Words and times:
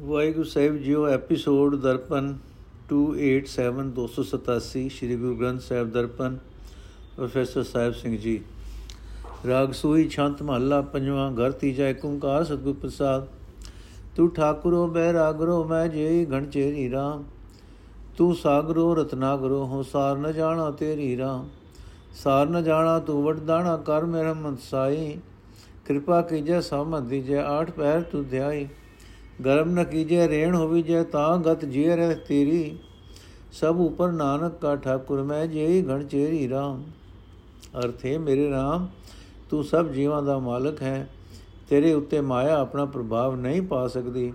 ਵਾਹਿਗੁਰੂ 0.00 0.44
ਸਾਹਿਬ 0.44 0.76
ਜੀਓ, 0.76 1.06
episode 1.06 1.74
Darpan 1.76 2.36
287 2.88 3.90
287 3.90 4.88
Sri 4.88 5.16
Guru 5.16 5.36
Granth 5.36 5.60
Sahib 5.60 5.90
Darpan, 5.90 6.38
professor 7.16 7.62
Sahib 7.62 7.92
Singh 7.92 8.16
ji. 8.16 8.40
ਰਾਗ 9.48 9.72
ਸੋਈ 9.72 10.08
ਛੰਤ 10.08 10.42
ਮਹੱਲਾ 10.42 10.80
ਪੰਜਵਾਂ, 10.80 11.30
ਘਰ 11.32 11.50
ਤੀਜਾ 11.50 11.88
ਏਕ 11.88 12.04
ਓੰਕਾਰ 12.04 12.44
ਸਤਿਗੁਰ 12.44 12.74
ਪ੍ਰਸਾਦ। 12.74 13.26
ਤੂੰ 14.16 14.30
ਠਾਕੁਰੋ 14.30 14.86
ਬੈ 14.88 15.12
ਰਾਗਰੋ, 15.12 15.64
ਮੈਂ 15.64 15.88
ਜੇਈ 15.88 16.26
ਘਣ 16.26 16.46
ਚੇਰੀ 16.46 16.90
ਰਾਮ। 16.90 17.24
ਤੂੰ 18.16 18.34
ਸਾਗਰੋ, 18.34 18.94
ਰਤਨਾਗਰੋ 18.94 19.64
ਹੋ 19.66 19.82
ਸਾਰ 19.82 20.16
ਨ 20.16 20.32
ਜਾਣਾ 20.32 20.70
ਤੇਰੀ 20.70 21.16
ਰਾਮ। 21.16 21.48
ਸਾਰ 22.14 22.46
ਨ 22.46 22.64
ਜਾਣਾ, 22.64 22.98
ਤੂੰ 22.98 23.24
ਵਡਦਾਣਾ 23.24 23.76
ਕਰ 23.76 24.04
ਮੇਰਾ 24.04 24.34
ਮਨ 24.34 24.56
ਸਾਈ 24.70 25.18
ਕਿਰਪਾ 25.86 26.22
ਕੀਜੈ 26.22 26.60
ਸਮਝ 26.60 27.08
ਦੀਜੈ, 27.08 27.42
ਆਠ 27.42 27.70
ਪੈਰ 27.70 28.00
ਤੂੰ 28.02 28.28
ਧਿਆਈ। 28.28 28.68
ਗਰਮ 29.45 29.69
ਨ 29.69 29.83
ਕੀਜੈ 29.83 30.27
ਰੇਣ 30.27 30.55
ਹੋਵੀ 30.55 30.81
ਜੈ 30.81 31.03
ਤਾਂ 31.03 31.37
ਗਤ 31.37 31.65
ਜੀ 31.65 31.87
ਰਹਿ 31.87 32.15
ਤੇਰੀ 32.27 32.77
ਸਭ 33.53 33.79
ਉਪਰ 33.79 34.11
ਨਾਨਕ 34.11 34.57
ਕਾ 34.61 34.75
ਠਾਕੁਰ 34.75 35.21
ਮੈਂ 35.23 35.45
ਜੇਈ 35.47 35.81
ਘਣ 35.83 36.03
ਚੇਰੀ 36.03 36.47
ਰਾਮ 36.49 36.83
ਅਰਥੇ 37.79 38.17
ਮੇਰੇ 38.17 38.49
ਰਾਮ 38.49 38.87
ਤੂੰ 39.49 39.63
ਸਭ 39.63 39.91
ਜੀਵਾਂ 39.91 40.21
ਦਾ 40.23 40.37
ਮਾਲਕ 40.39 40.81
ਹੈ 40.81 41.07
ਤੇਰੇ 41.69 41.93
ਉੱਤੇ 41.93 42.21
ਮਾਇਆ 42.21 42.57
ਆਪਣਾ 42.57 42.85
ਪ੍ਰਭਾਵ 42.85 43.35
ਨਹੀਂ 43.35 43.61
ਪਾ 43.61 43.87
ਸਕਦੀ 43.87 44.31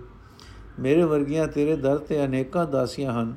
ਮੇਰੇ 0.79 1.03
ਵਰਗੀਆਂ 1.03 1.47
ਤੇਰੇ 1.47 1.75
ਦਰ 1.75 1.97
ਤੇ 1.99 2.23
ਅਨੇਕਾਂ 2.25 2.65
ਦਾਸੀਆਂ 2.67 3.13
ਹਨ 3.13 3.33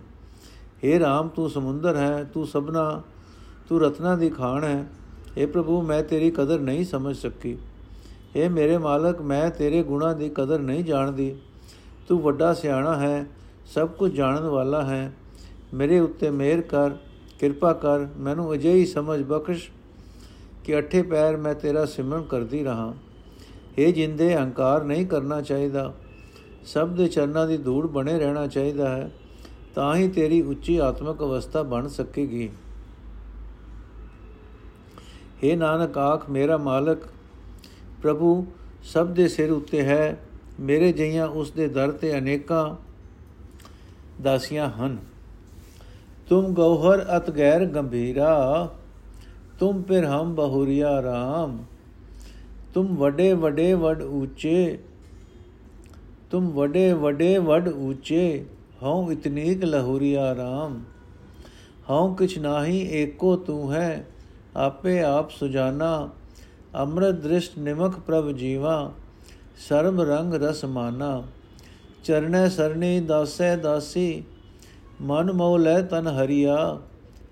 हे 0.84 0.98
ਰਾਮ 1.00 1.28
ਤੂੰ 1.28 1.48
ਸਮੁੰਦਰ 1.50 1.96
ਹੈ 1.96 2.24
ਤੂੰ 2.24 2.46
ਸਭਨਾ 2.46 3.02
ਤੂੰ 3.68 3.80
ਰਤਨਾ 3.80 4.14
ਦੀ 4.16 4.30
ਖਾਨ 4.30 4.64
ਹੈ 4.64 4.86
हे 5.38 5.48
ਪ੍ਰਭੂ 5.48 5.80
ਮੈਂ 5.82 6.02
ਤੇਰੀ 6.02 6.30
ਕਦਰ 6.30 6.60
ਨਹੀਂ 6.60 6.84
ਸਮਝ 6.84 7.16
ਸਕੀ 7.16 7.56
हे 8.36 8.50
ਮੇਰੇ 8.50 8.78
ਮਾਲਕ 8.78 9.20
ਮੈਂ 9.22 9.48
ਤੇਰੇ 9.50 9.82
ਗੁਣਾ 9.82 10.12
ਦੀ 10.12 10.28
ਕਦਰ 10.28 10.60
ਨਹੀਂ 10.60 10.84
ਜਾਣਦੀ 10.84 11.34
ਤੂੰ 12.07 12.21
ਵੱਡਾ 12.21 12.53
ਸਿਆਣਾ 12.53 12.97
ਹੈ, 12.97 13.25
ਸਭ 13.65 13.89
ਕੁਝ 13.89 14.11
ਜਾਣਨ 14.11 14.43
ਵਾਲਾ 14.43 14.83
ਹੈ। 14.83 15.13
ਮੇਰੇ 15.73 15.99
ਉੱਤੇ 15.99 16.29
ਮਿਹਰ 16.29 16.61
ਕਰ, 16.61 16.89
ਕਿਰਪਾ 17.39 17.73
ਕਰ, 17.73 18.07
ਮੈਨੂੰ 18.17 18.53
ਅਜਿਹੀ 18.53 18.85
ਸਮਝ 18.85 19.23
ਬਖਸ਼ 19.23 19.69
ਕਿ 20.63 20.79
ਅਠੇ 20.79 21.01
ਪੈਰ 21.01 21.37
ਮੈਂ 21.37 21.55
ਤੇਰਾ 21.55 21.85
ਸਿਮਰਨ 21.85 22.23
ਕਰਦੀ 22.23 22.63
ਰਹਾ। 22.63 22.93
ਇਹ 23.77 23.93
ਜਿੰਦੇ, 23.93 24.35
ਹੰਕਾਰ 24.35 24.83
ਨਹੀਂ 24.83 25.05
ਕਰਨਾ 25.07 25.41
ਚਾਹੀਦਾ। 25.41 25.93
ਸਭ 26.65 26.89
ਦੇ 26.89 27.07
ਚਰਨਾਂ 27.07 27.47
ਦੀ 27.47 27.57
ਧੂੜ 27.57 27.87
ਬਣੇ 27.87 28.19
ਰਹਿਣਾ 28.19 28.47
ਚਾਹੀਦਾ 28.47 28.89
ਹੈ, 28.89 29.11
ਤਾਂ 29.75 29.95
ਹੀ 29.95 30.07
ਤੇਰੀ 30.07 30.41
ਉੱਚੀ 30.41 30.77
ਆਤਮਿਕ 30.77 31.19
ਅਵਸਥਾ 31.19 31.63
ਬਣ 31.63 31.87
ਸਕੇਗੀ। 31.87 32.49
हे 35.43 35.57
ਨਾਨਕ 35.57 35.97
ਆਖ, 35.97 36.29
ਮੇਰਾ 36.29 36.57
ਮਾਲਕ, 36.57 36.97
ਪ੍ਰਭੂ, 38.01 38.45
ਸਭ 38.83 39.07
ਦੇ 39.07 39.27
ਸਿਰ 39.27 39.51
ਉੱਤੇ 39.51 39.81
ਹੈ 39.81 40.19
ਮੇਰੇ 40.61 40.91
ਜਈਆਂ 40.91 41.27
ਉਸ 41.27 41.51
ਦੇ 41.51 41.67
ਦਰ 41.67 41.91
ਤੇ 41.91 42.17
ਅਨੇਕਾਂ 42.17 42.75
ਦਾਸੀਆਂ 44.21 44.69
ਹਨ। 44.69 44.97
ਤੁਮ 46.29 46.53
ਗੌਹਰ 46.53 47.05
ਅਤ 47.17 47.31
ਗੈਰ 47.31 47.65
ਗੰਭੀਰਾ, 47.65 48.69
ਤੁਮ 49.59 49.81
ਫਿਰ 49.83 50.05
ਹਮ 50.05 50.35
ਬਹੁਰੀਆ 50.35 50.91
RAM 50.99 51.57
ਤੁਮ 52.73 52.95
ਵਡੇ 52.95 53.33
ਵਡੇ 53.33 53.73
ਵਡ 53.73 54.01
ਉੱਚੇ 54.01 54.77
ਤੁਮ 56.31 56.49
ਵਡੇ 56.49 56.93
ਵਡੇ 56.93 57.37
ਵਡ 57.37 57.67
ਉੱਚੇ 57.67 58.45
ਹਉ 58.83 59.11
ਇਤਨੀਕ 59.11 59.63
ਲਹੂਰੀਆ 59.63 60.31
RAM 60.33 60.77
ਹਉ 61.89 62.13
ਕਿਛ 62.13 62.37
ਨਾਹੀ 62.37 62.79
ਏਕੋ 62.91 63.35
ਤੂੰ 63.35 63.73
ਹੈ, 63.73 64.05
ਆਪੇ 64.55 65.01
ਆਪ 65.01 65.29
ਸੁਜਾਨਾ, 65.29 66.09
ਅੰਮ੍ਰਿਤ 66.75 67.15
ਦ੍ਰਿਸ਼ਟ 67.15 67.57
ਨਿਮਕ 67.59 67.99
ਪ੍ਰਭ 67.99 68.31
ਜੀਵਾ। 68.31 68.91
ਸਰਬ 69.57 70.01
ਰੰਗ 70.01 70.33
ਰਸ 70.33 70.65
ਮਾਨਾ 70.65 71.23
ਚਰਨੈ 72.03 72.49
ਸਰਣੀ 72.49 72.99
ਦਾਸੈ 72.99 73.55
ਦਾਸੀ, 73.55 74.23
ਮਨ 75.01 75.31
ਮੋਹ 75.31 75.59
ਲੈ 75.59 75.81
ਤਨ 75.81 76.07
ਹਰੀਆ, 76.07 76.79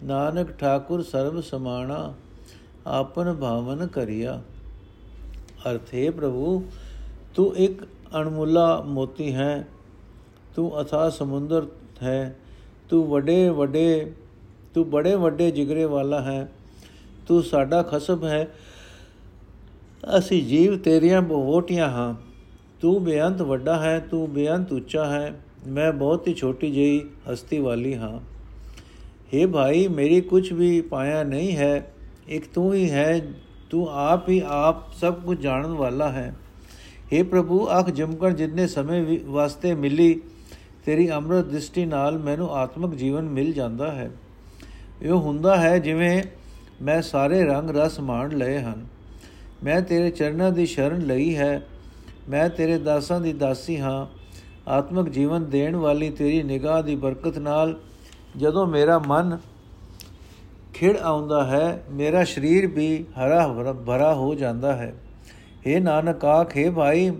ਨਾਨਕ 0.03 0.51
ਠਾਕੁਰ 0.51 1.01
ਸਰਬ 1.01 1.41
ਸਮਾਣਾ, 1.41 2.13
ਆਪਨ 2.87 3.33
ਭਾਵਨ 3.33 3.87
ਕਰਿਆ। 3.87 4.41
ਅਰਥੇ 5.71 6.09
ਪ੍ਰਭੂ, 6.09 6.63
ਤੂੰ 7.35 7.55
ਇੱਕ 7.55 7.83
ਅਣਮੁੱਲਾ 8.21 8.81
ਮੋਤੀ 8.81 9.35
ਹੈ, 9.35 9.67
ਤੂੰ 10.55 10.81
ਅਥਾ 10.81 11.09
ਸਮੁੰਦਰ 11.09 11.67
ਹੈ, 12.03 12.35
ਤੂੰ 12.89 13.07
ਵੱਡੇ 13.07 13.49
ਵੱਡੇ, 13.49 14.13
ਤੂੰ 14.73 14.89
ਬੜੇ 14.89 15.15
ਵੱਡੇ 15.15 15.51
ਜਿਗਰੇ 15.51 15.85
ਵਾਲਾ 15.85 16.21
ਹੈ, 16.21 16.51
ਤੂੰ 17.27 17.43
ਸਾਡਾ 17.43 17.81
ਖਸਬ 17.83 18.23
ਹੈ 18.23 18.47
ਅਸੀਂ 20.17 20.43
ਜੀਵ 20.43 20.77
ਤੇਰੀਆਂ 20.77 21.21
ਬਹੋਟੀਆਂ 21.21 21.89
ਹਾਂ। 21.89 22.15
ਤੂੰ 22.81 23.03
ਬੇਅੰਤ 23.03 23.41
ਵੱਡਾ 23.41 23.79
ਹੈ, 23.79 23.99
ਤੂੰ 23.99 24.33
ਬੇਅੰਤ 24.33 24.71
ਉੱਚਾ 24.71 25.05
ਹੈ। 25.05 25.41
ਮੈਂ 25.67 25.93
ਬਹੁਤ 25.93 26.27
ਹੀ 26.27 26.33
ਛੋਟੀ 26.33 26.71
ਜਿਹੀ 26.71 27.01
ਹਸਤੀ 27.33 27.59
ਵਾਲੀ 27.59 27.95
ਹਾਂ। 27.95 28.19
हे 29.33 29.51
ਭਾਈ, 29.51 29.87
ਮੇਰੀ 29.87 30.21
ਕੁਝ 30.21 30.53
ਵੀ 30.53 30.81
ਪਾਇਆ 30.81 31.23
ਨਹੀਂ 31.23 31.57
ਹੈ। 31.57 31.93
ਇੱਕ 32.27 32.45
ਤੂੰ 32.53 32.73
ਹੀ 32.73 32.91
ਹੈ, 32.91 33.33
ਤੂੰ 33.69 33.87
ਆਪ 33.91 34.29
ਹੀ 34.29 34.41
ਆਪ 34.45 34.93
ਸਭ 34.93 35.13
ਕੁਝ 35.13 35.39
ਜਾਣਨ 35.39 35.69
ਵਾਲਾ 35.69 36.09
ਹੈ। 36.09 36.35
हे 37.13 37.25
ਪ੍ਰਭੂ, 37.25 37.67
ਅਖ 37.79 37.89
ਜਮਕਣ 37.89 38.33
ਜਿੰਨੇ 38.33 38.67
ਸਮੇਂ 38.67 39.19
ਵਾਸਤੇ 39.25 39.75
ਮਿਲੀ, 39.75 40.21
ਤੇਰੀ 40.85 41.11
ਅੰਮ੍ਰਿਤ 41.11 41.45
ਦ੍ਰਿਸ਼ਟੀ 41.45 41.85
ਨਾਲ 41.85 42.17
ਮੈਨੂੰ 42.17 42.51
ਆਤਮਿਕ 42.51 42.95
ਜੀਵਨ 42.95 43.29
ਮਿਲ 43.29 43.53
ਜਾਂਦਾ 43.53 43.91
ਹੈ। 43.91 44.11
ਇਹ 45.01 45.11
ਹੁੰਦਾ 45.11 45.57
ਹੈ 45.57 45.77
ਜਿਵੇਂ 45.77 46.23
ਮੈਂ 46.81 47.01
ਸਾਰੇ 47.01 47.45
ਰੰਗ 47.45 47.69
ਰਸ 47.69 47.99
ਮਾਣ 47.99 48.29
ਲਏ 48.29 48.59
ਹਨ। 48.59 48.98
ਮੈਂ 49.63 49.81
ਤੇਰੇ 49.81 50.09
ਚਰਨਾਂ 50.09 50.51
ਦੀ 50.51 50.65
ਸ਼ਰਨ 50.65 50.99
ਲਈ 51.01 51.35
ਹੈ। 51.37 51.61
ਮੈਂ 52.29 52.49
ਤੇਰੇ 52.49 52.77
ਦਾਸਾਂ 52.77 53.21
ਦੀ 53.21 53.33
ਦਾਸੀ 53.33 53.79
ਹਾਂ। 53.79 54.07
ਆਤਮਿਕ 54.67 55.09
ਜੀਵਨ 55.09 55.49
ਦੇਣ 55.49 55.75
ਵਾਲੀ 55.75 56.09
ਤੇਰੀ 56.09 56.43
ਨਿਗਾਹ 56.43 56.83
ਦੀ 56.83 56.95
ਬਰਕਤ 56.95 57.37
ਨਾਲ 57.37 57.79
ਜਦੋਂ 58.37 58.67
ਮੇਰਾ 58.67 58.99
ਮਨ 59.07 59.37
ਖਿੜ 60.73 60.97
ਆਉਂਦਾ 60.97 61.43
ਹੈ, 61.45 61.83
ਮੇਰਾ 61.91 62.23
ਸਰੀਰ 62.23 62.67
ਵੀ 62.67 63.05
ਹਰਾ 63.19 63.47
ਭਰਾ 63.85 64.13
ਹੋ 64.13 64.35
ਜਾਂਦਾ 64.35 64.75
ਹੈ। 64.75 64.93
हे 65.67 65.83
ਨਾਨਕ 65.83 66.25
ਆਖੇ 66.25 66.69
ਭਾਈ, 66.69 67.11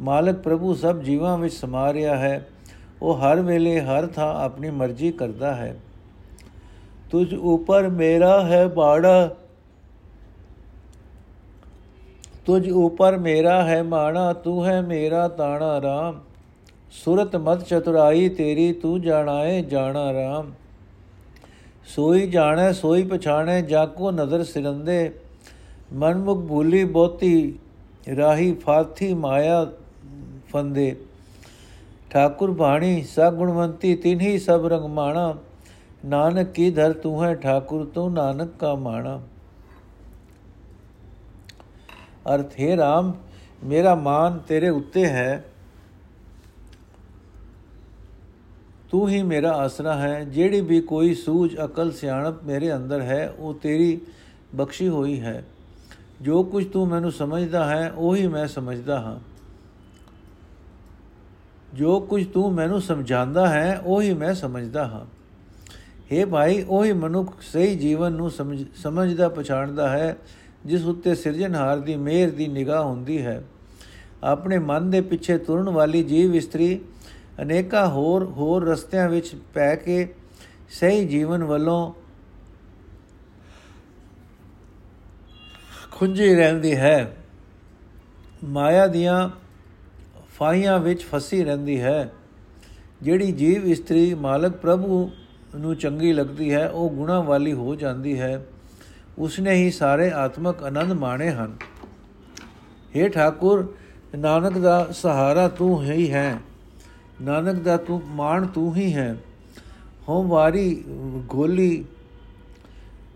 ਮਾਲਕ 0.00 0.36
ਪ੍ਰਭੂ 0.36 0.74
ਸਭ 0.74 1.00
ਜੀਵਾਂ 1.00 1.38
ਵਿੱਚ 1.38 1.54
ਸਮਾ 1.54 1.92
ਰਿਹਾ 1.92 2.16
ਹੈ। 2.16 2.48
ਉਹ 3.02 3.18
ਹਰ 3.18 3.40
ਵੇਲੇ 3.40 3.80
ਹਰ 3.80 4.06
ਥਾਂ 4.06 4.44
ਆਪਣੀ 4.44 4.70
ਮਰਜ਼ੀ 4.70 5.12
ਕਰਦਾ 5.12 5.54
ਹੈ। 5.54 5.80
ਤੁਝ 7.10 7.34
ਉਪਰ 7.34 7.88
ਮੇਰਾ 7.88 8.46
ਹੈ 8.46 8.68
ਬਾੜਾ 8.68 9.36
ਤੁਝ 12.48 12.70
ਉਪਰ 12.70 13.16
ਮੇਰਾ 13.18 13.62
ਹੈ 13.64 13.82
ਮਾਣਾ, 13.82 14.32
ਤੂੰ 14.32 14.64
ਹੈ 14.66 14.80
ਮੇਰਾ 14.82 15.26
ਤਾਣਾ 15.28 15.78
RAM 15.78 16.14
ਸੁਰਤ 16.92 17.36
ਮਤ 17.36 17.62
ਚਤੁਰਾਈ, 17.62 18.28
ਤੇਰੀ 18.28 18.72
ਤੂੰ 18.72 19.00
ਜਾਣਾਏ 19.00 19.60
ਜਾਣਾ 19.62 20.04
RAM 20.12 20.46
ਸੋਈ 21.86 22.26
ਜਾਣੈ, 22.26 22.70
ਸੋਈ 22.72 23.02
ਪਛਾਣੈ 23.02 23.60
ਜਾਕੋ 23.60 24.10
ਨਜ਼ਰ 24.10 24.44
ਸਿਰੰਦੇ। 24.44 25.10
ਮਨਮੁਖ 25.92 26.38
ਭੂਲੀ 26.38 26.84
ਬੋਤੀ 26.84 27.54
ਰਾਹੀ 28.16 28.52
ਫਾਥੀ 28.54 29.12
ਮਾਇਆ 29.14 29.64
ਫੰਦੇ। 30.52 30.94
ਠਾਕੁਰ 32.10 32.50
ਬਾਣੀ 32.50 33.02
ਸਾ 33.02 33.30
ਗੁਣਵੰਤੀ 33.30 33.94
ਤਿਨਹੀ 33.94 34.38
ਸਭ 34.38 34.66
ਰੰਗ 34.66 34.84
ਮਾਣਾ। 34.84 35.34
ਨਾਨਕ 36.04 36.52
ਕੀ 36.52 36.70
ਧਰ 36.70 36.92
ਤੂੰ 36.92 37.24
ਹੈ 37.24 37.34
ਠਾਕੁਰ, 37.34 37.84
ਤੂੰ 37.84 38.12
ਨਾਨਕ 38.12 38.58
ਕਾ 38.58 38.74
ਮਾਣਾ। 38.74 39.20
ਅਰਥ, 42.34 42.60
ਹੈ 42.60 42.76
RAM 42.76 43.16
ਮੇਰਾ 43.64 43.94
ਮਾਨ 43.94 44.38
ਤੇਰੇ 44.38 44.68
ਉੱਤੇ 44.68 45.06
ਹੈ। 45.06 45.44
ਤੂੰ 48.90 49.08
ਹੀ 49.08 49.22
ਮੇਰਾ 49.22 49.52
ਆਸਰਾ 49.52 49.94
ਹੈ। 49.94 50.24
ਜਿਹੜੀ 50.24 50.60
ਵੀ 50.60 50.80
ਕੋਈ 50.80 51.14
ਸੂਝ, 51.14 51.56
ਅਕਲ, 51.64 51.92
ਸਿਆਣਪ 51.92 52.44
ਮੇਰੇ 52.44 52.76
ਅੰਦਰ 52.76 53.00
ਹੈ, 53.00 53.34
ਉਹ 53.38 53.54
ਤੇਰੀ 53.54 54.00
ਬਖਸ਼ੀ 54.54 54.88
ਹੋਈ 54.88 55.20
ਹੈ। 55.20 55.44
ਜੋ 56.22 56.42
ਕੁਝ 56.42 56.66
ਤੂੰ 56.66 56.88
ਮੈਨੂੰ 56.88 57.12
ਸਮਝਦਾ 57.12 57.64
ਹੈ, 57.64 57.90
ਉਹੀ 57.90 58.26
ਮੈਂ 58.26 58.46
ਸਮਝਦਾ 58.46 59.00
ਹਾਂ। 59.00 59.18
ਜੋ 61.74 62.00
ਕੁਝ 62.00 62.26
ਤੂੰ 62.26 62.52
ਮੈਨੂੰ 62.52 62.80
ਸਮਝਾਉਂਦਾ 62.80 63.48
ਹੈ, 63.48 63.82
ਉਹੀ 63.84 64.14
ਮੈਂ 64.14 64.34
ਸਮਝਦਾ 64.34 64.88
ਹਾਂ। 64.88 65.06
हे 66.12 66.28
ਭਾਈ, 66.28 66.64
ਉਹੀ 66.68 66.92
ਮਨੁੱਖ 66.92 67.34
ਸਹੀ 67.40 67.76
ਜੀਵਨ 67.76 68.12
ਨੂੰ 68.12 68.30
ਸਮਝਦਾ, 68.76 69.28
ਪਛਾਣਦਾ 69.28 69.88
ਹੈ। 69.88 70.16
ਜਿਸ 70.68 70.84
ਉੱਤੇ 70.84 71.14
ਸਿਰਜਣਹਾਰ 71.14 71.78
ਦੀ 71.80 71.96
ਮਿਹਰ 71.96 72.30
ਦੀ 72.30 72.48
ਨਿਗਾਹ 72.48 72.84
ਹੁੰਦੀ 72.84 73.26
ਹੈ। 73.26 73.44
ਆਪਣੇ 74.24 74.58
ਮਨ 74.58 74.90
ਦੇ 74.90 75.00
ਪਿੱਛੇ 75.00 75.38
ਤੁਰਨ 75.38 75.68
ਵਾਲੀ 75.68 76.02
ਜੀਵ 76.02 76.34
ਇਸਤਰੀ 76.34 76.80
ਅਨੇਕਾਂ 77.42 77.88
ਹੋਰ 77.88 78.24
ਹੋਰ 78.24 78.64
ਰਸਤਿਆਂ 78.64 79.08
ਵਿੱਚ 79.08 79.34
ਪੈ 79.54 79.74
ਕੇ 79.76 80.14
ਸਹੀ 80.70 81.06
ਜੀਵਨ 81.06 81.44
ਵੱਲੋਂ 81.44 81.92
ਖੁੰਝੀ 85.90 86.34
ਰਹਿੰਦੀ 86.34 86.76
ਹੈ। 86.76 87.16
ਮਾਇਆ 88.44 88.86
ਦੀਆਂ 88.86 89.30
ਫਾਹੀਆਂ 90.34 90.78
ਵਿੱਚ 90.78 91.02
ਫਸੀ 91.02 91.44
ਰਹਿੰਦੀ 91.44 91.80
ਹੈ। 91.80 92.12
ਜਿਹੜੀ 93.02 93.32
ਜੀਵ 93.32 93.66
ਇਸਤਰੀ 93.66 94.14
ਮਾਲਕ 94.14 94.52
ਪ੍ਰਭੂ 94.52 95.10
ਨੂੰ 95.56 95.76
ਚੰਗੀ 95.76 96.12
ਲੱਗਦੀ 96.12 96.52
ਹੈ, 96.54 96.68
ਉਹ 96.68 96.90
ਗੁਣਾ 96.90 97.20
ਵਾਲੀ 97.20 97.52
ਹੋ 97.52 97.74
ਜਾਂਦੀ 97.74 98.20
ਹੈ। 98.20 98.46
ਉਸਨੇ 99.18 99.54
ਹੀ 99.54 99.70
ਸਾਰੇ 99.70 100.10
ਆਤਮਕ 100.14 100.62
ਆਨੰਦ 100.62 100.92
ਮਾਣੇ 100.92 101.30
ਹਨ 101.30 101.56
हे 102.94 103.08
ਠਾਕੁਰ 103.08 103.66
ਨਾਨਕ 104.16 104.58
ਦਾ 104.58 104.86
ਸਹਾਰਾ 104.92 105.46
ਤੂੰ 105.48 105.82
ਹੀ 105.82 106.10
ਹੈ 106.12 106.38
ਨਾਨਕ 107.22 107.62
ਦਾ 107.62 107.76
ਤੂੰ 107.76 108.00
ਮਾਣ 108.16 108.46
ਤੂੰ 108.46 108.74
ਹੀ 108.76 108.92
ਹੈ 108.94 109.14
ਹਉ 110.08 110.22
ਵਾਰੀ 110.24 110.84
ਗੋਲੀ 111.28 111.84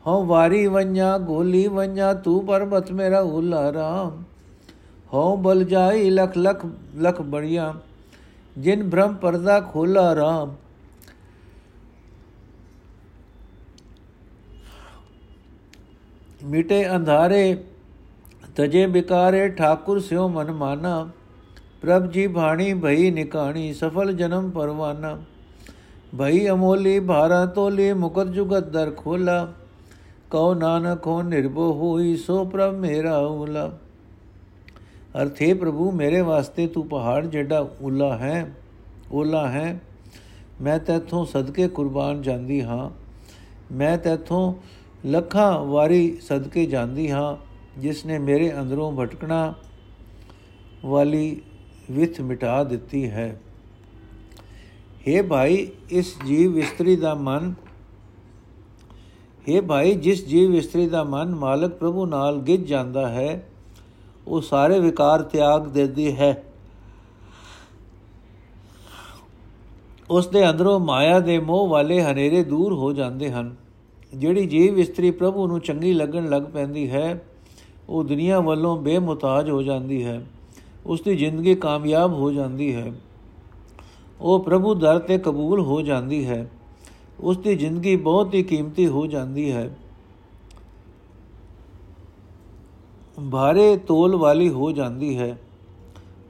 ਹਉ 0.07 0.25
ਵਾਰੀ 0.25 0.67
ਵੰਜਾ 0.67 1.17
ਗੋਲੀ 1.19 1.67
ਵੰਜਾ 1.69 2.13
ਤੂੰ 2.15 2.45
ਪਰਬਤ 2.47 2.91
ਮੇਰਾ 2.93 3.21
ਉਲਾ 3.21 3.73
ਰਾਮ 3.73 4.23
ਹਉ 5.11 5.37
ਬਲ 5.37 5.65
ਜਾਈ 5.65 6.11
ਲਖ 6.11 6.37
ਲਖ 6.39 6.67
ਲਖ 6.97 7.21
ਬੜੀਆਂ 7.23 7.73
ਜਿਨ 8.57 8.89
ਭ੍ਰਮ 8.91 9.15
ਪਰਦਾ 9.15 9.61
ਖੋਲਾ 9.63 10.15
ਰਾਮ 10.15 10.55
ਮਿਟੇ 16.45 16.97
ਅੰਧਾਰੇ, 16.97 17.65
ਤਜੇ 18.57 18.87
ਬਿਕਾਰੇ, 18.87 19.49
ਠਾਕੁਰ 19.49 20.01
ਸਿਓ 20.01 20.29
ਮਨ 20.29 20.53
ਮਾਨਾ। 20.53 21.09
ਪ੍ਰਭ 21.83 22.11
ਜੀ 22.11 22.27
ਬਾਣੀ, 22.27 22.75
ਭਈ 22.75 23.11
ਨਿਕਾਣੀ, 23.11 23.73
ਸਫਲ 23.73 24.13
ਜਨਮ 24.13 24.51
ਪਰਵਾਨਾ। 24.51 25.19
ਭਈ 26.19 26.49
ਅਮੋਲੀ, 26.49 27.01
ਭਾਰਾ 27.01 27.47
ਤੋਲੀ, 27.47 27.93
ਮੁਕਤ 27.93 28.27
ਜੁਗਤ 28.27 28.69
ਦਰ 28.69 28.91
ਖੋਲਾ। 28.97 29.53
ਕਉ 30.31 30.55
ਨਾਨਕ 30.55 31.07
ਹੋ 31.07 31.23
ਨਿਰਭਉ 31.23 31.73
ਹੋਈ, 31.73 32.17
ਸੋ 32.17 32.45
ਪ੍ਰਭ 32.45 32.75
ਮੇਰਾ 32.75 33.19
ਉਲਾ 33.19 33.79
ਅਰਥੇ 35.23 35.55
ਪ੍ਰਭੂ, 35.55 35.91
ਮੇਰੇ 35.91 36.21
ਵਾਸਤੇ 36.21 36.67
ਤੂੰ 36.67 36.89
ਪਹਾੜ 36.89 37.27
ਜਿਹੜਾ 37.27 37.71
ਉਲਾ 37.81 38.19
ਹੈ 38.19 38.55
ਉਲਾ 39.13 39.49
ਹੈ। 39.49 39.81
ਮੈਂ 40.63 40.79
ਤੇਥੋਂ 40.79 41.25
ਸਦਕੇ 41.25 41.69
ਕੁਰਬਾਨ 41.69 42.23
ਜਾਂਦੀ 42.23 42.63
ਹਾਂ। 42.63 42.91
ਮੈਂ 43.75 43.99
ਤੇਥੋਂ 43.99 44.55
ਲੱਖਾਂ 45.07 45.65
ਵਾਰੀ 45.65 46.17
ਸਦਕੇ 46.17 46.67
ਜਾਂਦੀ 46.67 47.11
ਹਾਂ, 47.11 47.37
ਜਿਸ 47.81 48.07
ਨੇ 48.07 48.19
ਮੇਰੇ 48.19 48.53
ਅੰਦਰੋਂ 48.61 48.93
ਭਟਕਣਾ 48.93 49.55
ਵਾਲੀ 50.85 51.41
ਵਿਥ 51.91 52.21
ਮਿਟਾ 52.21 52.65
ਦਿੱਤੀ 52.65 53.11
ਹੈ। 53.11 53.41
हे 55.09 55.27
ਭਾਈ, 55.27 55.71
ਇਸ 55.91 56.15
ਜੀਵ 56.27 56.59
ਇਸਤਰੀ 56.59 56.97
ਦਾ 56.97 57.15
ਮਨ 57.15 57.55
हे 59.49 59.63
ਭਾਈ, 59.63 59.95
ਜਿਸ 59.95 60.27
ਜੀਵ 60.27 60.55
ਇਸਤਰੀ 60.55 60.89
ਦਾ 60.89 61.05
ਮਨ 61.05 61.35
ਮਾਲਕ 61.35 61.75
ਪ੍ਰਭੂ 61.75 62.07
ਨਾਲ 62.07 62.39
ਗਿੱਜ 62.41 62.63
ਜਾਂਦਾ 62.63 63.09
ਹੈ, 63.09 63.47
ਉਹ 64.27 64.41
ਸਾਰੇ 64.41 64.79
ਵਿਕਾਰ 64.81 65.23
ਤਿਆਗ 65.23 65.67
ਦਿੰਦੀ 65.67 66.17
ਹੈ। 66.17 66.45
ਉਸ 70.11 70.27
ਦੇ 70.27 70.51
ਅੰਦਰੋਂ 70.51 70.81
ਮਾਇਆ 70.81 71.21
ਦੇ 71.21 71.39
ਮੋਹ 71.39 71.69
ਵਾਲੇ 71.69 72.03
ਹਨੇਰੇ 72.03 72.45
ਦੂਰ 72.45 72.73
ਹੋ 72.73 72.93
ਜਾਂਦੇ 72.93 73.31
ਹਨ। 73.31 73.55
ਜਿਹੜੀ 74.15 74.47
ਜੀਵ 74.47 74.79
ਇਸਤਰੀ 74.79 75.11
ਪ੍ਰਭੂ 75.11 75.47
ਨੂੰ 75.47 75.61
ਚੰਗੀ 75.61 75.93
ਲੱਗਣ 75.93 76.29
ਲੱਗ 76.29 76.43
ਪੈਂਦੀ 76.43 76.91
ਹੈ, 76.91 77.25
ਉਹ 77.89 78.05
ਦੁਨੀਆ 78.05 78.41
ਵੱਲੋਂ 78.41 78.77
ਬੇਮੁਤਾਜ 78.77 79.51
ਹੋ 79.51 79.63
ਜਾਂਦੀ 79.63 80.05
ਹੈ 80.05 80.27
ਉਸ 80.87 81.01
ਦੀ 81.01 81.17
ਜ਼ਿੰਦਗੀ 81.17 81.55
ਕਾਮਯਾਬ 81.55 82.13
ਹੋ 82.13 82.33
ਜਾਂਦੀ 82.33 82.75
ਹੈ। 82.75 82.93
ਉਹ 84.21 84.41
ਪ੍ਰਭੂ 84.41 84.75
ਦਰ 84.75 84.99
ਤੇ 84.99 85.19
ਕਬੂਲ 85.19 85.61
ਹੋ 85.61 85.83
ਜਾਂਦੀ 85.83 86.27
ਹੈ 86.27 86.51
ਉਸ 87.21 87.39
ਦੀ 87.39 87.55
ਜ਼ਿੰਦਗੀ 87.55 87.97
ਬਹੁਤ 87.97 88.35
ਹੀ 88.35 88.43
ਕੀਮਤੀ 88.43 88.87
ਹੋ 88.87 89.07
ਜਾਂਦੀ 89.07 89.53
ਹੈ। 89.53 89.77
ਭਾਰੇ 93.31 93.77
ਤੋਲ 93.77 94.17
ਵਾਲੀ 94.17 94.49
ਹੋ 94.49 94.73
ਜਾਂਦੀ 94.73 95.19
ਹੈ। 95.19 95.39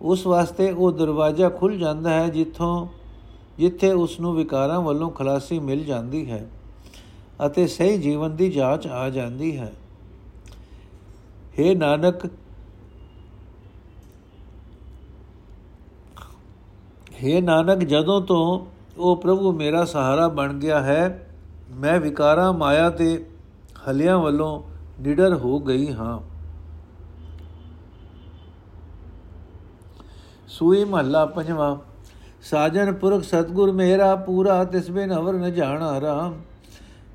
ਉਸ 0.03 0.27
ਵਾਸਤੇ 0.27 0.71
ਉਹ 0.71 0.93
ਦਰਵਾਜ਼ਾ 0.93 1.49
ਖੁੱਲ 1.49 1.79
ਜਾਂਦਾ 1.79 2.11
ਹੈ, 2.11 2.29
ਜਿੱਥੋਂ, 2.29 2.87
ਜਿੱਥੇ 3.59 3.93
ਉਸ 3.93 4.21
ਨੂੰ 4.21 4.35
ਵਿਕਾਰਾਂ 4.35 4.81
ਵੱਲੋਂ 4.81 5.11
ਖਲਾਸੀ 5.11 5.59
ਮਿਲ 5.59 5.85
ਜਾਂਦੀ 5.85 6.31
ਹੈ। 6.31 6.51
ਅਤੇ 7.47 7.67
ਸਹੀ 7.67 7.99
ਜੀਵਨ 7.99 8.37
ਦੀ 8.37 8.49
ਜਾਂਚ 8.51 8.87
ਆ 8.87 9.09
ਜਾਂਦੀ 9.11 9.57
ਹੈ। 9.59 9.73
हे 11.59 11.77
ਨਾਨਕ 11.79 12.27
हे 17.25 17.43
ਨਾਨਕ, 17.43 17.79
ਜਦੋਂ 17.79 18.21
ਤੋਂ 18.21 18.67
ਉਹ 18.99 19.17
ਪ੍ਰਭੂ 19.17 19.53
ਮੇਰਾ 19.53 19.85
ਸਹਾਰਾ 19.85 20.29
ਬਣ 20.29 20.53
ਗਿਆ 20.53 20.81
ਹੈ, 20.83 21.29
ਮੈਂ 21.71 22.01
ਵਿਕਾਰਾਂ 22.01 22.53
ਮਾਇਆ 22.53 22.91
ਤੇ 22.91 23.27
ਹਲਿਆਂ 23.89 24.19
ਵੱਲੋਂ 24.19 24.63
ਨਿਡਰ 25.01 25.35
ਹੋ 25.35 25.59
ਗਈ 25.61 25.93
ਹਾਂ। 25.93 26.19
ਸੂਈ 30.49 30.85
ਮਹੱਲਾ 30.85 31.27
ਪੰਜਵਾਂ, 31.27 31.77
ਸਾਜਨ 32.43 32.93
ਪੁਰਖ 32.95 33.23
ਸਤਗੁਰ 33.23 33.73
ਮੇਰਾ 33.73 34.15
ਪੂਰਾ, 34.17 34.65
ਤਿਸ 34.65 34.91
ਬਿਨ 34.91 35.15
ਅਵਰ 35.15 35.35
ਨ 35.35 35.53
ਜਾਣਾ 35.55 36.01
ਰਾਮ। 36.01 36.35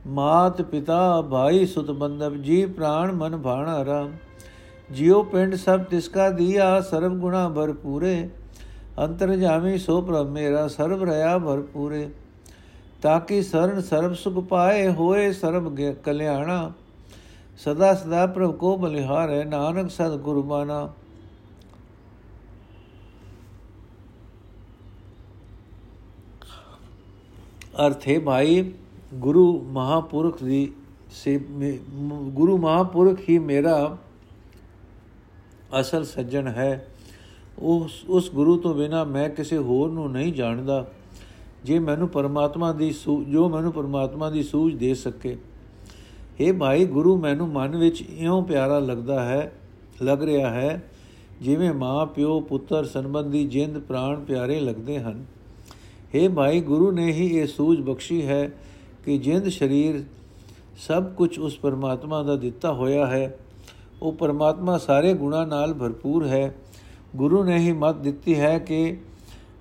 ਮਾਤ 0.08 0.62
ਪਿਤਾ 0.62 1.22
ਭਾਈ 1.22 1.66
ਸੁਤ 1.66 1.92
ਬੰਦਬ 1.92 2.36
ਜੀ 2.36 2.66
ਪ੍ਰਾਣ 2.66 3.12
ਮਨ 3.12 3.42
ਭਾਣਾ 3.42 3.86
ਰਾਮ। 3.86 4.12
ਜਿਉ 4.92 5.24
ਪਿੰਡ 5.24 5.56
ਸਭ 5.56 5.80
ਤਿਸਕਾ 5.80 6.30
ਦੀਆ, 6.30 6.82
ਸਰਬ 6.82 7.18
ਗੁਣਾ 7.18 7.50
ਭਰਪੂਰੇ। 7.50 8.30
ਅੰਤਰ 9.00 9.36
ਜਾਮੀ 9.36 9.78
ਸੋ 9.78 10.02
ਪ੍ਰਭ 10.02 10.28
ਮੇਰਾ, 10.28 10.68
ਸਰਬ 10.68 11.04
ਰਿਆ 11.04 11.38
ਭਰਪੂਰੇ। 11.38 12.10
ਤਾਕੀ 13.02 13.42
ਸਰਨ 13.42 13.82
ਸਰਬ 13.82 14.14
ਸੁਖ 14.14 14.34
ਪਾਏ, 14.34 14.88
ਹੋਏ 14.90 15.32
ਸਰਬ 15.32 15.76
ਕਲਿਆਣਾ। 16.04 16.72
ਸਦਾ 17.58 17.94
ਸਦਾ 17.94 18.26
ਪ੍ਰਭ 18.28 18.56
ਕੋ 18.56 18.78
ਬਲਿਹਾਰੇ, 18.78 19.44
ਨਾਨਕ 19.44 19.92
ਸਦ 19.92 20.18
ਗੁਰਬਾਨਾ 20.18 20.90
ਅਰਥ 27.88 28.08
ਹੈ 28.08 28.20
ਭਾਈ 28.20 28.72
ਗੁਰੂ 29.14 29.62
ਮਹਾਪੁਰਖ 29.62 30.44
ਦੀ 30.44 30.72
ਸੇ 31.12 31.38
ਗੁਰੂ 32.24 32.58
ਮਹਾਪੁਰਖ 32.58 33.20
ਹੀ 33.30 33.40
ਮੇਰਾ 33.40 33.98
ਅਸਲ 35.80 36.04
ਸੱਜਣ 36.06 36.48
ਹੈ। 36.48 36.88
ਉਸ 37.60 38.04
ਉਸ 38.08 38.32
ਗੁਰੂ 38.32 38.58
ਤੋਂ 38.58 38.74
ਬਿਨਾ 38.76 39.04
ਮੈਂ 39.04 39.30
ਕਿਸੇ 39.30 39.58
ਹੋਰ 39.58 39.92
ਨੂੰ 39.92 40.12
ਨਹੀਂ 40.12 40.34
ਜਾਣਦਾ। 40.34 40.86
ਜੇ 41.64 41.80
ਮੈਨੂੰ 41.80 42.10
ਪਰਮਾਤਮਾ 42.10 42.74
ਦੀ 42.74 42.94
ਜੋ 43.30 43.50
ਮੈਨੂੰ 43.50 43.72
ਪਰਮਾਤਮਾ 43.72 44.30
ਦੀ 44.30 44.44
ਸੂਝ 44.44 44.76
ਦੇ 44.76 44.94
ਸਕੇ। 44.94 45.38
हे 46.42 46.58
ਭਾਈ, 46.58 46.86
ਗੁਰੂ 46.86 47.18
ਮੈਨੂੰ 47.18 47.48
ਮਨ 47.48 47.76
ਵਿੱਚ 47.76 48.02
ਇਉਂ 48.02 48.44
ਪਿਆਰਾ 48.44 48.80
ਲੱਗਦਾ 48.80 49.24
ਹੈ, 49.26 49.52
ਲੱਗ 50.02 50.24
ਰਿਹਾ 50.24 50.50
ਹੈ, 50.50 50.84
ਜਿਵੇਂ 51.42 51.74
ਮਾਂ, 51.74 52.06
ਪਿਓ, 52.06 52.40
ਪੁੱਤਰ 52.40 52.86
ਸੰਬੰਧੀ 52.86 53.48
ਜਿੰਦ 53.48 53.80
ਪ੍ਰਾਣ 53.80 54.20
ਪਿਆਰੇ 54.20 54.60
ਲੱਗਦੇ 54.60 55.00
ਹਨ। 55.00 55.26
हे 56.16 56.32
ਭਾਈ, 56.32 56.62
ਗੁਰੂ 56.62 56.92
ਨੇ 56.92 57.12
ਹੀ 57.12 57.28
ਇਹ 57.38 57.48
ਸੂਝ 57.48 57.82
ਬਖਸ਼ੀ 57.82 58.26
ਹੈ 58.26 58.52
ਕਿ 59.08 59.18
ਜਿੰਦ 59.18 59.50
ਸਰੀਰ 59.50 60.04
ਸਭ 60.78 61.14
ਕੁਝ 61.14 61.40
ਉਸ 61.40 61.58
ਪਰਮਾਤਮਾ 61.58 62.24
ਦਾ 62.24 62.36
ਦਿੱਤਾ 62.36 62.74
ਹੋਇਆ 62.74 63.06
ਹੈ, 63.08 63.38
ਉਹ 64.02 64.14
ਪਰਮਾਤਮਾ 64.14 64.78
ਸਾਰੇ 64.78 65.14
ਗੁਣਾ 65.14 65.46
ਨਾਲ 65.46 65.74
ਭਰਪੂਰ 65.74 66.28
ਹੈ। 66.28 66.56
ਗੁਰੂ 67.16 67.44
ਨੇ 67.44 67.58
ਹੀ 67.58 67.72
ਮਤ 67.72 67.96
ਦਿੱਤੀ 67.96 68.40
ਹੈ 68.40 68.60
ਕਿ 68.60 68.98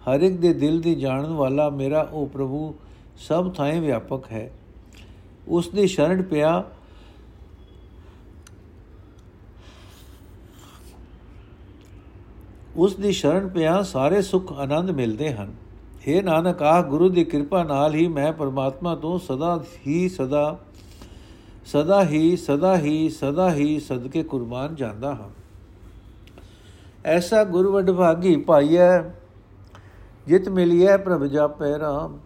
ਹਰ 0.08 0.20
ਇੱਕ 0.20 0.36
ਦੇ 0.36 0.52
ਦਿਲ 0.54 0.80
ਦੀ 0.80 0.94
ਜਾਣਨ 0.94 1.30
ਵਾਲਾ 1.32 1.70
ਮੇਰਾ 1.70 2.08
ਉਹ 2.12 2.26
ਪ੍ਰਭੂ 2.26 2.74
ਸਭ 3.16 3.54
ਥਾਂ 3.54 3.72
ਵਿਆਪਕ 3.72 4.32
ਹੈ। 4.32 4.50
ਉਸ 5.48 5.68
ਦੀ 5.68 5.86
ਸ਼ਰਣ 5.86 6.22
ਪਿਆ 6.22 6.64
ਉਸ 12.76 12.96
ਦੀ 12.96 13.12
ਸ਼ਰਣ 13.12 13.48
ਪਿਆ 13.48 13.82
ਸਾਰੇ 13.82 14.22
ਸੁੱਖ 14.22 14.52
ਆਨੰਦ 14.52 14.90
ਮਿਲਦੇ 14.90 15.32
ਹਨ। 15.32 15.65
हे 16.06 16.22
ਨਾਨਕ 16.22 16.62
ਆਹ 16.62 16.82
ਗੁਰੂ 16.82 17.08
ਦੀ 17.08 17.24
ਕਿਰਪਾ 17.24 17.62
ਨਾਲ 17.64 17.94
ਹੀ 17.94 18.06
ਮੈਂ 18.08 18.32
ਪਰਮਾਤਮਾ 18.32 18.94
ਤੋਂ 18.94 19.18
ਸਦਾ 19.18 19.58
ਹੀ 19.86 20.08
ਸਦਾ 20.08 20.56
ਸਦਾ 21.66 22.02
ਹੀ 22.04 22.36
ਸਦਾ 22.36 22.76
ਹੀ 22.76 23.08
ਸਦਾ 23.10 23.50
ਹੀ 23.50 23.78
ਸਦਕੇ 23.78 24.22
ਕੁਰਬਾਨ 24.22 24.74
ਜਾਂਦਾ 24.74 25.14
ਹਾਂ 25.14 25.28
ਐਸਾ 27.06 27.42
ਗੁਰ 27.44 27.66
ਵਡਭਾਗੀ 27.66 28.36
ਭਾਈਐ 28.42 28.90
ਜਿਤ 30.26 30.48
ਮਿਲਿਐ 30.48 30.96
ਪ੍ਰਭ 30.96 31.24
ਜਾਪੈ 31.26 31.78
ਰਾਮ 31.78 32.18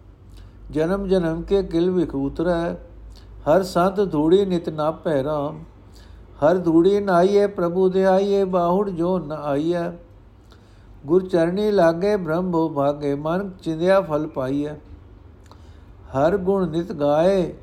ਜਨਮ 0.71 1.07
ਜਨਮ 1.07 1.41
ਕੇ 1.41 1.63
ਕਿਲ 1.63 1.89
ਵਿਖ 1.89 2.15
ਉਤਰੈ 2.15 2.73
ਹਰ 3.47 3.63
ਸੰਤ 3.63 3.99
ਧੂੜੀ 4.11 4.45
ਨਿਤ 4.45 4.69
ਨਾਪੈ 4.69 5.21
ਰਾਮ 5.23 5.63
ਹਰ 6.43 6.57
ਧੂੜੀ 6.57 6.99
ਨਾਈਏ 6.99 7.47
ਪ੍ਰਭੂ 7.49 7.89
ਦੇ 7.89 8.05
ਆਈਏ 8.05 8.43
ਬਾਹੁੜ 8.45 8.89
ਜੋ 8.89 9.17
ਨ 9.19 9.31
ਆਈਐ 9.33 9.89
ਗੁਰ 11.05 11.27
ਚਰਣੀ 11.27 11.71
ਲਾਗੇ 11.71 12.15
ਬ੍ਰਹਮ 12.15 12.51
ਭੋ 12.51 12.67
ਭਾਗੇ, 12.69 13.13
ਮਨ 13.15 13.49
ਚਿੰਦਿਆ 13.63 14.01
ਫਲ 14.01 14.27
ਪਾਈਐ। 14.27 14.73
ਹਰ 16.11 16.37
ਗੁਣ 16.37 16.69
ਨਿਤ 16.69 16.91
ਗਾਏ, 16.91 17.53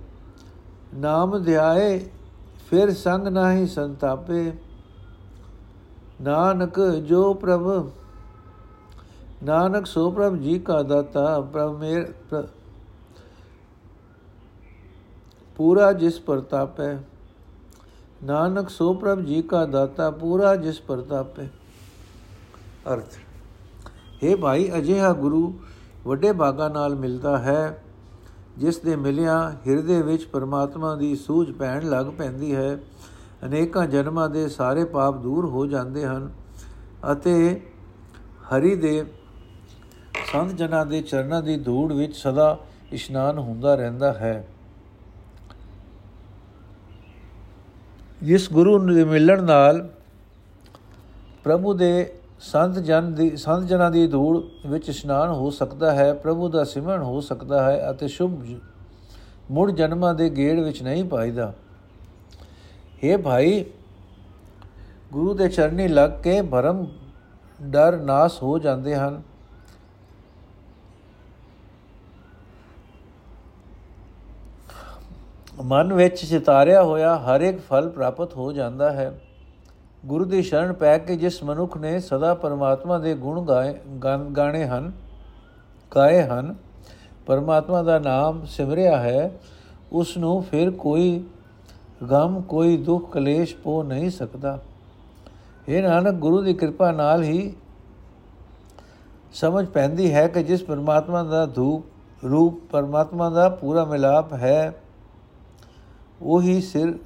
ਨਾਮ 0.95 1.39
ਧਿਆਏ, 1.39 1.99
ਫਿਰ 2.71 2.93
ਸੰਗ 2.95 3.27
ਨਾਹੀ 3.29 3.67
ਸੰਤਾਪੇ। 3.67 4.53
ਨਾਨਕ 6.21 6.81
ਜੋ 7.09 7.33
ਪ੍ਰਭ, 7.35 7.91
ਨਾਨਕ 9.43 9.87
ਸੋ 9.87 10.11
ਪ੍ਰਭ 10.11 10.37
ਜੀ 10.37 10.59
ਕਾ 10.59 10.83
ਦਾਤਾ, 10.83 11.41
ਪ੍ਰਭ 11.43 11.79
ਮੇਰ 11.79 12.13
ਪੂਰਾ 15.57 15.93
ਜਿਸ 15.93 16.19
ਪ੍ਰਤਾਪੈ 16.21 16.97
ਨਾਨਕ 18.25 18.69
ਸੋ 18.69 18.93
ਪ੍ਰਭ 18.95 19.21
ਜੀ 19.21 19.41
ਕਾ 19.43 19.65
ਦਾਤਾ, 19.67 20.11
ਪੂਰਾ 20.11 20.55
ਜਿਸ 20.57 20.81
ਪ੍ਰਤਾਪੈ 20.81 21.47
ਅਰਥ 22.93 23.17
हे 24.25 24.37
ਭਾਈ, 24.37 24.71
ਅਜਿਹਾ 24.79 25.13
ਗੁਰੂ 25.13 25.59
ਵੱਡੇ 26.07 26.33
ਬਾਗਾ 26.33 26.69
ਨਾਲ 26.69 26.95
ਮਿਲਦਾ 26.95 27.39
ਹੈ, 27.39 27.83
ਜਿਸ 28.59 28.79
ਦੇ 28.79 28.97
ਮਿਲਿਆ 28.97 29.57
ਹਿਰਦੇ 29.67 30.03
ਵਿੱਚ 30.03 30.25
ਪਰਮਾਤਮਾ 30.25 30.95
ਦੀ 30.95 31.17
ਸੂਝ 31.17 31.51
ਪੈਣ 31.53 31.89
ਲੱਗ 31.89 32.07
ਪੈਂਦੀ 32.07 32.55
ਹੈ। 32.55 32.79
ਅਨੇਕਾਂ 33.45 33.87
ਜਨਮਾਂ 33.87 34.29
ਦੇ 34.31 34.49
ਸਾਰੇ 34.49 34.85
ਪਾਪ 34.85 35.17
ਦੂਰ 35.17 35.45
ਹੋ 35.45 35.67
ਜਾਂਦੇ 35.67 36.07
ਹਨ 36.07 36.31
ਅਤੇ 37.13 37.61
ਹਰੀ 38.49 38.75
ਦੇ 38.75 39.05
ਸੰਤ 40.33 40.53
ਜਨਾਂ 40.53 40.87
ਦੇ 40.87 41.01
ਚਰਨਾਂ 41.03 41.43
ਦੀ 41.43 41.57
ਧੂੜ 41.57 41.93
ਵਿੱਚ 41.93 42.17
ਸਦਾ 42.17 42.59
ਇਸ਼ਨਾਨ 42.93 43.39
ਹੁੰਦਾ 43.39 43.75
ਰਹਿੰਦਾ 43.75 44.13
ਹੈ। 44.13 44.49
ਜਿਸ 48.23 48.53
ਗੁਰੂ 48.53 48.79
ਦੇ 48.95 49.05
ਮਿਲਣ 49.05 49.43
ਨਾਲ 49.43 49.89
ਪ੍ਰਭੂ 51.45 51.75
ਦੇ 51.75 52.18
ਸੰਤ 52.41 52.79
ਜਨ 52.79 53.15
ਦੀ, 53.15 53.37
ਸੰਤ 53.37 53.65
ਜਨਾਂ 53.65 53.91
ਦੀ 53.91 54.07
ਧੂੜ 54.07 54.37
ਵਿੱਚ 54.67 54.89
ਇਸ਼ਨਾਨ 54.89 55.31
ਹੋ 55.31 55.51
ਸਕਦਾ 55.51 55.93
ਹੈ, 55.93 56.13
ਪ੍ਰਭੂ 56.15 56.49
ਦਾ 56.49 56.65
ਸਿਮਰਨ 56.65 57.03
ਹੋ 57.03 57.21
ਸਕਦਾ 57.21 57.63
ਹੈ 57.63 57.91
ਅਤੇ 57.91 58.09
ਸ਼ੁਭ 58.09 58.45
ਮੁੜ 59.51 59.71
ਜਨਮਾਂ 59.71 60.15
ਦੇ 60.15 60.29
ਗੇੜ 60.31 60.59
ਵਿੱਚ 60.61 60.83
ਨਹੀਂ 60.83 61.05
ਪਾਈਦਾ 61.05 61.53
हे 63.05 63.21
ਭਾਈ, 63.23 63.65
ਗੁਰੂ 65.13 65.35
ਦੇ 65.35 65.49
ਚਰਨੀ 65.49 65.89
ਲੱਗ 65.89 66.11
ਕੇ 66.23 66.41
ਭਰਮ, 66.43 66.87
ਡਰ 67.63 67.97
ਨਾਸ 67.97 68.43
ਹੋ 68.43 68.59
ਜਾਂਦੇ 68.59 68.95
ਹਨ। 68.97 69.23
ਮਨ 75.63 75.93
ਵਿੱਚ 75.93 76.25
ਸਿਤਾਰਿਆ 76.25 76.83
ਹੋਇਆ 76.83 77.17
ਹਰ 77.19 77.41
ਇੱਕ 77.41 77.61
ਫਲ 77.61 77.89
ਪ੍ਰਾਪਤ 77.89 78.35
ਹੋ 78.37 78.53
ਜਾਂਦਾ 78.53 78.91
ਹੈ। 78.93 79.13
ਗੁਰੂ 80.07 80.25
ਦੀ 80.25 80.43
ਸ਼ਰਨ 80.43 80.73
ਪੈ 80.73 80.97
ਕੇ 80.99 81.17
ਜਿਸ 81.17 81.43
ਮਨੁੱਖ 81.43 81.77
ਨੇ 81.77 81.99
ਸਦਾ 82.01 82.35
ਪਰਮਾਤਮਾ 82.35 82.99
ਦੇ 82.99 83.15
ਗੁਣ 83.15 83.45
ਗਾਏ 83.45 83.75
ਗਾਣੇ 84.37 84.65
ਹਨ, 84.67 84.93
ਗਾਏ 85.97 86.23
ਹਨ, 86.23 86.55
ਪਰਮਾਤਮਾ 87.27 87.83
ਦਾ 87.83 87.99
ਨਾਮ 87.99 88.45
ਸਿਮਰਿਆ 88.45 88.97
ਹੈ, 88.97 89.31
ਉਸ 89.93 90.17
ਨੂੰ 90.17 90.43
ਫਿਰ 90.43 90.71
ਕੋਈ 90.71 91.25
ਗਮ, 92.11 92.41
ਕੋਈ 92.41 92.77
ਦੁੱਖ, 92.77 93.11
ਕਲੇਸ਼ 93.13 93.57
ਪੋ 93.57 93.83
ਨਹੀਂ 93.83 94.11
ਸਕਦਾ। 94.11 94.59
ਇਹ 95.69 95.83
ਨਾਨਕ, 95.83 96.15
ਗੁਰੂ 96.15 96.43
ਦੀ 96.43 96.55
ਕਿਰਪਾ 96.55 96.91
ਨਾਲ 96.93 97.23
ਹੀ 97.23 97.55
ਸਮਝ 99.33 99.67
ਪੈਂਦੀ 99.67 100.13
ਹੈ 100.15 100.27
ਕਿ 100.29 100.43
ਜਿਸ 100.43 100.63
ਪਰਮਾਤਮਾ 100.63 101.23
ਦਾ 101.23 101.45
ਧੂਪ 101.47 102.25
ਰੂਪ 102.25 102.61
ਪਰਮਾਤਮਾ 102.71 103.31
ਦਾ 103.31 103.49
ਪੂਰਾ 103.49 103.85
ਮਿਲਾਪ 103.85 104.33
ਹੈ, 104.33 104.73
ਉਹੀ 106.23 106.61
ਸਿਰ 106.61 106.99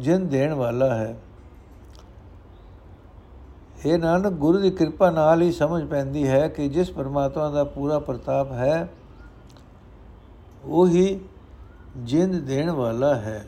ਜਿੰਦ 0.00 0.30
ਦੇਣ 0.30 0.54
ਵਾਲਾ 0.54 0.94
ਹੈ। 0.94 1.14
ਇਹ 3.86 3.98
ਨਾਨਕ, 3.98 4.32
ਗੁਰੂ 4.32 4.58
ਦੀ 4.58 4.70
ਕਿਰਪਾ 4.70 5.10
ਨਾਲ 5.10 5.42
ਹੀ 5.42 5.52
ਸਮਝ 5.52 5.84
ਪੈਂਦੀ 5.88 6.26
ਹੈ 6.28 6.48
ਕਿ 6.48 6.68
ਜਿਸ 6.68 6.90
ਪਰਮਾਤਮਾ 6.90 7.50
ਦਾ 7.50 7.64
ਪੂਰਾ 7.64 7.98
ਪ੍ਰਤਾਪ 7.98 8.52
ਹੈ, 8.52 8.88
ਉਹੀ 10.64 11.20
ਜਿੰਦ 11.96 12.34
ਦੇਣ 12.34 12.70
ਵਾਲਾ 12.70 13.14
ਹੈ। 13.14 13.46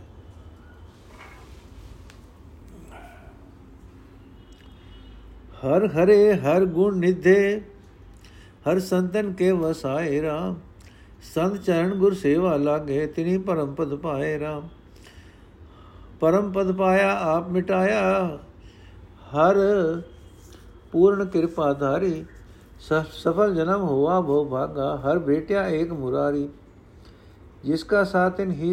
ਹਰ 5.56 5.86
ਹਰੇ, 5.86 6.34
ਹਰ 6.34 6.64
ਗੁਣ 6.64 6.96
ਨਿਧੇ, 6.96 7.60
ਹਰ 8.68 8.78
ਸੰਤਨ 8.80 9.32
ਕੇ 9.32 9.50
ਵਸਾਏ 9.52 10.22
ਰਾਮ। 10.22 10.56
ਸੰਤ 11.34 11.62
ਚਰਨ 11.62 11.94
ਗੁਰ 11.94 12.14
ਸੇਵਾ 12.14 12.56
ਲਾਗੇ, 12.56 13.06
ਤਿਨੀ 13.06 13.38
ਪਰਮ 13.38 13.74
ਪਦ 13.74 13.94
ਪਾਏ 13.94 14.38
ਰਾਮ। 14.38 14.68
ਪਰਮ 16.20 16.52
ਪਦ 16.52 16.72
ਪਾਇਆ, 16.72 17.12
ਆਪ 17.18 17.48
ਮਿਟਾਇਆ। 17.48 18.38
ਹਰ 19.30 19.56
पूर्ण 20.92 21.24
कृपा 21.24 21.72
धारी 21.72 22.26
सफल 22.80 23.54
जन्म 23.54 23.80
हुआ 23.80 24.20
भो 24.20 24.44
भागा, 24.44 25.02
हर 25.04 25.18
बेटिया 25.18 25.66
एक 25.66 25.90
मुरारी। 25.92 26.50
जिसका 27.64 28.02
साथ 28.04 28.40
इन 28.40 28.50
ही 28.50 28.72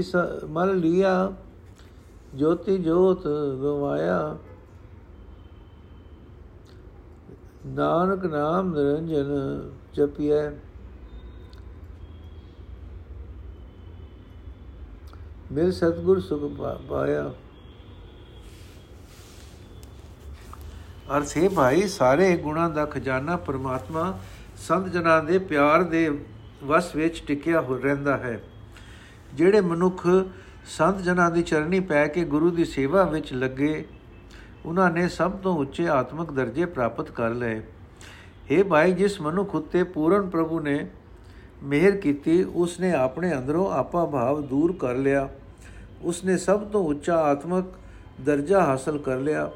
मल 0.49 0.75
लिया, 0.75 1.13
ज्योति 2.35 2.77
ज्योत 2.77 3.23
गवाया। 3.61 4.19
नानक 7.65 8.25
नाम 8.25 8.73
निरंजन 8.75 9.33
जपिय 9.95 10.61
मिल 15.51 15.71
सतगुर 15.71 16.21
सुख 16.21 16.41
पाया। 16.89 17.31
ਅਰਥ 21.15 21.37
ਹੈ 21.37 21.49
ਭਾਈ, 21.49 21.87
ਸਾਰੇ 21.87 22.35
ਗੁਣਾਂ 22.37 22.69
ਦਾ 22.69 22.85
ਖਜ਼ਾਨਾ 22.85 23.35
ਪਰਮਾਤਮਾ 23.37 24.19
ਸੰਤ 24.57 24.87
ਜਨਾਂ 24.87 25.23
ਦੇ 25.23 25.37
ਪਿਆਰ 25.37 25.83
ਦੇ 25.83 26.09
ਵਸ 26.63 26.95
ਵਿੱਚ 26.95 27.21
ਟਿਕਿਆ 27.27 27.61
ਹੋ 27.61 27.77
ਰਹਿੰਦਾ 27.77 28.17
ਹੈ। 28.17 28.39
ਜਿਹੜੇ 29.33 29.61
ਮਨੁੱਖ 29.61 30.07
ਸੰਤ 30.65 30.97
ਜਨਾਂ 30.97 31.29
ਦੀ 31.31 31.43
ਚਰਨੀ 31.43 31.79
ਪੈ 31.79 32.07
ਕੇ 32.07 32.23
ਗੁਰੂ 32.23 32.49
ਦੀ 32.51 32.65
ਸੇਵਾ 32.65 33.03
ਵਿੱਚ 33.03 33.33
ਲੱਗੇ, 33.33 33.85
ਉਹਨਾਂ 34.65 34.91
ਨੇ 34.91 35.07
ਸਭ 35.07 35.31
ਤੋਂ 35.31 35.55
ਉੱਚੇ 35.57 35.87
ਆਤਮਿਕ 35.87 36.31
ਦਰਜੇ 36.31 36.65
ਪ੍ਰਾਪਤ 36.65 37.11
ਕਰ 37.11 37.29
ਲਏ। 37.29 37.61
हे 38.51 38.63
ਭਾਈ, 38.65 38.91
ਜਿਸ 38.91 39.21
ਮਨੁੱਖ 39.21 39.55
ਉਤੇ 39.55 39.83
ਪੂਰਨ 39.83 40.29
ਪ੍ਰਭੂ 40.29 40.59
ਨੇ 40.59 40.87
ਮਿਹਰ 41.63 41.91
ਕੀਤੀ 41.91 42.43
ਉਸ 42.43 42.79
ਨੇ 42.79 42.91
ਆਪਣੇ 42.93 43.33
ਅੰਦਰੋਂ 43.37 43.71
ਆਪਾ 43.71 44.05
ਭਾਵ 44.05 44.41
ਦੂਰ 44.41 44.75
ਕਰ 44.79 44.95
ਲਿਆ। 44.95 45.29
ਉਸ 46.01 46.23
ਨੇ 46.23 46.37
ਸਭ 46.37 46.67
ਤੋਂ 46.67 46.83
ਉੱਚਾ 46.83 47.15
ਆਤਮਿਕ 47.17 47.65
ਦਰਜਾ 48.21 48.63
ਹਾਸਲ 48.65 48.97
ਕਰ 48.97 49.17
ਲਿਆ। 49.17 49.49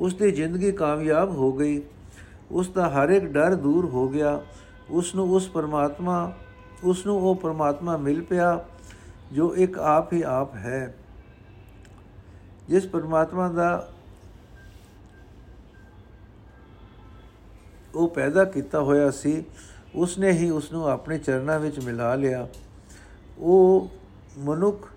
ਉਸ 0.00 0.14
ਦੀ 0.14 0.30
ਜ਼ਿੰਦਗੀ 0.30 0.72
ਕਾਮਯਾਬ 0.72 1.30
ਹੋ 1.30 1.52
ਗਈ। 1.52 1.82
ਉਸ 2.50 2.68
ਦਾ 2.68 2.88
ਹਰ 2.88 3.08
ਇੱਕ 3.08 3.24
ਡਰ 3.24 3.54
ਦੂਰ 3.54 3.86
ਹੋ 3.86 4.08
ਗਿਆ। 4.08 4.42
ਉਸ 4.90 5.14
ਨੂੰ 5.14 5.32
ਉਸ 5.32 5.48
ਪਰਮਾਤਮਾ 5.48 6.32
ਉਸ 6.84 7.06
ਨੂੰ 7.06 7.16
ਉਹ 7.16 7.34
ਪਰਮਾਤਮਾ 7.34 7.96
ਮਿਲ 7.96 8.22
ਪਿਆ, 8.22 8.64
ਜੋ 9.32 9.56
ਇੱਕ 9.56 9.78
ਆਪ 9.78 10.12
ਹੀ 10.12 10.22
ਆਪ 10.22 10.54
ਹੈ। 10.54 10.94
ਜਿਸ 12.68 12.86
ਪਰਮਾਤਮਾ 12.86 13.48
ਦਾ 13.48 13.92
ਉਹ 17.94 18.08
ਪੈਦਾ 18.08 18.44
ਕੀਤਾ 18.44 18.80
ਹੋਇਆ 18.80 19.10
ਸੀ 19.10 19.44
ਉਸ 19.94 20.18
ਨੇ 20.18 20.30
ਹੀ 20.30 20.50
ਉਸ 20.50 20.72
ਨੂੰ 20.72 20.88
ਆਪਣੇ 20.88 21.18
ਚਰਨਾਂ 21.18 21.60
ਵਿੱਚ 21.60 21.78
ਮਿਲਾ 21.78 22.14
ਲਿਆ। 22.14 22.48
ਉਹ 23.38 23.90
ਮਨੁੱਖ 24.38 24.88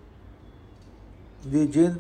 ਦੀ 1.48 1.68
ਜਿੰਦ 1.68 1.98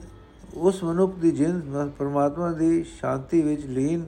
ਉਸ 0.57 0.83
ਮਨੁੱਖ 0.83 1.15
ਦੀ 1.15 1.31
ਜਿੰਦ 1.31 1.91
ਪਰਮਾਤਮਾ 1.97 2.51
ਦੀ 2.51 2.83
ਸ਼ਾਂਤੀ 2.83 3.41
ਵਿੱਚ 3.41 3.65
ਲੀਨ 3.65 4.05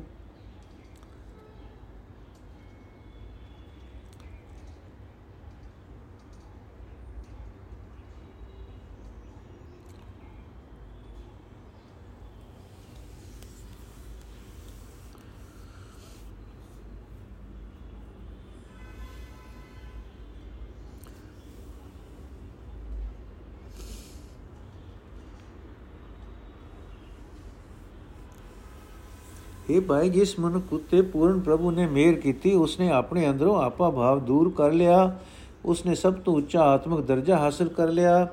ਇਹ 29.75 29.81
ਭਾਈ 29.81 30.09
ਜਿਸ 30.09 30.37
ਮਨੁੱਖ 30.39 30.73
ਉਤੇ 30.73 31.01
ਪੂਰਨ 31.01 31.39
ਪ੍ਰਭੂ 31.39 31.71
ਨੇ 31.71 31.85
ਮਿਹਰ 31.87 32.13
ਕੀਤੀ, 32.13 32.53
ਉਸਨੇ 32.53 32.89
ਆਪਣੇ 32.89 33.29
ਅੰਦਰੋਂ 33.29 33.55
ਆਪਾ 33.61 33.89
ਭਾਵ 33.89 34.19
ਦੂਰ 34.19 34.51
ਕਰ 34.57 34.71
ਲਿਆ, 34.71 35.19
ਉਸਨੇ 35.65 35.95
ਸਭ 35.95 36.13
ਤੋਂ 36.13 36.35
ਉੱਚਾ 36.35 36.61
ਆਤਮਿਕ 36.63 37.05
ਦਰਜਾ 37.05 37.37
ਹਾਸਲ 37.37 37.67
ਕਰ 37.67 37.89
ਲਿਆ 37.89 38.27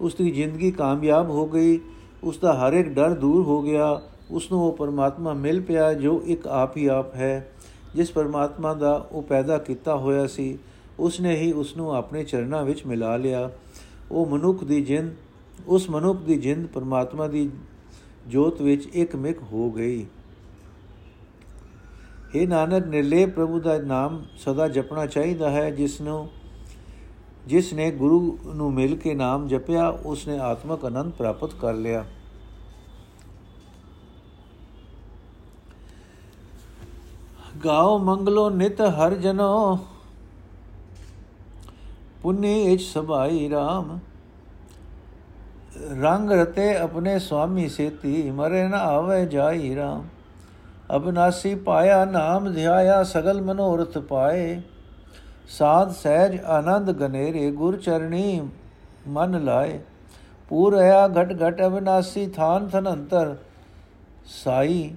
ਉਸ 0.00 0.14
ਦੀ 0.14 0.30
ਜ਼ਿੰਦਗੀ 0.30 0.70
ਕਾਮਯਾਬ 0.70 1.30
ਹੋ 1.30 1.46
ਗਈ 1.46 1.78
ਉਸ 2.24 2.38
ਦਾ 2.38 2.52
ਹਰ 2.54 2.72
ਇੱਕ 2.72 2.88
ਡਰ 2.88 3.14
ਦੂਰ 3.14 3.42
ਹੋ 3.44 3.60
ਗਿਆ 3.62 4.00
ਉਸ 4.30 4.50
ਨੂੰ 4.52 4.60
ਉਹ 4.62 4.72
ਪਰਮਾਤਮਾ 4.72 5.32
ਮਿਲ 5.32 5.60
ਪਿਆ 5.60 5.92
ਜੋ 5.94 6.20
ਇੱਕ 6.26 6.46
ਆਪ 6.46 6.76
ਹੀ 6.76 6.86
ਆਪ 6.86 7.14
ਹੈ, 7.14 7.52
ਜਿਸ 7.94 8.10
ਪਰਮਾਤਮਾ 8.10 8.74
ਦਾ 8.74 8.94
ਉਹ 9.12 9.22
ਪੈਦਾ 9.22 9.58
ਕੀਤਾ 9.58 9.96
ਹੋਇਆ 9.96 10.26
ਸੀ 10.26 10.58
ਉਸ 10.98 11.20
ਨੇ 11.20 11.36
ਹੀ 11.36 11.52
ਉਸ 11.52 11.76
ਨੂੰ 11.76 11.94
ਆਪਣੇ 11.94 12.24
ਚਰਨਾਂ 12.24 12.64
ਵਿੱਚ 12.64 12.86
ਮਿਲਾ 12.86 13.16
ਲਿਆ। 13.16 13.50
ਉਹ 14.10 14.26
ਮਨੁੱਖ 14.26 14.64
ਦੀ 14.64 14.80
ਜਿੰਦ, 14.80 15.12
ਉਸ 15.66 15.88
ਮਨੁੱਖ 15.90 16.20
ਦੀ 16.20 16.36
ਜਿੰਦ 16.36 16.66
ਪਰਮਾਤਮਾ 16.66 17.26
ਦੀ 17.28 17.48
ਜੋਤ 18.28 18.62
ਵਿੱਚ 18.62 18.86
ਇੱਕ 18.86 19.16
ਮਿਕ 19.16 19.42
ਹੋ 19.42 19.70
ਗਈ। 19.70 20.06
ਇਹ 22.34 22.46
ਨਾਨਕ 22.48 22.86
ਨਿਰਲੇ 22.86 23.24
ਪ੍ਰਭੂ 23.26 23.60
ਦਾ 23.60 23.78
ਨਾਮ 23.78 24.22
ਸਦਾ 24.36 24.68
ਜਪਣਾ 24.68 25.06
ਚਾਹੀਦਾ 25.06 25.50
ਹੈ। 25.50 25.70
ਜਿਸ 25.70 26.00
ਨੂੰ 26.00 26.28
ਜਿਸ 27.46 27.72
ਨੇ 27.72 27.90
ਗੁਰੂ 27.90 28.38
ਨੂੰ 28.46 28.72
ਮਿਲ 28.74 28.96
ਕੇ 28.96 29.14
ਨਾਮ 29.14 29.46
ਜਪਿਆ 29.48 29.88
ਉਸ 29.88 30.26
ਨੇ 30.28 30.38
ਆਤਮਕ 30.38 30.84
ਆਨੰਦ 30.84 31.12
ਪ੍ਰਾਪਤ 31.12 31.54
ਕਰ 31.54 31.74
ਲਿਆ। 31.74 32.04
ਗਾਓ 37.64 37.98
ਮੰਗਲੋ 37.98 38.48
ਨਿਤ 38.50 38.80
ਹਰ 38.80 39.14
ਜਨੋ, 39.14 39.78
ਪੁਨੇ 42.22 42.62
ਇਚ 42.64 42.82
ਸਭਾਈ 42.82 43.48
RAM 43.50 43.98
ਰੰਗ 46.02 46.30
ਰਤੇ 46.30 46.74
ਆਪਣੇ 46.76 47.18
ਸੁਆਮੀ 47.18 47.68
ਸੇਤੀ, 47.68 48.30
ਮਰੇ 48.30 48.66
ਨਾ 48.68 48.78
ਆਵੇ 48.78 49.24
ਜਾਈ 49.26 49.74
RAM 49.76 50.02
ਅਬਨਾਸੀ 50.94 51.54
ਪਾਇਆ 51.54 52.04
ਨਾਮ 52.04 52.52
ਧਿਆਇਆ 52.52 53.02
ਸਗਲ 53.04 53.40
ਮਨੋਰਥ 53.42 53.98
ਪਾਏ। 53.98 54.60
ਸਾਧ 55.48 55.90
ਸਹਿਜ 55.90 56.40
ਆਨੰਦ 56.44 56.92
ਗਨੇਰੇ, 56.92 57.50
ਗੁਰ 57.50 57.76
ਚਰਣੀ 57.76 58.48
ਮਨ 59.08 59.44
ਲਾਏ। 59.44 59.80
ਪੂਰਿਆ 60.48 61.08
ਘਟ 61.08 61.36
ਘਟ 61.42 61.62
ਅਬਨਾਸੀ 61.66 62.26
ਥਾਨ 62.26 62.68
ਥਨੰਤਰ 62.68 63.36
ਸਾਈ। 64.44 64.94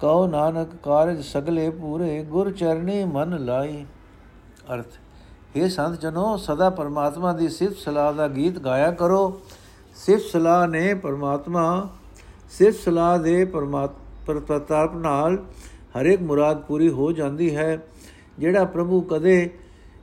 ਕਉ 0.00 0.26
ਨਾਨਕ 0.26 0.68
ਕਾਰਜ 0.82 1.24
ਸਗਲੇ 1.24 1.70
ਪੂਰੇ, 1.70 2.22
ਗੁਰ 2.22 2.52
ਚਰਣੀ 2.52 3.04
ਮਨ 3.04 3.44
ਲਾਈ। 3.44 3.84
ਅਰਥ 4.74 4.86
हे 5.56 5.68
ਸੰਤ 5.68 6.00
ਜਨੋ, 6.00 6.36
ਸਦਾ 6.36 6.70
ਪਰਮਾਤਮਾ 6.70 7.32
ਦੀ 7.32 7.48
ਸਿਫਤ 7.48 7.76
ਸਲਾਹ 7.76 8.12
ਦਾ 8.12 8.28
ਗੀਤ 8.28 8.58
ਗਾਇਆ 8.58 8.90
ਕਰੋ। 8.90 9.40
ਸਿਫਤ 9.96 10.24
ਸਲਾਹ 10.24 10.66
ਨੇ 10.66 10.94
ਪਰਮਾਤਮਾ, 10.94 11.88
ਸਿਫਤ 12.50 12.78
ਸਲਾਹ 12.80 13.18
ਦੇ 13.18 13.44
ਪਰਤਾਪ 14.26 14.94
ਨਾਲ 14.96 15.36
ਹਰ 15.96 16.06
ਇੱਕ 16.06 16.22
ਮੁਰਾਦ 16.22 16.62
ਪੂਰੀ 16.62 16.88
ਹੋ 16.88 17.12
ਜਾਂਦੀ 17.12 17.54
ਹੈ, 17.56 17.86
ਜਿਹੜਾ 18.38 18.64
ਪ੍ਰਭੂ 18.64 19.00
ਕਦੇ 19.00 19.50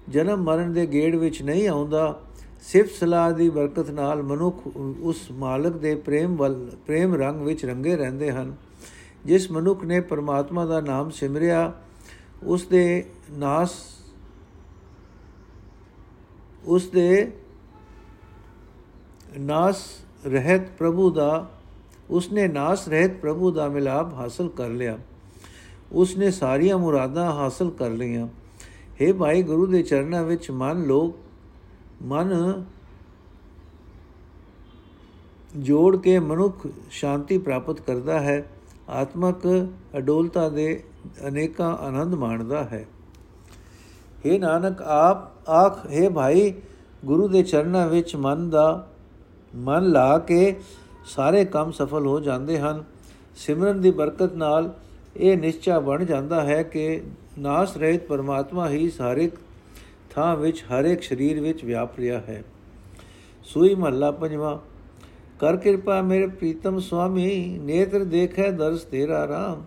ਜਨਮ 0.09 0.43
ਮਰਨ 0.43 0.73
ਦੇ 0.73 0.85
ਗੇੜ 0.85 1.15
ਵਿੱਚ 1.15 1.41
ਨਹੀਂ 1.41 1.67
ਆਉਂਦਾ, 1.67 2.19
ਸਿਫਤ 2.61 2.91
ਸਲਾਹ 2.91 3.31
ਦੀ 3.31 3.49
ਬਰਕਤ 3.49 3.89
ਨਾਲ 3.89 4.21
ਮਨੁੱਖ 4.23 4.67
ਉਸ 5.01 5.31
ਮਾਲਕ 5.31 5.77
ਦੇ 5.77 5.95
ਪ੍ਰੇਮ 5.95 6.35
ਵੱਲ, 6.35 6.69
ਪ੍ਰੇਮ 6.85 7.15
ਰੰਗ 7.15 7.41
ਵਿੱਚ 7.41 7.65
ਰੰਗੇ 7.65 7.95
ਰਹਿੰਦੇ 7.95 8.31
ਹਨ। 8.31 8.55
ਜਿਸ 9.25 9.51
ਮਨੁੱਖ 9.51 9.83
ਨੇ 9.83 9.99
ਪਰਮਾਤਮਾ 10.01 10.65
ਦਾ 10.65 10.79
ਨਾਮ 10.81 11.09
ਸਿਮਰਿਆ, 11.09 11.71
ਉਸ 12.43 12.65
ਦੇ 12.65 13.05
ਨਾਸ, 13.31 13.75
ਉਸ 16.65 16.87
ਦੇ 16.87 17.31
ਨਾਸ 19.39 19.87
ਰਹਿਤ 20.27 20.69
ਪ੍ਰਭੂ 20.69 21.09
ਦਾ 21.11 21.49
ਉਸਨੇ 22.10 22.46
ਨਾਸ 22.48 22.88
ਰਹਿਤ 22.88 23.20
ਪ੍ਰਭੂ 23.20 23.50
ਦਾ 23.50 23.68
ਮਿਲਾਪ 23.68 24.14
ਹਾਸਲ 24.14 24.48
ਕਰ 24.48 24.68
ਲਿਆ 24.70 24.98
ਉਸਨੇ 25.92 26.30
ਸਾਰੀਆਂ 26.30 26.78
ਮੁਰਾਦਾਂ 26.78 27.30
ਹਾਸਲ 27.32 27.70
ਕਰ 27.70 27.90
ਲਈਆਂ 27.90 28.26
हे 29.00 29.12
ਭਾਈ 29.14 29.42
ਗੁਰੂ 29.42 29.66
ਦੇ 29.66 29.82
ਚਰਨਾਂ 29.82 30.22
ਵਿੱਚ 30.24 30.50
ਮਨ 30.50 30.84
ਲੋਕ 30.86 31.16
ਮਨ 32.02 32.32
ਜੋੜ 35.56 35.96
ਕੇ 35.96 36.18
ਮਨੁੱਖ 36.18 36.66
ਸ਼ਾਂਤੀ 36.90 37.38
ਪ੍ਰਾਪਤ 37.38 37.80
ਕਰਦਾ 37.80 38.20
ਹੈ 38.20 38.44
ਆਤਮਕ 38.90 39.46
ਅਡੋਲਤਾ 39.98 40.48
ਦੇ 40.48 40.82
ਅਨੇਕਾਂ 41.28 41.76
ਆਨੰਦ 41.78 42.14
ਮਾਣਦਾ 42.14 42.64
ਹੈ 42.64 42.86
हे 44.24 44.38
ਨਾਨਕ 44.40 44.82
ਆਪ 44.82 45.48
ਆਖ 45.50 45.86
हे 45.88 46.10
ਭਾਈ 46.10 46.52
ਗੁਰੂ 47.04 47.28
ਦੇ 47.28 47.42
ਚਰਨਾਂ 47.42 47.86
ਵਿੱਚ 47.88 48.14
ਮਨ 48.16 48.48
ਦਾ 48.50 48.66
ਮਨ 49.58 49.88
ਲਾ 49.88 50.16
ਕੇ 50.18 50.54
ਸਾਰੇ 51.05 51.45
ਕੰਮ 51.45 51.71
ਸਫਲ 51.71 52.05
ਹੋ 52.05 52.19
ਜਾਂਦੇ 52.19 52.59
ਹਨ। 52.59 52.83
ਸਿਮਰਨ 53.35 53.81
ਦੀ 53.81 53.91
ਬਰਕਤ 53.91 54.33
ਨਾਲ 54.33 54.73
ਇਹ 55.17 55.37
ਨਿਸ਼ਚਾ 55.37 55.79
ਬਣ 55.79 56.05
ਜਾਂਦਾ 56.05 56.43
ਹੈ 56.43 56.63
ਕਿ 56.63 57.01
ਨਾਸ 57.39 57.77
ਰਹਿਤ 57.77 58.07
ਪਰਮਾਤਮਾ 58.07 58.69
ਹੀ 58.69 58.89
ਸਾਰੇ 58.89 59.31
ਥਾਂ 60.09 60.35
ਵਿੱਚ, 60.37 60.63
ਹਰ 60.63 60.85
ਇੱਕ 60.85 61.03
ਸਰੀਰ 61.03 61.39
ਵਿੱਚ 61.39 61.65
ਵਿਆਪ 61.65 61.99
ਰਿਹਾ 61.99 62.19
ਹੈ। 62.19 62.43
ਸੂਈ 63.43 63.75
ਮਹੱਲਾ 63.75 64.11
ਪੰਜਵਾਂ, 64.11 64.59
ਕਰ 65.39 65.57
ਕਿਰਪਾ 65.57 66.01
ਮੇਰੇ 66.01 66.27
ਪ੍ਰੀਤਮ 66.27 66.79
ਸੁਆਮੀ, 66.79 67.59
ਨੇਤਰ 67.61 68.03
ਦੇਖੈ 68.03 68.51
ਦਰਸ 68.51 68.83
ਤੇਰਾ 68.83 69.27
ਰਾਮ। 69.27 69.65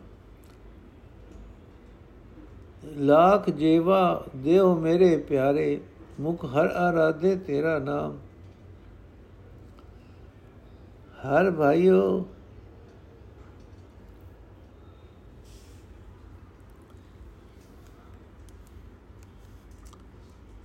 ਲੱਖ 2.96 3.50
ਜੀਵਾ 3.50 4.24
ਦੇਵ 4.36 4.78
ਮੇਰੇ 4.78 5.16
ਪਿਆਰੇ, 5.16 5.80
ਮੁਖ 6.20 6.44
ਹਰ 6.44 6.66
ਆਰਾਧੇ 6.66 7.36
ਤੇਰਾ 7.36 7.78
ਨਾਮ। 7.78 8.18
ਹਰ 11.24 11.50
ਭਾਈਓ। 11.50 12.24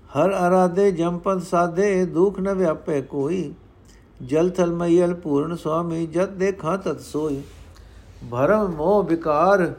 ਹਰ 0.10 0.32
ਆਰਾਧੇ 0.32 0.92
ਜੰਪਦ 0.92 1.42
ਸਾਧੇ, 1.42 2.06
ਦੁਖ 2.06 2.40
ਨ 2.40 2.54
ਵਿਆਪੇ 2.54 3.02
ਕੋਈ। 3.02 3.54
ਜਲ 4.26 4.50
ਥਲ 4.50 4.72
ਮਈਲ 4.72 5.14
ਪੂਰਨ 5.14 5.56
ਸੁਆਮੀ, 5.56 6.06
ਜਦ 6.08 6.30
ਦੇਖਾਂ 6.30 6.78
ਤਤ 6.78 7.00
ਸੋਈ। 7.00 7.42
ਭਰਮ 8.32 8.72
ਮੋਹ 8.72 9.04
ਵਿਕਾਰ, 9.04 9.74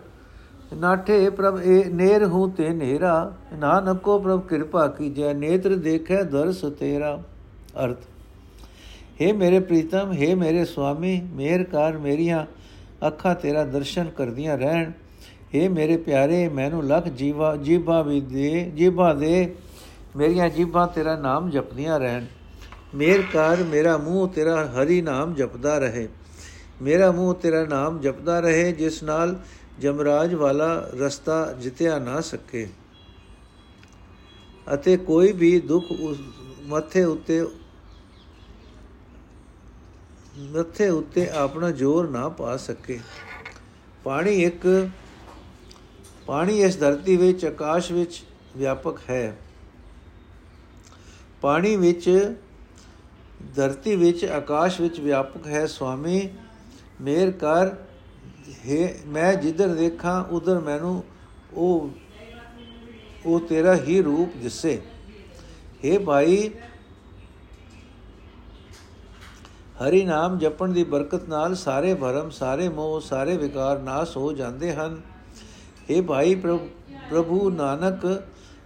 ਨਾਠੇ 0.75 1.30
ਪ੍ਰਭ 1.30 1.60
ਏ, 1.62 1.84
ਨੇਰ 1.84 2.26
ਹੂੰ 2.26 2.50
ਤੇ 2.50 2.68
ਨੇਰਾ। 2.68 3.32
ਨਾਨਕੋ 3.58 4.18
ਪ੍ਰਭ 4.18 4.46
ਕਿਰਪਾ 4.46 4.87
ਕੀਜੈ, 4.88 5.32
ਨੇਤਰ 5.34 5.76
ਦੇਖੈ 5.76 6.22
ਦਰਸ 6.22 6.64
ਤੇਰਾ। 6.78 7.22
ਅਰਥ 7.84 8.10
हे 9.22 9.33
ਮੇਰੇ 9.33 9.59
ਪ੍ਰੀਤਮ 9.59 10.11
हे 10.11 10.35
ਮੇਰੇ 10.35 10.66
ਸੁਆਮੀ 10.66 11.20
ਮੇਰ 11.33 11.64
ਕਰ 11.64 11.98
ਮੇਰੀਆਂ 11.98 12.46
ਅੱਖਾਂ 13.03 13.35
ਤੇਰਾ 13.35 13.64
ਦਰਸ਼ਨ 13.66 14.09
ਕਰਦੀਆਂ 14.09 14.57
ਰਹਿਣ 14.57 14.92
हे 15.55 15.70
ਮੇਰੇ 15.70 15.98
ਪਿਆਰੇ 15.98 16.48
ਮੈਨੂੰ 16.50 16.85
ਲਖ 16.88 17.07
ਜੀਵਾ 17.07 17.55
ਜੀਵਾ 17.55 18.01
ਵੀ 18.01 18.22
ਦੇ 18.22 18.72
ਜੀਵਾ 18.75 19.14
ਦੇ 19.14 19.55
ਮੇਰੀਆਂ 20.16 20.50
ਜੀਬਾਂ 20.50 20.88
ਤੇਰਾ 20.88 21.16
ਨਾਮ 21.16 21.50
ਜਪਦੀਆਂ 21.50 22.00
ਰਹਿਣ 22.00 22.25
ਮੇਰ 22.96 23.22
ਕਰ 23.33 23.64
ਮੇਰਾ 23.64 23.98
ਮੂੰਹ 23.98 24.27
ਤੇਰਾ 24.27 24.66
ਹਰੀ 24.75 25.01
ਨਾਮ 25.01 25.33
ਜਪਦਾ 25.35 25.77
ਰਹੇ 25.77 26.07
ਮੇਰਾ 26.81 27.11
ਮੂੰਹ 27.11 27.33
ਤੇਰਾ 27.33 27.64
ਨਾਮ 27.66 28.00
ਜਪਦਾ 28.01 28.40
ਰਹੇ 28.40 28.72
ਜਿਸ 28.72 29.01
ਨਾਲ 29.03 29.35
ਜਮਰਾਜ 29.79 30.33
ਵਾਲਾ 30.33 30.74
ਰਸਤਾ 30.94 31.46
ਜਿਤਿਆ 31.59 32.00
ਨਾ 32.00 32.20
ਸਕੇ 32.22 32.68
ਅਤੇ 34.74 34.96
ਕੋਈ 34.98 35.31
ਵੀ 35.31 35.59
ਦੁੱਖ 35.59 35.92
ਉਸ 35.92 36.18
ਮੱਥੇ 36.68 37.03
ਉੱਤੇ 37.03 37.42
ਮੱਥੇ 40.38 40.88
ਉੱਤੇ 40.88 41.28
ਆਪਣਾ 41.30 41.71
ਜ਼ੋਰ 41.71 42.08
ਨਾ 42.08 42.28
ਪਾ 42.28 42.56
ਸਕੇ। 42.56 43.00
ਪਾਣੀ 44.04 44.43
ਇੱਕ, 44.43 44.88
ਪਾਣੀ 46.26 46.60
ਇਸ 46.62 46.78
ਧਰਤੀ 46.78 47.16
ਵਿੱਚ, 47.16 47.45
ਆਕਾਸ਼ 47.45 47.93
ਵਿੱਚ 47.93 48.23
ਵਿਆਪਕ 48.56 48.99
ਹੈ। 49.10 49.36
ਪਾਣੀ 51.40 51.76
ਵਿੱਚ, 51.76 52.34
ਧਰਤੀ 53.56 53.97
ਵਿੱਚ, 53.97 54.25
ਆਕਾਸ਼ 54.25 54.80
ਵਿੱਚ 54.80 55.00
ਵਿਆਪਕ 55.00 55.47
ਹੈ। 55.47 55.66
ਸੁਆਮੀ 55.66 56.28
ਮੇਰ 57.00 57.30
ਕਰ, 57.30 57.76
ਹੈ, 58.66 58.95
ਮੈਂ 59.06 59.34
ਜਿੱਧਰ 59.34 59.69
ਦੇਖਾਂ, 59.69 60.25
ਉਧਰ 60.25 60.58
ਮੈਨੂੰ 60.58 61.04
ਉਹ 61.54 61.90
ਉਹ 63.26 63.40
ਤੇਰਾ 63.40 63.76
ਹੀ 63.76 64.02
ਰੂਪ 64.02 64.36
ਦਿਸੇ। 64.36 64.82
हे 65.84 66.00
ਭਾਈ 66.00 66.50
ਹਰੀ 69.80 70.02
ਨਾਮ 70.04 70.38
ਜਪਣ 70.38 70.73
ਦੀ 70.73 70.82
ਬਰਕਤ 70.84 71.28
ਨਾਲ 71.28 71.54
ਸਾਰੇ 71.54 71.93
ਭਰਮ, 71.95 72.30
ਸਾਰੇ 72.30 72.69
ਮੋਹ, 72.69 73.00
ਸਾਰੇ 73.00 73.36
ਵਿਕਾਰ 73.36 73.78
ਨਾਸ 73.78 74.16
ਹੋ 74.16 74.32
ਜਾਂਦੇ 74.32 74.73
ਹਨ। 74.73 75.00
हे 75.90 76.02
ਭਾਈ 76.02 76.34
ਪ੍ਰਭੂ 76.34 77.50
ਨਾਨਕ 77.50 78.04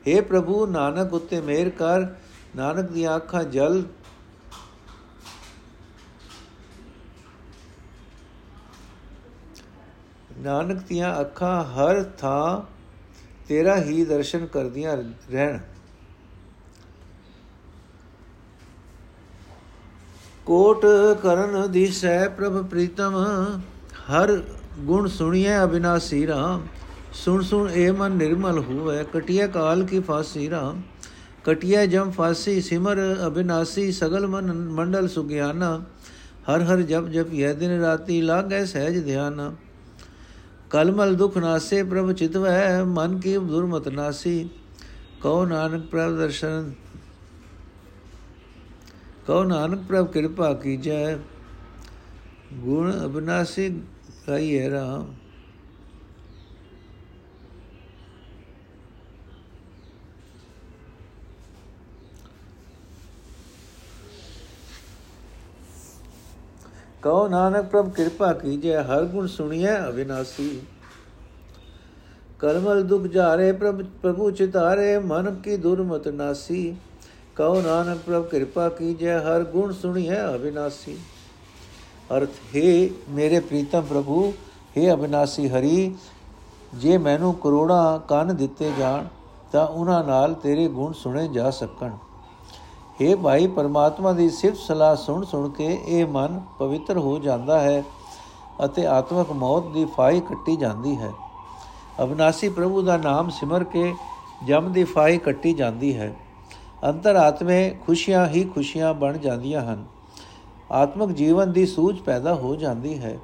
हे 0.08 0.22
ਪ੍ਰਭੂ 0.22 0.66
ਨਾਨਕ 0.66 1.12
ਉਤੇ 1.12 1.40
ਮਿਹਰ 1.40 1.70
ਕਰ, 1.70 2.06
ਨਾਨਕ 2.56 2.90
ਦੀਆਂ 2.90 3.16
ਅੱਖਾਂ 3.16 3.42
ਜਲ। 3.44 3.82
ਨਾਨਕ 10.38 10.82
ਦੀਆਂ 10.88 11.20
ਅੱਖਾਂ 11.20 11.62
ਹਰ 11.64 12.02
ਥਾਂ 12.18 12.62
ਤੇਰਾ 13.48 13.76
ਹੀ 13.76 14.04
ਦਰਸ਼ਨ 14.04 14.46
ਕਰਦੀਆਂ 14.46 14.96
ਰਹਿਣ। 15.30 15.58
ਕੋਟ 20.46 20.86
ਕਰਨ 21.22 21.70
ਦੀ 21.70 21.86
ਸਹਿ 21.86 22.28
ਪ੍ਰਭ 22.28 22.64
ਪ੍ਰੀਤਮ, 22.66 23.14
ਹਰ 24.10 24.42
ਗੁਣ 24.78 25.06
ਸੁਣੀਏ 25.08 25.56
ਅਬਿਨਾਸੀ 25.64 26.26
ਰਾਮ। 26.26 26.66
ਸੁਣ 27.12 27.42
ਸੁਣ 27.42 27.70
ਏ 27.70 27.90
ਮਨ 27.90 28.12
ਨਿਰਮਲ 28.12 28.58
ਹੋਵੇ 28.58 29.04
ਕਟਿਆ 29.12 29.46
ਕਾਲ 29.46 29.84
ਕੀ 29.84 30.00
ਫਾਸੀ 30.00 30.50
ਰਾਮ। 30.50 30.82
ਕਟਿਆ 31.44 31.86
ਜਮ 31.86 32.10
ਫਾਸੀ 32.10 32.60
ਸਿਮਰ, 32.60 32.98
ਅਬਿਨਾਸੀ 33.26 33.92
ਸਗਲ 33.92 34.26
ਮਨ 34.26 34.52
ਮੰਡਲ 34.52 35.08
ਸੁਗਿਆਨਾ। 35.08 35.82
ਹਰ 36.48 36.62
ਹਰ 36.62 36.82
ਜਪ 36.82 37.08
ਜਪ 37.08 37.32
ਇਹ 37.32 37.54
ਦਿਨ 37.54 37.80
ਰਾਤੀ 37.80 38.20
ਲਾਗੈ 38.22 38.64
ਸਹਿਜ 38.64 39.04
ਧਿਆਨ। 39.04 39.54
ਕਲਮਲ 40.70 41.14
ਦੁਖ 41.14 41.38
ਨਾਸੇ 41.38 41.82
ਪ੍ਰਭ 41.82 42.12
ਚਿਤਵੈ, 42.12 42.84
ਮਨ 42.84 43.18
ਕੀ 43.18 43.36
ਦੁਰਮਤ 43.38 43.88
ਨਾਸੀ। 43.88 44.48
ਕਉ 45.22 45.44
ਨਾਨਕ 45.44 45.86
ਪ੍ਰਭ 45.86 46.16
ਦਰਸ਼ਨ 46.16 46.72
ਕਉ 49.26 49.44
ਨਾਨਕ 49.44 49.82
ਪ੍ਰਭ 49.88 50.10
ਕਿਰਪਾ 50.12 50.52
ਕੀਜੈ 50.54 51.16
ਗੁਣ 52.54 52.92
ਅਬਨਾਸੀ 53.04 53.68
ਗਾਈਏ 54.28 54.68
ਰਾਮ 54.70 55.14
ਕਹੋ 67.02 67.26
ਨਾਨਕ 67.28 67.64
ਪ੍ਰਭ 67.64 67.90
ਕਿਰਪਾ 67.90 68.32
ਕੀਜੈ 68.32 68.82
ਹਰ 68.82 69.04
ਗੁਣ 69.04 69.26
ਸੁਣੀਐ 69.26 69.76
ਅਵਿਨਾਸੀ 69.78 70.48
ਕਰਮਲ 72.40 72.82
ਦੁਖ 72.82 73.06
ਜਾਰੇ 73.06 73.50
ਪ੍ਰਭ 73.52 73.82
ਪ੍ਰਭੂ 74.02 74.30
ਚਿਤਾਰੇ 74.30 74.98
ਮਨ 75.00 75.34
ਕੀ 75.34 75.56
ਦੁਰਮਤ 75.56 76.08
ਨਾਸੀ 76.08 76.74
ਕਹੋ 77.36 77.60
ਨਾਨਕ 77.60 77.98
ਪ੍ਰਭ, 77.98 78.24
ਕਿਰਪਾ 78.24 78.68
ਕੀਜੈ, 78.68 79.18
ਹਰ 79.20 79.44
ਗੁਣ 79.44 79.72
ਸੁਣੀਐ 79.72 80.20
ਅਵਿਨਾਸੀ 80.24 80.96
ਅਰਥ, 82.16 82.30
ਹੈ 82.56 82.88
ਮੇਰੇ 83.10 83.40
ਪ੍ਰੀਤਮ 83.40 83.82
ਪ੍ਰਭੂ, 83.82 84.32
ਹੈ 84.78 84.92
ਅਵਿਨਾਸੀ 84.92 85.48
ਹਰੀ, 85.48 85.94
ਜੇ 86.74 86.98
ਮੈਨੂੰ 86.98 87.34
ਕਰੋੜਾਂ 87.34 87.98
ਕੰਨ 87.98 88.36
ਦਿੱਤੇ 88.36 88.72
ਜਾਣ, 88.78 89.06
ਤਾਂ 89.52 89.66
ਉਹਨਾਂ 89.66 90.04
ਨਾਲ 90.04 90.34
ਤੇਰੇ 90.34 90.68
ਗੁਣ 90.68 90.92
ਸੁਣੇ 90.92 91.28
ਜਾ 91.28 91.50
ਸਕਣ। 91.50 91.90
हे 93.00 93.16
ਭਾਈ 93.16 93.46
ਪਰਮਾਤਮਾ 93.46 94.12
ਦੀ 94.12 94.30
ਸਿਫਤ 94.30 94.58
ਸਲਾਹ 94.58 94.96
ਸੁਣ 94.96 95.24
ਸੁਣ 95.24 95.48
ਕੇ 95.48 95.78
ਇਹ 95.86 96.06
ਮਨ 96.06 96.40
ਪਵਿੱਤਰ 96.58 96.98
ਹੋ 96.98 97.18
ਜਾਂਦਾ 97.18 97.60
ਹੈ 97.60 97.84
ਅਤੇ 98.64 98.86
ਆਤਮਿਕ 98.86 99.32
ਮੌਤ 99.32 99.72
ਦੀ 99.72 99.84
ਫਾਈ 99.84 100.20
ਕੱਟੀ 100.20 100.56
ਜਾਂਦੀ 100.56 100.96
ਹੈ। 100.96 101.10
ਅਬਨਾਸੀ 102.02 102.48
ਪ੍ਰਭੂ 102.48 102.82
ਦਾ 102.82 102.96
ਨਾਮ 102.96 103.30
ਸਿਮਰ 103.30 103.64
ਕੇ 103.64 103.94
ਜਮ 104.46 104.72
ਦੀ 104.72 104.84
ਫਾਈ 104.84 105.18
ਕੱਟੀ 105.18 105.54
ਜਾਂਦੀ 105.54 105.96
ਹੈ। 105.96 106.14
ਅੰਤਰ 106.84 107.16
ਆਤਮੇ 107.16 107.70
ਖੁਸ਼ੀਆਂ 107.86 108.26
ਹੀ 108.26 108.44
ਖੁਸ਼ੀਆਂ 108.44 108.94
ਬਣ 108.94 109.18
ਜਾਂਦੀਆਂ 109.18 109.60
ਹਨ। 109.60 109.84
ਆਤਮਿਕ 110.72 111.10
ਜੀਵਨ 111.10 111.52
ਦੀ 111.52 111.66
ਸੂਝ 111.66 111.98
ਪੈਦਾ 111.98 112.34
ਹੋ 112.34 112.56
ਜਾਂਦੀ 112.56 112.98
ਹੈ। 112.98 113.18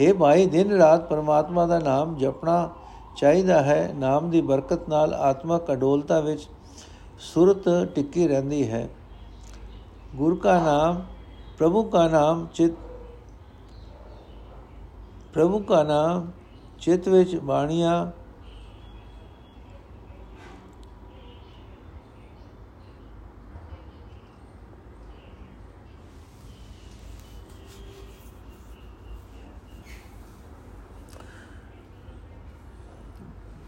हे 0.00 0.14
ਭਾਈ, 0.14 0.46
ਦਿਨ 0.46 0.72
ਰਾਤ 0.72 1.08
ਪਰਮਾਤਮਾ 1.08 1.66
ਦਾ 1.66 1.78
ਨਾਮ 1.78 2.16
ਜਪਣਾ 2.16 2.70
ਚਾਹੀਦਾ 3.16 3.62
ਹੈ। 3.62 3.92
ਨਾਮ 3.96 4.30
ਦੀ 4.30 4.40
ਬਰਕਤ 4.40 4.88
ਨਾਲ 4.88 5.14
ਆਤਮਕ 5.14 5.72
ਅਡੋਲਤਾ 5.72 6.20
ਵਿੱਚ 6.20 6.48
ਸੁਰਤ 7.18 7.68
ਟਿੱਕੀ 7.94 8.28
ਰਹਿੰਦੀ 8.28 8.70
ਹੈ। 8.70 8.88
ਗੁਰ 10.16 10.36
ਕਾ 10.36 10.60
ਨਾਮ, 10.60 11.02
ਪ੍ਰਭੂ 11.58 11.82
ਕਾ 11.82 12.08
ਨਾਮ 12.08 12.46
ਚਿਤ, 12.54 12.72
ਪ੍ਰਭੂ 15.34 15.58
ਕਾ 15.58 15.82
ਨਾਮ 15.82 16.30
ਚਿਤ 16.80 17.08
ਵਿੱਚ 17.08 17.36
ਬਾਣੀਆਂ 17.36 18.06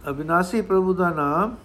ਅਬਿਨਾਸੀ 0.09 0.61
ਪ੍ਰਭੂ 0.61 0.95
ਦਾ 0.95 1.11
ਨਾਮ, 1.11 1.57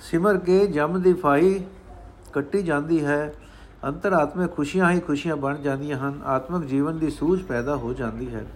ਸਿਮਰ 0.00 0.36
ਕੇ 0.36 0.66
ਜਮ 0.66 1.02
ਦੀ 1.02 1.12
ਫਾਈ 1.12 1.64
ਕੱਟੀ 2.32 2.62
ਜਾਂਦੀ 2.62 3.04
ਹੈ। 3.04 3.34
ਅੰਤਰਾਤਮੇ 3.84 4.46
ਖੁਸ਼ੀਆਂ 4.46 4.90
ਹੀ 4.90 5.00
ਖੁਸ਼ੀਆਂ 5.00 5.36
ਬਣ 5.36 5.56
ਜਾਂਦੀਆਂ 5.56 5.98
ਹਨ। 5.98 6.20
ਆਤਮਿਕ 6.24 6.68
ਜੀਵਨ 6.68 6.98
ਦੀ 6.98 7.10
ਸੂਝ 7.10 7.42
ਪੈਦਾ 7.42 7.76
ਹੋ 7.76 7.92
ਜਾਂਦੀ 7.92 8.34
ਹੈ। 8.34 8.46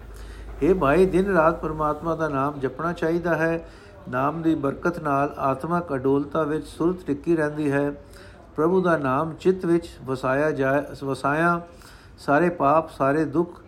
ਇਹ 0.61 0.75
ਭਾਈ, 0.75 1.05
ਦਿਨ 1.05 1.33
ਰਾਤ 1.33 1.61
ਪਰਮਾਤਮਾ 1.61 2.15
ਦਾ 2.15 2.29
ਨਾਮ 2.29 2.59
ਜਪਣਾ 2.59 2.93
ਚਾਹੀਦਾ 2.93 3.35
ਹੈ। 3.35 3.69
ਨਾਮ 4.09 4.41
ਦੀ 4.41 4.55
ਬਰਕਤ 4.55 4.99
ਨਾਲ 4.99 5.35
ਆਤਮਿਕ 5.37 5.93
ਅਡੋਲਤਾ 5.93 6.43
ਵਿੱਚ 6.43 6.67
ਸੁਰਤ 6.67 7.05
ਟਿੱਕੀ 7.07 7.35
ਰਹਿੰਦੀ 7.35 7.71
ਹੈ। 7.71 7.91
ਪ੍ਰਭੂ 8.55 8.81
ਦਾ 8.81 8.97
ਨਾਮ 8.97 9.33
ਚਿੱਤ 9.33 9.65
ਵਿੱਚ 9.65 9.89
ਵਸਾਇਆ 10.05 10.51
ਜਾਏ, 10.51 11.05
ਵਸਾਇਆ, 11.05 11.61
ਸਾਰੇ 12.17 12.49
ਪਾਪ, 12.49 12.91
ਸਾਰੇ 12.91 13.25
ਦੁੱਖ 13.25 13.61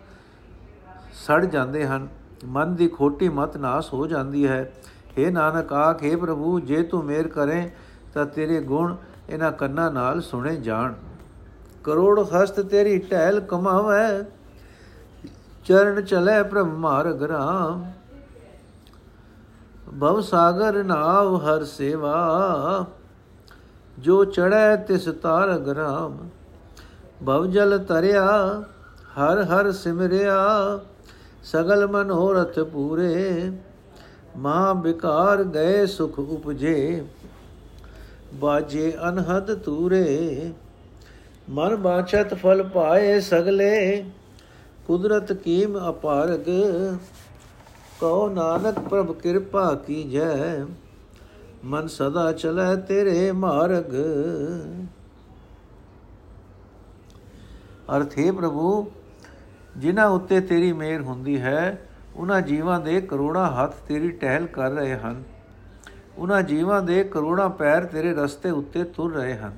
ਸੜ 1.12 1.44
ਜਾਂਦੇ 1.44 1.86
ਹਨ। 1.86 2.08
ਮਨ 2.44 2.74
ਦੀ 2.74 2.88
ਖੋਟੀ 2.88 3.28
ਮਤ 3.28 3.56
ਨਾਸ 3.56 3.92
ਹੋ 3.92 4.06
ਜਾਂਦੀ 4.06 4.46
ਹੈ। 4.46 4.72
हे 5.18 5.32
ਨਾਨਕ 5.32 5.72
ਆਖੇ 5.72 6.16
ਪ੍ਰਭੂ, 6.16 6.60
ਜੇ 6.60 6.82
ਤੂੰ 6.82 7.04
ਮੇਰ 7.04 7.28
ਕਰੇ, 7.28 7.70
ਤਾਂ 8.14 8.26
ਤੇਰੇ 8.26 8.60
ਗੁਣ 8.60 8.96
ਇਹਨਾਂ 9.28 9.52
ਕੰਨਾਂ 9.52 9.90
ਨਾਲ 9.90 10.20
ਸੁਣੇ 10.20 10.56
ਜਾਣ। 10.56 10.94
ਕਰੋੜ 11.84 12.20
ਹਸਤ 12.20 12.60
ਤੇਰੀ 12.60 12.98
ਟਹਿਲ 12.98 13.40
ਕਮਾਵੇ, 13.40 14.24
ਚਰਨ 15.64 16.00
ਚਲੇ 16.00 16.42
ਪ੍ਰਭ 16.42 16.66
ਮਾਰਗ 16.66 17.22
ਰਾਮ। 17.22 17.84
ਭਵ 20.00 20.20
ਸਾਗਰ 20.20 20.82
ਨਾਵ 20.84 21.36
ਹਰ 21.36 21.64
ਸੇਵਾ, 21.64 22.86
ਜੋ 23.98 24.24
ਚੜੈ 24.24 24.76
ਤਿਸ 24.76 25.04
ਤਾਰਗ 25.04 25.68
ਰਾਮ। 25.68 26.18
ਭਵ 27.26 27.46
ਜਲ 27.46 27.78
ਤਰਿਆ 27.78 28.26
ਹਰ 29.18 29.42
ਹਰ 29.42 29.72
ਸਿਮਰਿਆ 29.72 30.36
ਸਗਲ 31.46 31.86
ਮਨੋਰਥ 31.86 32.58
ਪੂਰੇ, 32.60 33.50
ਮਾ 34.36 34.72
ਬਿਕਾਰ 34.72 35.42
ਗਏ 35.44 35.84
ਸੁਖ 35.86 36.18
ਉਪਜੇ, 36.18 37.04
ਬਾਜੇ 38.34 38.92
ਅਨਹਦ 39.08 39.54
ਤੂਰੇ, 39.54 40.52
ਮਨ 41.50 41.76
ਬਾਛਤ 41.76 42.34
ਫਲ 42.34 42.62
ਪਾਏ 42.62 43.20
ਸਗਲੇ, 43.20 44.04
ਕੁਦਰਤ 44.86 45.32
ਕੀਮ 45.32 45.78
ਅਪਾਰਗ, 45.88 46.50
ਕਉ 48.00 48.28
ਨਾਨਕ 48.28 48.78
ਪ੍ਰਭ 48.78 49.12
ਕਿਰਪਾ 49.12 49.74
ਕੀਜੈ 49.86 50.64
ਮਨ 51.64 51.86
ਸਦਾ 51.86 52.32
ਚਲੈ 52.32 52.74
ਤੇਰੇ 52.76 53.32
ਮਾਰਗ। 53.32 53.94
ਅਰਥੇ 57.96 58.30
ਪ੍ਰਭੂ 58.30 58.86
ਜਿਨ੍ਹਾਂ 59.76 60.06
ਉੱਤੇ 60.06 60.40
ਤੇਰੀ 60.40 60.72
ਮਿਹਰ 60.72 61.02
ਹੁੰਦੀ 61.02 61.40
ਹੈ, 61.40 61.88
ਉਹਨਾਂ 62.16 62.40
ਜੀਵਾਂ 62.40 62.80
ਦੇ 62.80 63.00
ਕਰੋੜਾਂ 63.00 63.52
ਹੱਥ 63.52 63.74
ਤੇਰੀ 63.88 64.10
ਟਹਿਲ 64.10 64.46
ਕਰ 64.46 64.70
ਰਹੇ 64.70 64.94
ਹਨ। 64.94 65.22
ਉਹਨਾਂ 66.18 66.42
ਜੀਵਾਂ 66.42 66.82
ਦੇ 66.82 67.04
ਕਰੋੜਾਂ 67.04 67.50
ਪੈਰ 67.50 67.84
ਤੇਰੇ 67.84 68.14
ਰਸਤੇ 68.14 68.50
ਉੱਤੇ 68.50 68.84
ਤੁਰ 68.84 69.12
ਰਹੇ 69.14 69.36
ਹਨ। 69.36 69.56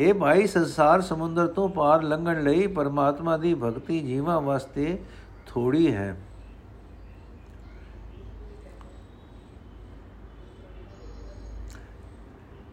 हे 0.00 0.14
ਭਾਈ, 0.14 0.46
ਸੰਸਾਰ 0.46 1.00
ਸਮੁੰਦਰ 1.00 1.46
ਤੋਂ 1.46 1.68
ਪਾਰ 1.68 2.02
ਲੰਘਣ 2.02 2.42
ਲਈ 2.42 2.66
ਪਰਮਾਤਮਾ 2.66 3.36
ਦੀ 3.36 3.54
ਭਗਤੀ 3.54 4.00
ਜੀਵਾਂ 4.00 4.40
ਵਾਸਤੇ 4.40 4.98
ਥੋੜੀ 5.46 5.94
ਹੈ। 5.94 6.16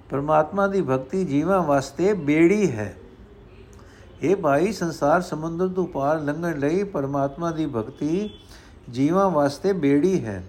ਪਰਮਾਤਮਾ 0.09 0.67
ਦੀ 0.67 0.81
ਭਗਤੀ 0.81 1.25
ਜੀਵਾਂ 1.25 1.63
ਵਾਸਤੇ 1.63 2.13
ਬੇੜੀ 2.13 2.71
ਹੈ। 2.71 2.95
ਇਹ 4.23 4.35
ਭਾਈ, 4.35 4.71
ਸੰਸਾਰ 4.71 5.21
ਸਮੁੰਦਰ 5.21 5.67
ਤੋਂ 5.67 5.87
ਪਾਰ 5.87 6.19
ਲੰਘਣ 6.19 6.59
ਲਈ 6.59 6.83
ਪਰਮਾਤਮਾ 6.83 7.51
ਦੀ 7.51 7.65
ਭਗਤੀ 7.65 8.29
ਜੀਵਾਂ 8.89 9.29
ਵਾਸਤੇ 9.29 9.73
ਬੇੜੀ 9.73 10.25
ਹੈ। 10.25 10.43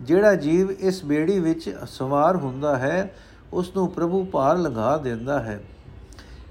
ਜਿਹੜਾ 0.00 0.34
ਜੀਵ 0.34 0.70
ਇਸ 0.70 1.04
ਬੇੜੀ 1.04 1.38
ਵਿੱਚ 1.38 1.76
ਸਵਾਰ 1.86 2.36
ਹੁੰਦਾ 2.36 2.76
ਹੈ 2.78 3.16
ਉਸ 3.52 3.76
ਨੂੰ 3.76 3.90
ਪ੍ਰਭੂ 3.90 4.24
ਪਾਰ 4.24 4.58
ਲਗਾ 4.58 4.96
ਦਿੰਦਾ 4.96 5.40
ਹੈ। 5.40 5.64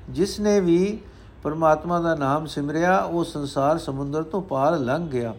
ਜਿਸ 0.10 0.39
ਨੇ 0.39 0.60
ਵੀ 0.60 0.99
ਪਰਮਾਤਮਾ 1.43 1.99
ਦਾ 1.99 2.15
ਨਾਮ 2.15 2.45
ਸਿਮਰਿਆ, 2.45 2.97
ਉਹ 2.97 3.23
ਸੰਸਾਰ 3.23 3.78
ਸਮੁੰਦਰ 3.78 4.23
ਤੋਂ 4.23 4.41
ਪਾਰ 4.41 4.78
ਲੰਘ 4.78 5.10
ਗਿਆ। 5.10 5.36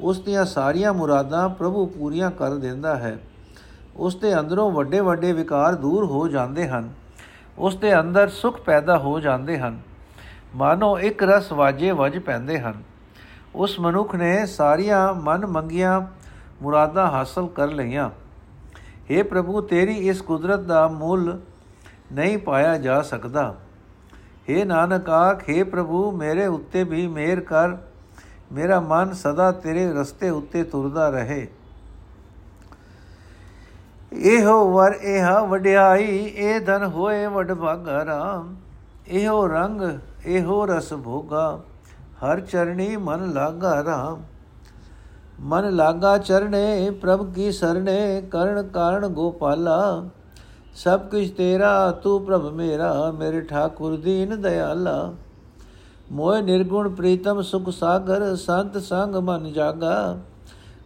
ਉਸ 0.00 0.20
ਦੀਆਂ 0.20 0.44
ਸਾਰੀਆਂ 0.44 0.92
ਮੁਰਾਦਾਂ 0.92 1.48
ਪ੍ਰਭੂ 1.48 1.86
ਪੂਰੀਆਂ 1.86 2.30
ਕਰ 2.30 2.54
ਦਿੰਦਾ 2.54 2.96
ਹੈ। 2.96 3.18
ਉਸ 3.96 4.16
ਦੇ 4.16 4.40
ਅੰਦਰੋਂ 4.40 4.70
ਵੱਡੇ 4.70 5.00
ਵੱਡੇ 5.00 5.32
ਵਿਕਾਰ 5.32 5.74
ਦੂਰ 5.74 6.04
ਹੋ 6.04 6.28
ਜਾਂਦੇ 6.28 6.68
ਹਨ। 6.68 6.90
ਉਸ 7.58 7.76
ਦੇ 7.76 8.00
ਅੰਦਰ 8.00 8.28
ਸੁਖ 8.28 8.60
ਪੈਦਾ 8.60 8.98
ਹੋ 8.98 9.20
ਜਾਂਦੇ 9.20 9.58
ਹਨ। 9.58 9.95
ਮਾਨੋ 10.56 10.98
ਇੱਕ 10.98 11.22
ਰਸ 11.22 11.52
ਵਾਜੇ 11.52 11.90
ਵਜ 11.90 12.18
ਪੈਂਦੇ 12.18 12.60
ਹਨ। 12.60 12.82
ਉਸ 13.54 13.80
ਮਨੁੱਖ 13.80 14.14
ਨੇ 14.14 14.46
ਸਾਰੀਆਂ 14.46 15.14
ਮਨ 15.14 15.46
ਮੰਗੀਆਂ 15.46 16.02
ਮੁਰਾਦਾਂ 16.62 17.06
ਹਾਸਲ 17.06 17.48
ਕਰ 17.48 17.68
ਲਈਆਂ। 17.68 18.10
हे 19.10 19.24
ਪ੍ਰਭੂ, 19.24 19.60
ਤੇਰੀ 19.60 19.94
ਇਸ 19.94 20.20
ਕੁਦਰਤ 20.20 20.60
ਦਾ 20.60 20.88
ਮੁੱਲ 20.88 21.40
ਨਹੀਂ 22.12 22.38
ਪਾਇਆ 22.38 22.78
ਜਾ 22.78 23.02
ਸਕਦਾ। 23.02 23.54
हे 24.50 24.64
ਨਾਨਕ, 24.64 25.10
ਆਖੇ 25.10 25.62
ਪ੍ਰਭੂ, 25.62 26.10
ਮੇਰੇ 26.10 26.46
ਉੱਤੇ 26.46 26.84
ਵੀ 26.84 27.08
ਮਿਹਰ 27.08 27.40
ਕਰ। 27.40 27.76
ਮੇਰਾ 28.52 28.80
ਮਨ 28.80 29.12
ਸਦਾ 29.12 29.52
ਤੇਰੇ 29.52 29.92
ਰਸਤੇ 29.92 30.30
ਉੱਤੇ 30.30 30.64
ਤੁਰਦਾ 30.64 31.10
ਰਹੇ। 31.10 31.48
ਇਹੋ 34.12 34.72
ਵਰ 34.72 34.92
ਇਹਾ 34.92 35.44
ਵਡਿਆਈ, 35.44 36.32
ਇਹ 36.36 36.60
ਧਨ 36.60 36.84
ਹੋਏ 36.84 37.26
ਵਡ 37.26 37.52
ਭਾਗਾ 37.52 38.04
ਰਾਮ। 38.04 38.56
ਇਹੋ 39.08 39.46
ਰੰਗ 39.46 39.82
ਇਹੋ 40.26 40.66
ਰਸ 40.66 40.92
ਭੋਗਾ, 40.92 41.60
ਹਰ 42.24 42.40
ਚਰਣੀ 42.40 42.96
ਮਨ 42.96 43.32
ਲਾਗਾ 43.32 43.84
ਰਾਮ। 43.84 44.22
ਮਨ 45.40 45.76
ਲਾਗਾ 45.76 46.18
ਚਰਣੇ, 46.18 46.90
ਪ੍ਰਭ 46.90 47.34
ਕੀ 47.34 47.52
ਸਰਣੇ, 47.52 48.22
ਕਰਨ 48.30 48.68
ਕਾਰਨ 48.68 49.06
ਗੋਪਾਲਾ। 49.06 50.04
ਸਭ 50.74 51.00
ਕੁਝ 51.00 51.30
ਤੇਰਾ, 51.30 51.90
ਤੂੰ 51.90 52.24
ਪ੍ਰਭ 52.24 52.52
ਮੇਰਾ, 52.52 53.10
ਮੇਰੇ 53.10 53.40
ਠਾਕੁਰ 53.40 53.96
ਦੀਨ 53.96 54.40
ਦਇਆਲਾ 54.42 55.12
ਮੋਇ 56.12 56.42
ਨਿਰਗੁਣ 56.42 56.88
ਪ੍ਰੀਤਮ 56.88 57.42
ਸੁਖ 57.42 57.70
ਸਾਗਰ, 57.70 58.34
ਸੰਤ 58.36 58.78
ਸੰਗ 58.78 59.14
ਮਨ 59.16 59.52
ਜਾਗਾ। 59.52 60.18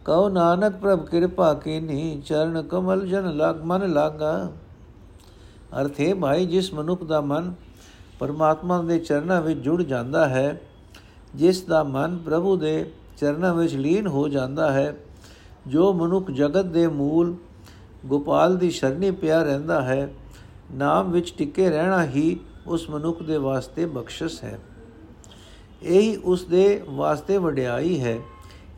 ਕਉ 0.05 0.29
ਨਾਨਕ 0.29 0.77
ਪ੍ਰਭ 0.77 1.05
ਕਿਰਪਾ 1.07 1.55
ਕੀਨੀ, 1.55 2.23
ਚਰਨ 2.27 2.63
ਕਮਲ 2.63 3.07
ਜਨ 3.07 3.31
ਲਗ 3.37 3.57
ਮਨ 3.65 3.93
ਲਾਗਾ। 3.93 4.51
ਅਰਥੇ 5.81 6.15
ਭਾਈ, 6.15 6.47
ਜਿਸ 6.47 6.75
ਮਨੁੱਖ 6.75 7.05
ਦਾ 7.05 7.21
ਮਨ 7.21 7.53
ਪਰਮਾਤਮਾ 8.21 8.81
ਦੇ 8.83 8.99
ਚਰਨਾਂ 8.99 9.41
ਵਿੱਚ 9.43 9.61
ਜੁੜ 9.61 9.83
ਜਾਂਦਾ 9.83 10.29
ਹੈ, 10.29 10.61
ਜਿਸ 11.35 11.63
ਦਾ 11.63 11.83
ਮਨ 11.85 12.17
ਪ੍ਰਭੂ 12.19 12.57
ਦੇ 12.57 12.85
ਚਰਨਾਂ 13.19 13.55
ਵਿੱਚ 13.55 13.75
ਲੀਨ 13.75 14.07
ਹੋ 14.07 14.29
ਜਾਂਦਾ 14.29 14.71
ਹੈ, 14.73 14.95
ਜੋ 15.67 15.93
ਮਨੁੱਖ 15.93 16.31
ਜਗਤ 16.31 16.67
ਦੇ 16.67 16.87
ਮੂਲ 16.87 17.35
ਗੋਪਾਲ 18.07 18.57
ਦੀ 18.57 18.71
ਸ਼ਰਣੀ 18.71 19.11
ਪਿਆ 19.11 19.43
ਰਹਿੰਦਾ 19.43 19.81
ਹੈ, 19.83 20.09
ਨਾਮ 20.73 21.11
ਵਿੱਚ 21.11 21.33
ਟਿਕੇ 21.39 21.69
ਰਹਿਣਾ 21.71 22.05
ਹੀ 22.05 22.39
ਉਸ 22.67 22.89
ਮਨੁੱਖ 22.91 23.23
ਦੇ 23.23 23.37
ਵਾਸਤੇ 23.39 23.87
ਬਖਸ਼ਿਸ਼ 23.87 24.43
ਹੈ। 24.45 24.59
ਇਹੀ 25.83 26.17
ਉਸ 26.25 26.45
ਦੇ 26.45 26.83
ਵਾਸਤੇ 26.89 27.39
ਵਡਿਆਈ 27.39 27.99
ਹੈ, 28.01 28.19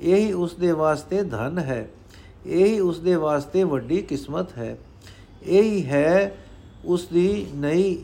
ਇਹੀ 0.01 0.33
ਉਸ 0.33 0.55
ਦੇ 0.55 0.73
ਵਾਸਤੇ 0.73 1.23
ਧਨ 1.23 1.59
ਹੈ, 1.59 1.89
ਇਹੀ 2.47 2.79
ਉਸ 2.81 2.99
ਦੇ 2.99 3.15
ਵਾਸਤੇ 3.17 3.65
ਵੱਡੀ 3.65 4.01
ਕਿਸਮਤ 4.03 4.57
ਹੈ, 4.59 4.77
ਇਹੀ 5.43 5.85
ਹੈ 5.87 6.37
ਉਸ 6.85 7.07
ਦੀ 7.07 7.47
ਨਈ 7.55 7.97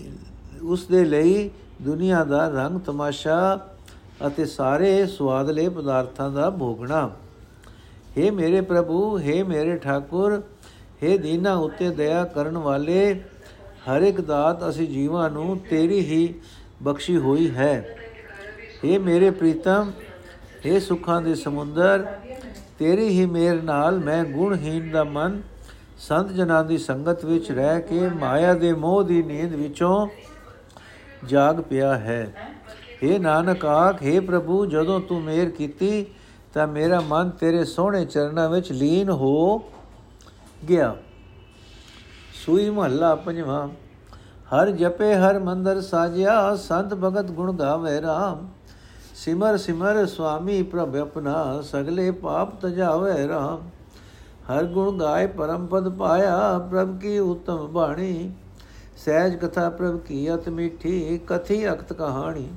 ਉਸ 0.63 0.85
ਦੇ 0.85 1.03
ਲਈ 1.05 1.49
ਦੁਨੀਆ 1.81 2.23
ਦਾ 2.23 2.47
ਰੰਗ 2.47 2.79
ਤਮਾਸ਼ਾ 2.79 3.37
ਅਤੇ 4.27 4.45
ਸਾਰੇ 4.45 5.05
ਸਵਾਦਲੇ 5.07 5.67
ਪਦਾਰਥਾਂ 5.69 6.29
ਦਾ 6.31 6.49
ਭੋਗਣਾ 6.49 7.09
हे 8.17 8.31
ਮੇਰੇ 8.31 8.61
ਪ੍ਰਭੂ 8.63 8.99
हे 9.19 9.43
ਮੇਰੇ 9.45 9.77
ਠਾਕੁਰ 9.77 10.41
हे 11.03 11.17
ਦੀਨਾ 11.21 11.55
ਉਤੇ 11.57 11.89
ਦਇਆ 11.91 12.23
ਕਰਨ 12.25 12.57
ਵਾਲੇ 12.59 13.13
ਹਰ 13.87 14.01
ਇੱਕ 14.01 14.21
ਦਾਤ 14.21 14.67
ਅਸੀਂ 14.69 14.87
ਜੀਵਾਂ 14.87 15.29
ਨੂੰ 15.29 15.57
ਤੇਰੀ 15.69 15.99
ਹੀ 16.01 16.33
ਬਖਸ਼ੀ 16.83 17.17
ਹੋਈ 17.17 17.49
ਹੈ 17.49 17.73
हे 18.83 18.99
ਮੇਰੇ 18.99 19.29
ਪ੍ਰੀਤਮ 19.31 19.91
हे 20.65 20.79
ਸੁੱਖਾਂ 20.79 21.21
ਦੇ 21.21 21.35
ਸਮੁੰਦਰ 21.35 22.05
ਤੇਰੀ 22.79 23.07
ਹੀ 23.09 23.25
ਮੇਰ 23.25 23.61
ਨਾਲ 23.63 23.99
ਮੈਂ 23.99 24.23
ਗੁਣਹੀਨ 24.25 24.89
ਦਾ 24.91 25.03
ਮਨ 25.03 25.41
ਸੰਤ 25.99 26.31
ਜਨਾਂ 26.31 26.63
ਦੀ 26.63 26.77
ਸੰਗਤ 26.77 27.25
ਵਿੱਚ 27.25 27.51
ਰਹਿ 27.51 27.81
ਕੇ 27.81 28.07
ਮਾਇਆ 28.11 28.53
ਦੇ 28.53 28.71
ਮੋਹ 28.75 29.03
ਦੀ 29.03 29.21
ਨੀਂਦ 29.23 29.53
ਵਿੱਚੋਂ 29.55 30.07
ਜਾਗ 31.24 31.60
ਪਿਆ 31.60 31.96
ਹੈ। 31.98 32.32
हे 33.02 33.20
ਨਾਨਕ 33.20 33.64
ਆਖ 33.64 34.02
हे 34.02 34.22
ਪ੍ਰਭੂ, 34.22 34.66
ਜਦੋਂ 34.66 35.00
ਤੂੰ 35.00 35.22
ਮੇਰ 35.22 35.50
ਕੀਤੀ, 35.50 36.06
ਤਾਂ 36.54 36.66
ਮੇਰਾ 36.66 37.00
ਮਨ 37.00 37.30
ਤੇਰੇ 37.30 37.64
ਸੋਹਣੇ 37.64 38.04
ਚਰਨਾਂ 38.04 38.48
ਵਿੱਚ 38.48 38.72
ਲੀਨ 38.72 39.10
ਹੋ 39.10 39.58
ਗਿਆ। 40.68 40.96
ਸੂਈ 42.34 42.70
ਮਹੱਲਾ 42.70 43.14
ਪੰਜਵਾਂ, 43.14 43.68
ਹਰ 44.54 44.70
ਜਪੇ, 44.70 45.14
ਹਰ 45.14 45.38
ਮੰਦਰ 45.38 45.80
ਸਾਜਿਆ, 45.80 46.54
ਸੰਤ 46.56 46.94
ਭਗਤ 46.94 47.30
ਗੁਣ 47.30 47.52
ਗਾਵੇ 47.52 47.98
RAM 47.98 48.46
ਸਿਮਰ 49.14 49.56
ਸਿਮਰ 49.56 50.06
ਸੁਆਮੀ 50.06 50.62
ਪ੍ਰਭ 50.62 50.96
ਆਪਣਾ, 50.96 51.60
ਸਗਲੇ 51.62 52.10
ਪਾਪ 52.10 52.60
ਤਜਾਵੇ 52.60 53.26
RAM 53.26 53.70
ਹਰ 54.50 54.64
ਗੁਣ 54.64 54.98
ਗਾਏ, 54.98 55.26
ਪਰਮ 55.26 55.66
ਪਦ 55.66 55.88
ਪਾਇਆ, 55.88 56.58
ਪ੍ਰਭ 56.70 56.98
ਕੀ 56.98 57.18
ਉਤਮ 57.18 57.66
ਬਾਣੀ। 57.66 58.32
ਸਹਿਜ 58.98 59.34
ਕਥਾ 59.36 59.68
ਪ੍ਰਭ 59.70 59.98
ਕੀ 59.98 60.34
ਅਤ 60.34 60.48
ਮਿੱਠੀ, 60.48 61.20
ਕਥੀ 61.26 61.68
ਅਕਤ 61.70 61.92
ਕਹਾਣੀ। 61.92 62.48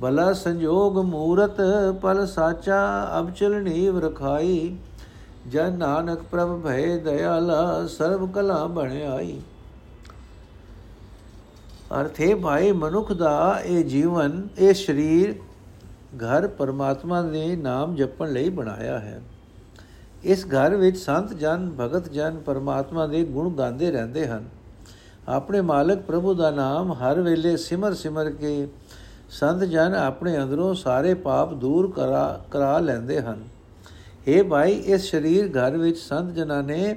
ਭਲਾ 0.00 0.32
ਸੰਜੋਗ 0.32 0.98
ਮੂਰਤ, 0.98 1.60
ਪਲ 2.02 2.26
ਸਾਚਾ 2.26 3.10
ਅਬ 3.18 3.30
ਚਲ 3.30 3.62
ਨੀਵ 3.62 3.98
ਰਖਾਈ। 3.98 4.76
ਜਨ 5.48 5.72
ਨਾਨਕ 5.72 6.22
ਪ੍ਰਭ 6.22 6.60
ਭਏ 6.62 6.98
ਦਇਆਲਾ, 6.98 7.86
ਸਰਬ 7.86 8.32
ਕਲਾ 8.32 8.66
ਬਣਾਈ 8.66 9.40
ਅਰਥੇ 12.00 12.34
ਭਾਈ, 12.34 12.72
ਮਨੁੱਖ 12.72 13.12
ਦਾ 13.12 13.60
ਇਹ 13.64 13.84
ਜੀਵਨ, 13.84 14.48
ਇਹ 14.58 14.74
ਸਰੀਰ 14.74 15.34
ਘਰ 16.16 16.46
ਪਰਮਾਤਮਾ 16.48 17.22
ਦੇ 17.22 17.56
ਨਾਮ 17.56 17.94
ਜਪਣ 17.96 18.32
ਲਈ 18.32 18.48
ਬਣਾਇਆ 18.50 18.98
ਹੈ। 18.98 19.20
ਇਸ 20.24 20.46
ਘਰ 20.46 20.76
ਵਿੱਚ 20.76 20.96
ਸੰਤ 20.96 21.32
ਜਨ, 21.32 21.70
ਭਗਤ 21.80 22.08
ਜਨ 22.08 22.38
ਪਰਮਾਤਮਾ 22.38 23.06
ਦੇ 23.06 23.24
ਗੁਣ 23.24 23.54
ਗਾਉਂਦੇ 23.54 23.90
ਰਹਿੰਦੇ 23.90 24.26
ਹਨ। 24.26 24.48
ਆਪਣੇ 25.28 25.60
ਮਾਲਕ 25.60 25.98
ਪ੍ਰਭੂ 25.98 26.34
ਦਾ 26.34 26.50
ਨਾਮ 26.50 26.92
ਹਰ 26.92 27.20
ਵੇਲੇ 27.20 27.56
ਸਿਮਰ 27.56 27.94
ਸਿਮਰ 27.94 28.30
ਕੇ 28.30 28.68
ਸੰਤ 29.30 29.64
ਜਨ 29.64 29.94
ਆਪਣੇ 29.94 30.36
ਅੰਦਰੋਂ 30.38 30.74
ਸਾਰੇ 30.74 31.14
ਪਾਪ 31.14 31.52
ਦੂਰ 31.54 31.90
ਕਰਾ 31.90 32.40
ਕਰਾ 32.50 32.78
ਲੈਂਦੇ 32.78 33.20
ਹਨ। 33.20 33.42
हे 34.28 34.44
ਭਾਈ, 34.44 34.72
ਇਸ 34.72 35.10
ਸਰੀਰ 35.10 35.50
ਘਰ 35.50 35.76
ਵਿੱਚ 35.76 35.98
ਸੰਤ 35.98 36.32
ਜਨਾਂ 36.34 36.62
ਨੇ 36.62 36.96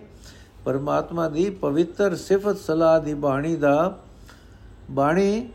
ਪਰਮਾਤਮਾ 0.66 1.28
ਦੀ 1.30 1.50
ਪਵਿੱਤਰ 1.50 2.16
ਸਿਫਤ 2.16 2.58
ਸਲਾਹ 2.58 3.00
ਦੀ 3.02 3.14
ਬਾਣੀ 3.14 3.56
ਦਾ 3.56 4.00
ਬਾਣੀ 4.92 5.50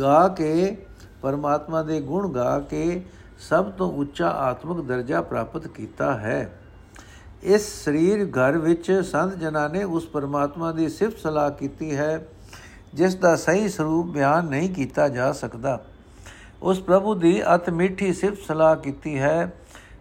ਗਾ 0.00 0.28
ਕੇ, 0.28 0.76
ਪਰਮਾਤਮਾ 1.22 1.82
ਦੇ 1.82 2.00
ਗੁਣ 2.00 2.32
ਗਾ 2.32 2.58
ਕੇ 2.60 3.02
ਸਭ 3.48 3.70
ਤੋਂ 3.70 3.92
ਉੱਚਾ 3.92 4.28
ਆਤਮਿਕ 4.28 4.84
ਦਰਜਾ 4.86 5.20
ਪ੍ਰਾਪਤ 5.22 5.66
ਕੀਤਾ 5.66 6.14
ਹੈ। 6.18 6.58
ਇਸ 7.44 7.84
ਸਰੀਰ 7.84 8.24
ਘਰ 8.28 8.56
ਵਿੱਚ 8.58 8.90
ਸੰਤ 9.04 9.34
ਜਨਾਂ 9.34 9.68
ਨੇ 9.70 9.82
ਉਸ 9.84 10.06
ਪਰਮਾਤਮਾ 10.06 10.70
ਦੀ 10.72 10.88
ਸਿਫਤ 10.88 11.18
ਸਲਾਹ 11.18 11.50
ਕੀਤੀ 11.50 11.96
ਹੈ, 11.96 12.26
ਜਿਸ 12.94 13.14
ਦਾ 13.14 13.34
ਸਹੀ 13.36 13.68
ਸਰੂਪ 13.68 14.06
ਬਿਆਨ 14.06 14.44
ਨਹੀਂ 14.44 14.70
ਕੀਤਾ 14.74 15.08
ਜਾ 15.08 15.32
ਸਕਦਾ। 15.32 15.78
ਉਸ 16.62 16.80
ਪ੍ਰਭੂ 16.80 17.14
ਦੀ 17.14 17.42
ਅਤ 17.54 17.70
ਮਿੱਠੀ 17.70 18.12
ਸਿਫਤ 18.12 18.46
ਸਲਾਹ 18.46 18.76
ਕੀਤੀ 18.76 19.18
ਹੈ, 19.18 19.52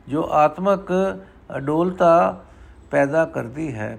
ਜੋ 0.09 0.27
ਆਤਮਕ 0.31 0.91
ਅਡੋਲਤਾ 1.57 2.43
ਪੈਦਾ 2.91 3.25
ਕਰਦੀ 3.25 3.73
ਹੈ। 3.73 3.97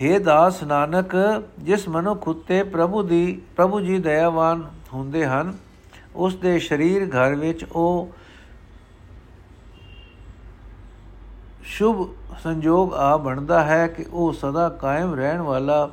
हे 0.00 0.18
ਦਾਸ 0.20 0.62
ਨਾਨਕ, 0.62 1.16
ਜਿਸ 1.58 1.88
ਮਨੁੱਖ 1.88 2.28
ਉਤੇ 2.28 2.62
ਪ੍ਰਭੂ 2.62 3.02
ਦੀ 3.02 3.40
ਪ੍ਰਭੂ 3.56 3.80
ਜੀ 3.80 3.98
ਦਇਆਵਾਨ 3.98 4.64
ਹੁੰਦੇ 4.94 5.26
ਹਨ, 5.26 5.54
ਉਸ 6.16 6.36
ਦੇ 6.36 6.58
ਸਰੀਰ 6.58 7.08
ਘਰ 7.08 7.34
ਵਿੱਚ 7.34 7.64
ਉਹ 7.64 8.08
ਸ਼ੁਭ 11.70 12.08
ਸੰਜੋਗ 12.42 12.94
ਆ 12.94 13.16
ਬਣਦਾ 13.16 13.62
ਹੈ 13.64 13.86
ਕਿ 13.86 14.04
ਉਹ 14.12 14.32
ਸਦਾ 14.32 14.68
ਕਾਇਮ 14.68 15.14
ਰਹਿਣ 15.14 15.40
ਵਾਲਾ 15.40 15.90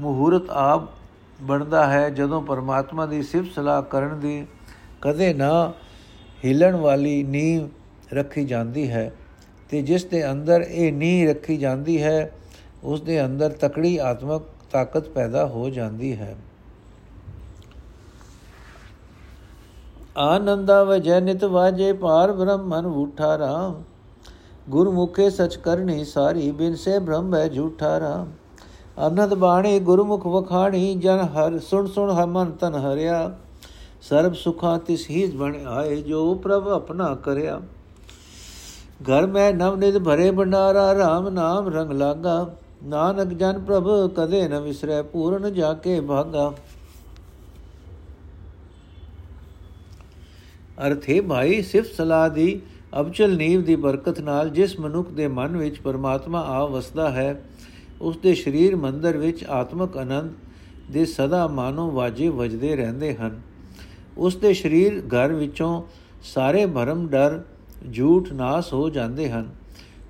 ਮਹੂਰਤ 0.00 0.50
ਆਪ 0.50 0.82
ਬਣਦਾ 1.42 1.86
ਹੈ। 1.86 2.10
ਜਦੋਂ 2.10 2.42
ਪਰਮਾਤਮਾ 2.42 3.06
ਦੀ 3.06 3.22
ਸਿਫਤ 3.22 3.54
ਸਲਾਹ 3.54 3.82
ਕਰਨ 3.82 4.20
ਦੀ 4.20 4.46
ਕਦੇ 5.00 5.32
ਨਾ 5.34 5.72
ਹਿਲਣ 6.44 6.76
ਵਾਲੀ 6.76 7.22
ਨੀਂਹ 7.22 7.68
ਰੱਖੀ 8.14 8.44
ਜਾਂਦੀ 8.44 8.90
ਹੈ 8.90 9.10
ਤੇ 9.70 9.82
ਜਿਸ 9.82 10.04
ਦੇ 10.04 10.30
ਅੰਦਰ 10.30 10.60
ਇਹ 10.60 10.92
ਨੀਂਹ 10.92 11.28
ਰੱਖੀ 11.28 11.56
ਜਾਂਦੀ 11.56 12.02
ਹੈ, 12.02 12.32
ਉਸ 12.84 13.00
ਦੇ 13.00 13.24
ਅੰਦਰ 13.24 13.50
ਤਕੜੀ 13.50 13.96
ਆਤਮਕ 13.96 14.42
ਤਾਕਤ 14.72 15.08
ਪੈਦਾ 15.08 15.46
ਹੋ 15.46 15.70
ਜਾਂਦੀ 15.70 16.16
ਹੈ। 16.16 16.36
ਆਨੰਦਾ 20.20 20.84
ਵਜੈ 20.84 21.20
ਨਿਤ 21.20 21.44
ਵਾਜੇ 21.44 21.92
ਪਾਰ 21.92 22.32
ਬ੍ਰਹਮਨ 22.32 22.86
ਉਠਾ 22.86 23.38
ਰਾਮ। 23.38 23.82
ਗੁਰਮੁਖੇ 24.68 25.30
ਸਚ 25.30 25.56
ਕਰਨੀ 25.56 26.04
ਸਾਰੀ, 26.04 26.50
ਬਿਨ 26.50 26.74
ਸੇ 26.74 26.98
ਬ੍ਰਹਮ 26.98 27.34
ਹੈ 27.34 27.48
ਝੂਠਾ 27.48 28.00
ਰਾਮ। 28.00 28.26
ਅਨੰਦ 29.06 29.34
ਬਾਣੀ 29.34 29.78
ਗੁਰਮੁਖ 29.78 30.26
ਵਖਾਣੀ, 30.26 30.94
ਜਨ 30.94 31.18
ਹਰ 31.18 31.58
ਸੁਣ 31.58 31.86
ਸੁਣ 31.86 32.10
ਹਮਨ 32.10 32.50
ਤਨ 32.50 32.74
ਹਰਿਆ। 32.74 33.34
ਸਰਬ 34.02 34.34
ਸੁਖਾ 34.34 34.78
ਤਿਸ 34.78 35.10
ਹੀ 35.10 35.26
ਬਣ 35.26 35.56
ਆਏ, 35.66 35.96
ਜੋ 35.96 36.34
ਪ੍ਰਭ 36.34 36.68
ਆਪਣਾ 36.68 37.14
ਕਰਿਆ। 37.14 37.60
ਘਰ 39.02 39.26
ਮੈਂ 39.26 39.52
ਨਵ 39.54 39.76
ਨਿਧ 39.76 39.98
ਭਰੇ 39.98 40.30
ਭੰਡਾਰਾ 40.30 40.92
RAM 40.92 41.30
ਨਾਮ 41.30 41.68
ਰੰਗ 41.68 41.92
ਲਾਗਾ। 41.92 42.54
ਨਾਨਕ 42.84 43.28
ਜਨ 43.28 43.58
ਪ੍ਰਭ 43.58 44.10
ਕਦੇ 44.14 44.48
ਨ 44.48 44.60
ਵਿਸਰੈ, 44.60 45.02
ਪੂਰਨ 45.02 45.54
ਜਾ 45.54 45.72
ਕੇ 45.72 46.00
ਭਾਗਾ। 46.00 46.52
ਅਰਥੇ 50.86 51.20
ਭਾਈ 51.20 51.62
ਸਿਫਤ 51.62 51.94
ਸਲਾਹ 51.94 52.28
ਦੀ 52.30 52.60
ਅਬਚਲ 53.00 53.36
ਨੀਵ 53.36 53.62
ਦੀ 53.62 53.76
ਬਰਕਤ 53.76 54.20
ਨਾਲ 54.20 54.50
ਜਿਸ 54.50 54.78
ਮਨੁੱਖ 54.80 55.10
ਦੇ 55.10 55.28
ਮਨ 55.28 55.56
ਵਿੱਚ 55.56 55.78
ਪਰਮਾਤਮਾ 55.80 56.40
ਆ 56.40 56.64
ਵਸਦਾ 56.66 57.10
ਹੈ, 57.10 57.42
ਉਸ 58.00 58.16
ਦੇ 58.16 58.34
ਸਰੀਰ 58.34 58.76
ਮੰਦਰ 58.76 59.16
ਵਿੱਚ 59.16 59.44
ਆਤਮਕ 59.44 59.96
ਆਨੰਦ 59.96 60.32
ਦੇ 60.90 61.04
ਸਦਾ 61.04 61.46
ਮਾਨੋ 61.48 61.90
ਵਾਜੇ 61.90 62.28
ਵਜਦੇ 62.28 62.76
ਰਹਿੰਦੇ 62.76 63.14
ਹਨ। 63.14 63.40
ਉਸ 64.18 64.36
ਦੇ 64.36 64.54
ਸਰੀਰ 64.54 65.00
ਘਰ 65.06 65.32
ਵਿੱਚੋਂ 65.32 65.82
ਸਾਰੇ 66.22 66.66
ਭਰਮ, 66.66 67.06
ਡਰ, 67.08 67.42
ਝੂਠ 67.92 68.32
ਨਾਸ 68.32 68.72
ਹੋ 68.72 68.88
ਜਾਂਦੇ 68.90 69.30
ਹਨ। 69.30 69.48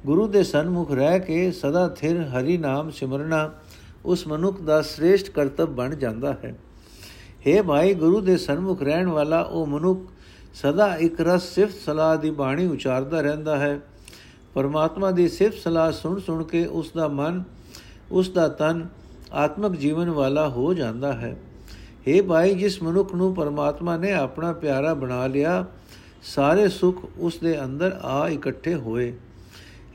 ਗੁਰੂ 0.07 0.27
ਦੇ 0.29 0.43
ਸਨਮੁਖ 0.43 0.93
ਰਹਿ 0.93 1.21
ਕੇ 1.21 1.51
ਸਦਾ 1.53 1.89
ਥਿਰ 1.89 2.23
ਹਰੀ 2.23 2.57
ਨਾਮ 2.59 2.91
ਸਿਮਰਨਾ 2.91 3.51
ਉਸ 4.05 4.27
ਮਨੁੱਖ 4.27 4.61
ਦਾ 4.61 4.81
ਸ੍ਰੇਸ਼ਟ 4.83 5.31
ਕਰਤੱਵ 5.31 5.75
ਬਣ 5.75 5.95
ਜਾਂਦਾ 5.95 6.33
ਹੈ। 6.45 6.55
हे 7.47 7.63
ਭਾਈ 7.63 7.95
ਗੁਰੂ 7.95 8.21
ਦੇ 8.21 8.37
ਸਨਮੁਖ 8.37 8.83
ਰਹਿਣ 8.83 9.09
ਵਾਲਾ 9.09 9.41
ਉਹ 9.41 9.67
ਮਨੁੱਖ 9.67 10.01
ਸਦਾ 10.55 10.97
ਇੱਕ 10.97 11.21
ਰਸ 11.21 11.43
ਸਿਫਤ 11.43 11.77
ਸਲਾਹ 11.87 12.17
ਦੀ 12.17 12.31
ਬਾਣੀ 12.31 12.67
ਉਚਾਰਦਾ 12.67 13.21
ਰਹਿੰਦਾ 13.21 13.59
ਹੈ। 13.59 13.81
ਪਰਮਾਤਮਾ 14.55 15.11
ਦੀ 15.11 15.29
ਸਿਫਤ 15.29 15.59
ਸਲਾਹ 15.59 15.93
ਸੁਣ 15.93 16.21
ਸੁਣ 16.21 16.45
ਕੇ 16.45 16.67
ਉਸ 16.67 16.91
ਦਾ 16.97 17.09
ਮਨ 17.09 17.43
ਉਸ 18.13 18.31
ਦਾ 18.31 18.49
ਤਨ 18.49 18.87
ਆਤਮਿਕ 19.33 19.73
ਜੀਵਨ 19.73 20.11
ਵਾਲਾ 20.11 20.49
ਹੋ 20.49 20.75
ਜਾਂਦਾ 20.75 21.13
ਹੈ। 21.13 21.37
हे 22.09 22.25
ਭਾਈ, 22.25 22.55
ਜਿਸ 22.55 22.83
ਮਨੁੱਖ 22.83 23.15
ਨੂੰ 23.15 23.35
ਪਰਮਾਤਮਾ 23.35 23.97
ਨੇ 23.97 24.13
ਆਪਣਾ 24.13 24.53
ਪਿਆਰਾ 24.53 24.95
ਬਣਾ 24.95 25.27
ਲਿਆ, 25.27 25.65
ਸਾਰੇ 26.23 26.69
ਸੁੱਖ 26.69 27.07
ਉਸ 27.19 27.39
ਦੇ 27.39 27.65
ਅੰਦਰ 27.65 28.01
ਆ 28.03 28.29
ਇਕੱਠੇ 28.29 28.75
ਹੋਏ। 28.75 29.13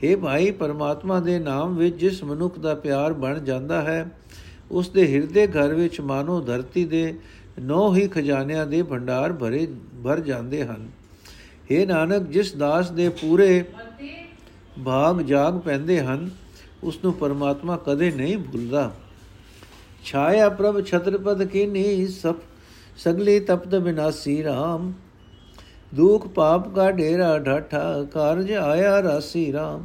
हे 0.04 0.18
ਭਾਈ, 0.18 0.50
ਪਰਮਾਤਮਾ 0.50 1.20
ਦੇ 1.20 1.38
ਨਾਮ 1.38 1.76
ਵਿੱਚ 1.76 1.96
ਜਿਸ 1.96 2.24
ਮਨੁੱਖ 2.24 2.58
ਦਾ 2.58 2.74
ਪਿਆਰ 2.74 3.12
ਬਣ 3.12 3.40
ਜਾਂਦਾ 3.40 3.82
ਹੈ 3.82 4.10
ਉਸ 4.70 4.88
ਦੇ 4.88 5.06
ਹਿਰਦੇ 5.14 5.46
ਘਰ 5.46 5.74
ਵਿੱਚ 5.74 6.00
ਮਾਨੋ 6.00 6.40
ਧਰਤੀ 6.40 6.84
ਦੇ 6.84 7.14
ਨੌ 7.60 7.94
ਹੀ 7.94 8.08
ਖਜ਼ਾਨਿਆਂ 8.08 8.66
ਦੇ 8.66 8.82
ਭੰਡਾਰ 8.82 9.32
ਭਰੇ, 9.32 9.66
ਭਰ 10.04 10.20
ਜਾਂਦੇ 10.20 10.64
ਹਨ। 10.64 10.88
हे 11.72 11.86
ਨਾਨਕ, 11.86 12.22
ਜਿਸ 12.22 12.54
ਦਾਸ 12.54 12.90
ਦੇ 12.90 13.08
ਪੂਰੇ 13.08 13.64
ਭਾਗ 14.84 15.20
ਜਾਗ 15.20 15.58
ਪੈਂਦੇ 15.58 16.00
ਹਨ 16.00 16.30
ਉਸ 16.84 16.98
ਨੂੰ 17.04 17.12
ਪਰਮਾਤਮਾ 17.12 17.76
ਕਦੇ 17.76 18.10
ਨਹੀਂ 18.10 18.38
ਭੁੱਲਦਾ। 18.38 18.92
ਛਾਇਆ 20.04 20.48
ਪ੍ਰਭ 20.48 20.84
ਛਤਰਪਦ 20.84 21.44
ਕੀਨੀ 21.44 22.06
ਸਭ 22.06 22.34
ਸਗਲੀ 22.96 23.40
ਤਪਤ 23.40 23.74
ਬਿਨਾਸੀ 23.74 24.44
RAM 24.44 24.92
ਦੁਖ 25.94 26.26
ਪਾਪ 26.28 26.74
ਕਾ 26.74 26.90
ਢੇਰਾ 26.90 27.38
ਢਾਠਾ 27.38 28.06
ਕਾਰਜ 28.12 28.52
ਆਇਆ 28.52 29.02
ਰਾਸੀ 29.02 29.52
RAM 29.52 29.82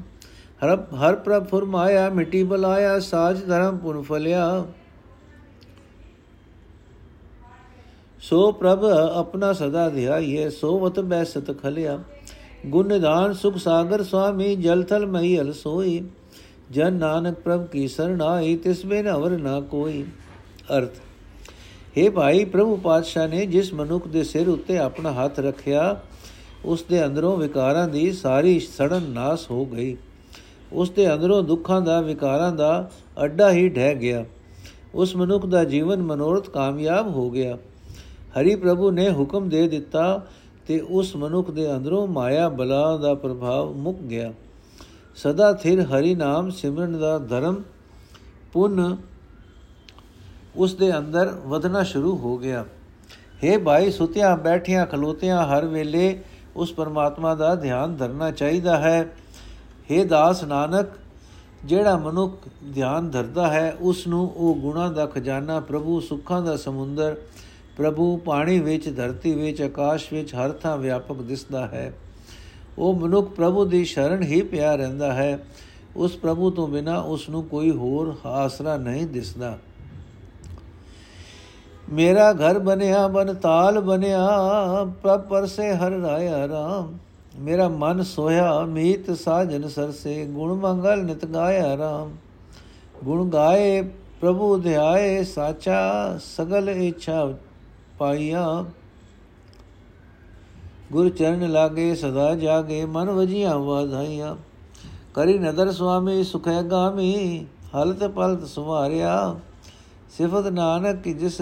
ਹਰ 0.62 0.78
ਹਰ 0.98 1.16
ਪ੍ਰਭ 1.18 1.46
ਫਰਮਾਇਆ 1.46 2.10
ਮਿੱਟੀ 2.10 2.44
ਬਲਾਇਆ 2.44 2.98
ਸਾਜ 3.00 3.42
ਧਰਮ 3.44 3.78
ਪੁਨ 3.78 4.02
ਫਲਿਆ 4.02 4.66
ਸੋ 8.22 8.52
ਪ੍ਰਭ 8.52 8.84
ਆਪਣਾ 8.86 9.52
ਸਦਾ 9.54 9.88
ਧਿਆਈਏ 9.90 10.50
ਸੋ 10.52 10.78
ਵਤ 10.80 11.00
ਬੈਸਤ 11.06 11.52
ਖਲਿਆ 11.62 12.00
ਗੁਣ 12.66 12.88
ਨਿਧਾਨ 12.88 13.34
ਸੁਖ 13.34 13.58
ਸਾਗਰ 13.58 14.04
ਸੁਆਮੀ 14.04 14.56
ਜਲ 14.56 14.84
ਥਲ 14.84 15.06
ਮਈ 15.06 15.38
ਹਲ 15.38 15.52
ਸੋਈ 15.54 16.02
ਜਨ 16.72 16.94
ਨਾਨਕ 16.94 17.40
ਪ੍ਰਭ 17.40 17.66
ਕੀ 17.68 17.88
ਸਰਣਾਈ 17.88 18.56
ਤਿਸ 18.56 18.86
ਬਿਨ 18.86 19.10
ਅਵਰ 19.12 19.38
ਨਾ 19.38 19.60
ਕੋਈ 19.72 20.04
ਅਰਥ 20.72 21.00
हे 21.94 22.10
ਭਾਈ 22.12 22.46
ਪ੍ਰਭੂ 22.48 22.76
ਪਾਤਸ਼ਾਹ 22.78 23.28
ਨੇ 23.28 23.46
ਜਿਸ 23.48 23.74
ਮਨੁੱਖ 23.74 24.08
ਦੇ 24.08 24.24
ਸਿਰ 24.24 24.50
ਉੱਤੇ 24.50 24.78
ਆਪਣਾ 24.78 25.12
ਹੱਥ 25.14 25.40
ਰੱਖਿਆ 25.40 26.00
ਉਸ 26.66 26.84
ਦੇ 26.84 27.04
ਅੰਦਰੋਂ 27.06 27.36
ਵਿਕਾਰਾਂ 27.38 27.88
ਦੀ 27.88 28.12
ਸਾਰੀ 28.14 28.60
ਸੜਨ 28.60 29.10
ਨਾਸ 29.10 29.50
ਹੋ 29.52 29.66
ਗਈ 29.66 29.96
ਉਸ 30.74 30.90
ਦੇ 30.90 31.14
ਅੰਦਰੋਂ 31.14 31.44
ਦੁੱਖਾਂ 31.44 31.82
ਦਾ, 31.82 32.02
ਵਿਕਾਰਾਂ 32.02 32.52
ਦਾ 32.52 32.90
ਅੱਡਾ 33.24 33.52
ਹੀ 33.52 33.70
ਢਹਿ 33.70 33.96
ਗਿਆ। 33.96 34.26
ਉਸ 34.96 35.16
ਮਨੁੱਖ 35.16 35.46
ਦਾ 35.46 35.64
ਜੀਵਨ 35.64 36.02
ਮਨੋਰਥ 36.02 36.50
ਕਾਮਯਾਬ 36.50 37.16
ਹੋ 37.16 37.30
ਗਿਆ। 37.30 37.58
ਹਰੀ 38.40 38.56
ਪ੍ਰਭੂ 38.56 38.92
ਨੇ 38.92 39.12
ਹੁਕਮ 39.12 39.50
ਦੇ 39.50 39.68
ਦਿੱਤਾ 39.68 40.28
ਤੇ 40.68 40.80
ਉਸ 40.80 41.16
ਮਨੁੱਖ 41.16 41.52
ਦੇ 41.52 41.76
ਅੰਦਰੋਂ 41.76 42.08
ਮਾਇਆ 42.08 42.50
ਬਲਾ 42.50 42.98
ਦਾ 42.98 43.14
ਪ੍ਰਭਾਵ 43.14 43.74
ਮੁੱਕ 43.74 43.98
ਗਿਆ। 43.98 44.34
ਸਦਾ 45.16 45.54
ਥਿਰ 45.54 45.82
ਹਰੀ 45.82 46.16
ਨਾਮ 46.16 46.50
ਸਿਮਰਨ 46.50 47.00
ਦਾ 47.00 47.18
ਧਰਮ 47.18 47.64
ਪੁੰਨ 48.54 48.98
ਉਸ 50.56 50.76
ਦੇ 50.76 50.98
ਅੰਦਰ 50.98 51.38
ਵਧਣਾ 51.46 51.84
ਸ਼ੁਰੂ 51.84 52.18
ਹੋ 52.18 52.38
ਗਿਆ। 52.38 52.66
हे 53.44 53.60
ਭਾਈ, 53.60 53.92
ਸੁਤਿਆਂ 53.92 54.38
ਬੈਠਿਆਂ 54.38 54.86
ਖਲੋਤਿਆਂ 54.86 55.48
ਹਰ 55.48 55.66
ਵੇਲੇ 55.66 56.24
ਉਸ 56.56 56.74
ਪਰਮਾਤਮਾ 56.74 57.36
ਦਾ 57.36 57.56
ਧਿਆਨ 57.56 57.96
ਧਰਨਾ 57.96 58.32
ਚਾਹੀਦਾ 58.32 58.78
ਹੈ। 58.78 59.14
हे 59.92 60.08
ਦਾਸ 60.08 60.44
ਨਾਨਕ, 60.44 60.88
ਜਿਹੜਾ 61.66 61.98
ਮਨੁੱਖ 61.98 62.34
ਧਿਆਨ 62.74 63.10
ਧਰਦਾ 63.10 63.48
ਹੈ 63.48 63.78
ਉਸ 63.82 64.08
ਨੂੰ 64.08 64.32
ਉਹ 64.36 64.56
ਗੁਣਾ 64.56 64.88
ਦਾ 64.92 65.06
ਖਜ਼ਾਨਾ, 65.06 65.60
ਪ੍ਰਭੂ 65.60 66.00
ਸੁੱਖਾਂ 66.00 66.42
ਦਾ 66.42 66.58
ਸਮੁੰਦਰ, 66.58 67.16
ਪ੍ਰਭੂ 67.78 68.18
ਪਾਣੀ 68.18 68.60
ਵਿੱਚ, 68.60 68.96
ਧਰਤੀ 68.96 69.34
ਵਿੱਚ, 69.34 69.62
ਆਕਾਸ਼ 69.62 70.14
ਵਿੱਚ, 70.14 70.36
ਹਰ 70.36 70.52
ਥਾਂ 70.52 70.78
ਵਿਆਪਕ 70.78 71.16
ਦਿਸਦਾ 71.16 71.66
ਹੈ। 71.68 71.94
ਉਹ 72.78 72.94
ਮਨੁੱਖ 72.94 73.30
ਪ੍ਰਭੂ 73.30 73.66
ਦੀ 73.66 73.86
ਸ਼ਰਨ 73.86 74.24
ਹੀ 74.24 74.42
ਪਿਆ 74.42 74.76
ਰਹਿੰਦਾ 74.76 75.14
ਹੈ। 75.14 75.46
ਉਸ 75.96 76.16
ਪ੍ਰਭੂ 76.16 76.50
ਤੋਂ 76.50 76.68
ਬਿਨਾ 76.68 77.00
ਉਸ 77.00 77.30
ਨੂੰ 77.30 77.44
ਕੋਈ 77.44 77.72
ਹੋਰ 77.72 78.16
ਆਸਰਾ 78.26 78.78
ਨਹੀਂ 78.78 79.08
ਦਿਸਦਾ। 79.08 79.58
ਮੇਰਾ 81.94 82.34
ਘਰ 82.34 82.60
ਬਣਿਆ 82.60 83.08
ਬਨ 83.08 83.34
ਤਾਲ 83.34 83.80
ਬਣਿਆ 83.80 84.28
ਪ੍ਰਭ 85.04 85.22
ਪਰਸੇ 85.22 85.74
ਹਰ 85.74 85.92
ਰਾਇਆ 85.92 86.48
ਰਾਮ। 86.48 86.98
ਮੇਰਾ 87.40 87.70
ਮਨ 87.70 88.04
ਸੋਇਆ 88.04 88.66
ਮੀਤ 88.66 89.12
ਸਾਜਨ 89.12 89.68
ਸਰਸੇ, 89.68 90.26
ਗੁਣ 90.26 90.54
ਮੰਗਲ 90.54 91.04
ਨਿਤ 91.04 91.26
ਗਾਇਆ 91.26 91.78
ਰਾਮ। 91.78 92.12
ਗੁਣ 93.04 93.30
ਗਾਏ, 93.30 93.82
ਪ੍ਰਭੂ 94.22 94.58
ਧਿਆਏ, 94.58 95.24
ਸਾਚਾ 95.24 96.18
ਸਗਲ 96.18 96.70
ਇੱਛਾ 96.70 97.34
ਪਾਈਆ। 97.98 98.66
ਗੁਰ 100.92 101.10
ਚਰਨ 101.10 101.52
ਲਾਗੇ, 101.52 101.96
ਸਦਾ 101.96 102.36
ਜਾਗੇ, 102.36 102.86
ਮਨ 102.86 103.10
ਵਜੀਆਂ 103.10 103.60
ਵਾਧਾਈਆਂ। 103.60 104.36
ਕਰੀ 105.14 105.38
ਨਦਰ 105.40 105.72
ਸੁਆਮੀ, 105.72 106.24
ਸੁਖੈ 106.24 106.62
ਗਾਮੀ, 106.62 107.46
ਹਲਤ 107.76 108.04
ਪਲਤ 108.04 108.46
ਸੁਮਾਰਿਆ 108.46 109.36
ਸਿਫਤ 110.18 110.48
ਨਾਨਕ 110.48 111.02
ਕੀ 111.02 111.14
ਜਿਸ 111.14 111.42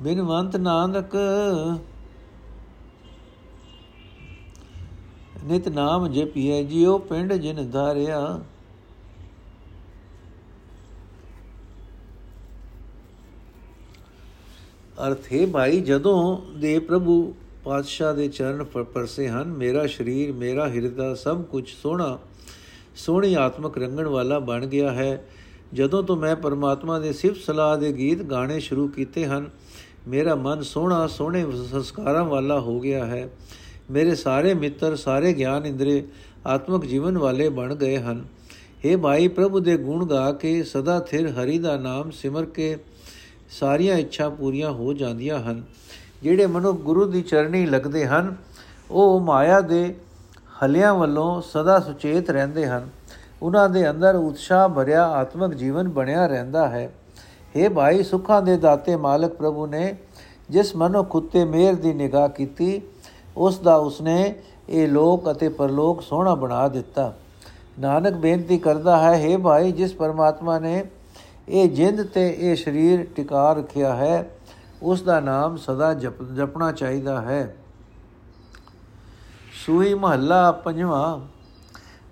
ਬਿਨਵੰਤ 0.00 0.56
ਨਾਨਕ 0.56 1.16
ਨਿਤ 5.44 5.68
ਨਾਮ 5.68 6.06
ਜਪੀਐ, 6.08 6.62
ਜਿਉ 6.62 6.98
ਪਿੰਡ 6.98 7.32
ਜਿਨ 7.32 7.70
ਧਾਰਿਆ। 7.70 8.40
ਅਰਥ 15.06 15.32
ਹੈ 15.32 15.46
ਭਾਈ, 15.46 15.80
ਜਦੋਂ 15.80 16.42
ਦੇ 16.58 16.78
ਪ੍ਰਭੂ 16.78 17.34
ਪਾਤਸ਼ਾਹ 17.64 18.14
ਦੇ 18.14 18.28
ਚਰਨ 18.28 18.64
ਪਰਸੇ 18.64 19.28
ਹਨ, 19.28 19.48
ਮੇਰਾ 19.48 19.86
ਸਰੀਰ, 19.86 20.32
ਮੇਰਾ 20.32 20.68
ਹਿਰਦਾ 20.68 21.14
ਸਭ 21.14 21.42
ਕੁਝ 21.42 21.68
ਸੋਹਣਾ, 21.68 22.18
ਸੋਹਣੀ 22.96 23.34
ਆਤਮਕ 23.34 23.78
ਰੰਗਣ 23.78 24.06
ਵਾਲਾ 24.06 24.38
ਬਣ 24.38 24.66
ਗਿਆ 24.66 24.92
ਹੈ। 24.92 25.28
ਜਦੋਂ 25.74 26.02
ਤੋਂ 26.02 26.16
ਮੈਂ 26.16 26.36
ਪਰਮਾਤਮਾ 26.36 26.98
ਦੇ 26.98 27.12
ਸਿਫਤ 27.12 27.36
ਸਲਾਹ 27.36 27.76
ਦੇ 27.78 27.92
ਗੀਤ 27.92 28.22
ਗਾਣੇ 28.22 28.60
ਸ਼ੁਰੂ 28.60 28.88
ਕੀਤੇ 28.88 29.26
ਹਨ 29.26 29.50
ਮੇਰਾ 30.08 30.34
ਮਨ 30.34 30.62
ਸੋਹਣਾ, 30.62 31.06
ਸੋਹਣੇ 31.06 31.46
ਸੰਸਕਾਰਾਂ 31.70 32.24
ਵਾਲਾ 32.24 32.60
ਹੋ 32.60 32.80
ਗਿਆ 32.80 33.06
ਹੈ। 33.06 33.28
ਮੇਰੇ 33.90 34.14
ਸਾਰੇ 34.14 34.54
ਮਿੱਤਰ, 34.54 34.96
ਸਾਰੇ 34.96 35.32
ਗਿਆਨ 35.32 35.66
ਇੰਦਰੇ 35.66 36.04
ਆਤਮਿਕ 36.46 36.84
ਜੀਵਨ 36.84 37.18
ਵਾਲੇ 37.18 37.48
ਬਣ 37.48 37.74
ਗਏ 37.74 37.98
ਹਨ। 37.98 38.24
हे 38.86 38.98
ਭਾਈ 38.98 39.28
ਪ੍ਰਭੂ 39.28 39.60
ਦੇ 39.60 39.76
ਗੁਣ 39.76 40.06
ਗਾ 40.06 40.32
ਕੇ 40.32 40.62
ਸਦਾ 40.62 41.00
ਥਿਰ 41.00 41.28
ਹਰੀ 41.28 41.58
ਦਾ 41.58 41.76
ਨਾਮ 41.76 42.10
ਸਿਮਰ 42.10 42.44
ਕੇ 42.44 42.76
ਸਾਰੀਆਂ 43.50 43.96
ਇੱਛਾ 43.96 44.28
ਪੂਰੀਆਂ 44.28 44.70
ਹੋ 44.70 44.92
ਜਾਂਦੀਆਂ 44.92 45.38
ਹਨ। 45.38 45.62
ਜਿਹੜੇ 46.22 46.46
ਮਨੁ 46.46 46.72
ਗੁਰੂ 46.72 47.04
ਦੀ 47.04 47.22
ਚਰਣੀ 47.22 47.66
ਲੱਗਦੇ 47.66 48.06
ਹਨ, 48.06 48.36
ਉਹ 48.90 49.20
ਮਾਇਆ 49.20 49.60
ਦੇ 49.60 49.94
ਹਲਿਆਂ 50.64 50.94
ਵੱਲੋਂ 50.94 51.42
ਸਦਾ 51.42 51.80
ਸੁਚੇਤ 51.80 52.30
ਰਹਿੰਦੇ 52.30 52.66
ਹਨ। 52.66 52.88
ਉਹਨਾਂ 53.42 53.68
ਦੇ 53.68 53.90
ਅੰਦਰ 53.90 54.14
ਉਤਸ਼ਾਹ 54.14 54.68
ਭਰਿਆ 54.68 55.06
ਆਤਮਿਕ 55.06 55.54
ਜੀਵਨ 55.54 55.88
ਬਣਿਆ 55.88 56.26
ਰਹਿੰਦਾ 56.26 56.68
ਹੈ। 56.68 56.92
हे 57.56 57.70
ਭਾਈ, 57.72 58.02
ਸੁੱਖਾਂ 58.02 58.40
ਦੇ 58.42 58.56
ਦਾਤੇ 58.56 58.96
ਮਾਲਕ 58.96 59.34
ਪ੍ਰਭੂ 59.34 59.66
ਨੇ 59.66 59.94
ਜਿਸ 60.50 60.74
ਮਨੁ 60.76 61.02
ਖੁੱਤੇ 61.04 61.44
ਮੇਰ 61.44 61.74
ਦੀ 61.74 61.92
ਨਿਗਾਹ 61.94 62.28
ਕੀਤੀ, 62.28 62.80
ਉਸ 63.36 63.58
ਦਾ 63.58 63.76
ਉਸਨੇ 63.76 64.34
ਇਹ 64.68 64.88
ਲੋਕ 64.88 65.30
ਅਤੇ 65.30 65.48
ਪਰਲੋਕ 65.48 66.02
ਸੋਹਣਾ 66.02 66.34
ਬਣਾ 66.34 66.66
ਦਿੱਤਾ। 66.68 67.12
ਨਾਨਕ 67.78 68.14
ਬੇਨਤੀ 68.14 68.58
ਕਰਦਾ 68.58 68.96
ਹੈ 68.98 69.12
हे 69.24 69.40
ਭਾਈ, 69.40 69.72
ਜਿਸ 69.72 69.94
ਪਰਮਾਤਮਾ 69.94 70.58
ਨੇ 70.58 70.82
ਇਹ 71.48 71.68
ਜਿੰਦ 71.68 72.02
ਤੇ 72.04 72.28
ਇਹ 72.30 72.56
ਸਰੀਰ 72.56 73.06
ਟਿਕਾ 73.16 73.52
ਰੱਖਿਆ 73.52 73.94
ਹੈ, 73.94 74.30
ਉਸ 74.82 75.02
ਦਾ 75.02 75.20
ਨਾਮ 75.20 75.56
ਸਦਾ 75.56 75.92
ਜਪਣਾ 75.94 76.70
ਚਾਹੀਦਾ 76.72 77.20
ਹੈ। 77.22 77.54
ਸੂਈ 79.64 79.94
ਮਹੱਲਾ 79.94 80.50
ਪੰਜਵਾਂ 80.64 81.18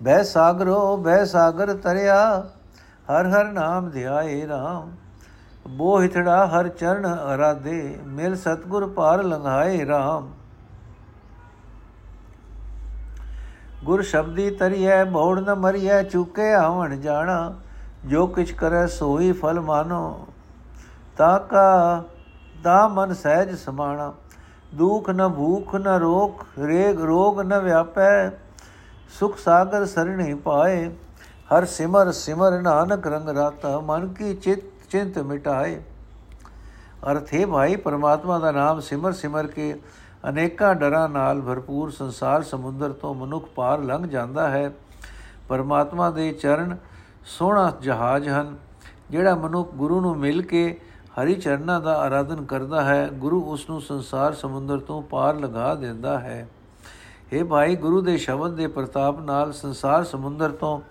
ਬੈ 0.03 0.21
ਸਾਗਰੋ 0.23 0.97
ਬੈ 0.97 1.23
ਸਾਗਰ 1.25 1.73
ਤਰਿਆ 1.75 2.17
ਹਰ 3.07 3.27
ਹਰ 3.27 3.51
ਨਾਮ 3.51 3.89
ਧਿਆਏ 3.89 4.45
RAM 4.45 4.89
ਬੋ 5.67 5.99
ਹਿਥੜਾ 6.01 6.45
ਹਰ 6.47 6.67
ਚਰਨ 6.67 7.05
ਅਰਾਧੇ, 7.33 7.97
ਮਿਲ 8.05 8.35
ਸਤਗੁਰ 8.35 8.85
ਪਾਰ 8.87 9.23
ਲੰਘਾਏ 9.23 9.85
RAM 9.85 10.27
ਗੁਰ 13.85 14.01
ਸ਼ਬਦੀ 14.01 14.49
ਤਰੀਐ, 14.49 15.03
ਮੋੜ 15.03 15.39
ਨ 15.39 15.53
ਮਰੀਐ, 15.55 16.01
ਚੁਕੇ 16.03 16.53
ਆਵਣ 16.53 16.95
ਜਾਣਾ, 16.95 17.53
ਜੋ 18.05 18.25
ਕਿਛ 18.27 18.51
ਕਰੈ 18.51 18.85
ਸੋਈ 18.87 19.31
ਫਲ 19.31 19.59
ਮਾਨੋ। 19.59 20.27
ਤਾ 21.17 21.37
ਕਾ 21.49 22.03
ਦਾ 22.63 22.87
ਮਨ 22.87 23.13
ਸਹਿਜ 23.13 23.55
ਸਮਾਣਾ, 23.55 24.13
ਦੁਖ 24.75 25.09
ਨ 25.09 25.27
ਭੂਖ 25.27 25.75
ਨ 25.75 25.97
ਰੋਗ 25.99 26.43
ਰੇਗ 26.59 27.01
ਰੋਗ 27.01 27.41
ਨ 27.41 27.59
ਵਿਆਪੈ, 27.59 28.29
ਸੁਖ 29.19 29.37
ਸਾਗਰ 29.37 29.85
ਸਰਣੀ 29.85 30.33
ਪਾਏ, 30.33 30.89
ਹਰ 31.51 31.65
ਸਿਮਰ 31.65 32.11
ਸਿਮਰ 32.11 32.59
ਨਾਨਕ 32.61 33.07
ਰੰਗ 33.07 33.29
ਰਾਤਾ, 33.29 33.79
ਮਨ 33.79 34.07
ਕੀ 34.13 34.33
ਚਿਤ 34.33 34.76
ਚਿੰਤ 34.89 35.17
ਮਿਟਾਏ। 35.19 35.81
ਅਰਥੇ 37.11 37.45
ਭਾਈ, 37.45 37.75
ਪਰਮਾਤਮਾ 37.75 38.39
ਦਾ 38.39 38.51
ਨਾਮ 38.51 38.79
ਸਿਮਰ 38.79 39.11
ਸਿਮਰ 39.11 39.47
ਕੇ 39.47 39.73
ਅਨੇਕਾਂ 40.29 40.75
ਡਰਾਂ 40.75 41.09
ਨਾਲ 41.09 41.41
ਭਰਪੂਰ 41.41 41.91
ਸੰਸਾਰ 41.91 42.43
ਸਮੁੰਦਰ 42.43 42.91
ਤੋਂ 42.91 43.15
ਮਨੁੱਖ 43.15 43.45
ਪਾਰ 43.45 43.79
ਲੰਘ 43.79 44.07
ਜਾਂਦਾ 44.07 44.49
ਹੈ। 44.49 44.71
ਪਰਮਾਤਮਾ 45.49 46.09
ਦੇ 46.11 46.31
ਚਰਨ 46.31 46.77
ਸੋਹਣਾ 47.25 47.73
ਜਹਾਜ਼ 47.81 48.29
ਹਨ, 48.29 48.55
ਜਿਹੜਾ 49.11 49.35
ਮਨੁੱਖ 49.35 49.71
ਗੁਰੂ 49.71 50.01
ਨੂੰ 50.01 50.17
ਮਿਲ 50.17 50.41
ਕੇ 50.41 50.79
ਹਰੀ 51.21 51.35
ਚਰਨਾਂ 51.35 51.81
ਦਾ 51.81 51.97
ਆਰਾਧਨ 51.97 52.45
ਕਰਦਾ 52.45 52.83
ਹੈ। 52.83 53.07
ਗੁਰੂ 53.07 53.41
ਉਸ 53.43 53.69
ਨੂੰ 53.69 53.81
ਸੰਸਾਰ 53.81 54.33
ਸਮੁੰਦਰ 54.33 54.77
ਤੋਂ 54.77 55.01
ਪਾਰ 55.01 55.35
ਲਗਾ 55.35 55.75
ਦਿੰਦਾ 55.75 56.19
ਹੈ। 56.19 56.47
ਇਹ 57.33 57.43
ਭਾਈ, 57.43 57.75
ਗੁਰੂ 57.75 58.01
ਦੇ 58.01 58.17
ਸ਼ਬਦ 58.17 58.55
ਦੇ 58.55 58.67
ਪ੍ਰਤਾਪ 58.67 59.19
ਨਾਲ 59.19 59.53
ਸੰਸਾਰ 59.53 60.03
ਸਮੁੰਦਰ 60.03 60.49
ਤੋਂ 60.49 60.81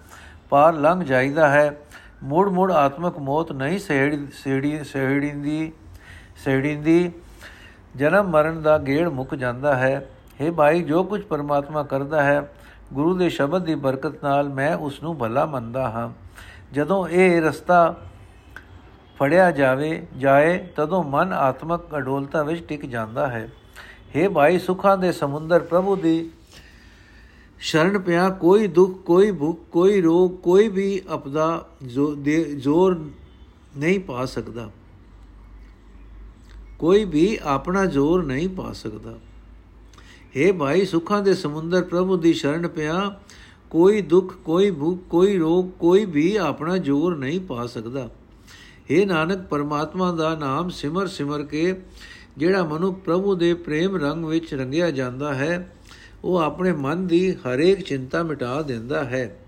ਪਾਰ 0.51 0.75
ਲੰਘ 0.75 1.05
ਜਾਈਦਾ 1.05 1.49
ਹੈ। 1.49 1.81
ਮੋੜ 2.23 2.49
ਮੋੜ 2.49 2.73
ਆਤਮਕ 2.73 3.19
ਮੌਤ 3.19 3.53
ਨਹੀਂ 3.53 3.79
ਸਹਿੜੀ 3.79 4.27
ਸਹਿੜੀ 4.27 4.85
ਸਹਿੜੀਂਦੀ 4.85 5.73
ਸਹਿੜੀਂਦੀ। 6.45 7.13
ਜਨਮ 7.97 8.31
ਮਰਨ 8.31 8.63
ਦਾ 8.63 8.79
ਗੇੜ 8.79 9.09
ਮੁੱਕ 9.09 9.35
ਜਾਂਦਾ 9.35 9.77
ਹੈ। 9.77 10.11
हे 10.41 10.53
ਭਾਈ, 10.53 10.83
ਜੋ 10.83 11.05
ਕੁਝ 11.05 11.23
ਪਰਮਾਤਮਾ 11.23 11.83
ਕਰਦਾ 11.83 12.23
ਹੈ, 12.23 12.53
ਗੁਰੂ 12.93 13.15
ਦੇ 13.15 13.29
ਸ਼ਬਦ 13.29 13.65
ਦੀ 13.65 13.75
ਬਰਕਤ 13.75 14.25
ਨਾਲ 14.25 14.49
ਮੈਂ 14.49 14.77
ਉਸ 14.77 15.03
ਨੂੰ 15.03 15.19
ਭਲਾ 15.19 15.47
ਮੰਨਦਾ 15.47 15.91
ਹਾਂ। 15.91 16.11
ਜਦੋਂ 16.73 17.09
ਇਹ 17.09 17.43
ਰਸਤਾ 17.43 17.97
ਫੜਿਆ 19.21 19.51
ਜਾਵੇ, 19.51 20.07
ਜਾਏ, 20.19 20.59
ਤਦੋਂ 20.59 21.05
ਮਨ 21.05 21.33
ਆਤਮਕ 21.33 21.97
ਅਡੋਲਤਾ 21.97 22.43
ਵਿੱਚ 22.43 22.67
ਟਿਕ 22.69 22.87
ਜਾਂਦਾ 22.87 23.27
ਹੈ। 23.27 23.49
हे 24.17 24.31
ਭਾਈ, 24.31 24.59
ਸੁਖਾਂ 24.59 24.97
ਦੇ 24.97 25.13
ਸਮੁੰਦਰ 25.13 25.61
ਪ੍ਰਭੂ 25.61 25.97
ਦੀ 25.97 26.31
ਸ਼ਰਨ 27.59 27.99
ਪਿਆ, 27.99 28.31
ਕੋਈ 28.31 28.67
ਦੁੱਖ, 28.67 28.93
ਕੋਈ 28.93 29.33
ਭੁੱਖ, 29.33 29.61
ਕੋਈ 29.73 30.01
ਰੋਗ, 30.01 30.31
ਕੋਈ 30.31 30.69
ਵੀ 30.69 31.03
ਅਪਦਾ 31.15 31.69
ਜ਼ੋਰ 32.57 33.11
ਨਹੀਂ 33.77 34.01
ਪਾ 34.01 34.25
ਸਕਦਾ। 34.25 34.71
ਕੋਈ 36.79 37.05
ਵੀ 37.05 37.39
ਆਪਣਾ 37.43 37.87
ਜ਼ੋਰ 37.87 38.25
ਨਹੀਂ 38.25 38.49
ਪਾ 38.49 38.73
ਸਕਦਾ। 38.73 39.19
हे 40.37 40.55
ਭਾਈ, 40.55 40.85
ਸੁਖਾਂ 40.85 41.23
ਦੇ 41.23 41.35
ਸਮੁੰਦਰ 41.35 41.83
ਪ੍ਰਭੂ 41.83 42.17
ਦੀ 42.17 42.33
ਸ਼ਰਨ 42.33 42.69
ਪਿਆ, 42.69 43.21
ਕੋਈ 43.71 44.03
ਦੁੱਖ, 44.03 44.35
ਕੋਈ 44.35 44.71
ਭੁੱਖ, 44.71 45.01
ਕੋਈ 45.11 45.39
ਰੋਗ, 45.39 45.71
ਕੋਈ 45.81 46.05
ਵੀ 46.05 46.37
ਆਪਣਾ 46.37 46.77
ਜ਼ੋਰ 46.77 47.17
ਨਹੀਂ 47.17 47.41
ਪਾ 47.41 47.67
ਸਕਦਾ। 47.67 48.11
हे 48.91 49.07
ਨਾਨਕ, 49.07 49.47
ਪਰਮਾਤਮਾ 49.47 50.13
ਦਾ 50.13 50.35
ਨਾਮ 50.35 50.69
ਸਿਮਰ 50.69 51.07
ਸਿਮਰ 51.07 51.43
ਕੇ, 51.43 51.83
ਜਿਹੜਾ 52.39 52.65
ਮਨੁ 52.65 52.93
ਪ੍ਰਭੂ 52.93 53.35
ਦੇ 53.35 53.55
ਪ੍ਰੇਮ 53.55 53.97
ਰੰਗ 53.97 54.25
ਵਿੱਚ 54.25 54.55
ਰੰਗਿਆ 54.55 54.91
ਜਾਂਦਾ 54.91 55.35
ਹੈ 55.35 55.76
ਉਹ 56.27 56.37
ਆਪਣੇ 56.37 56.73
ਮਨ 56.73 57.07
ਦੀ 57.07 57.33
ਹਰੇਕ 57.33 57.81
ਚਿੰਤਾ 57.81 58.23
ਮਿਟਾ 58.23 58.63
ਦਿੰਦਾ 58.63 59.05
ਹੈ। 59.05 59.39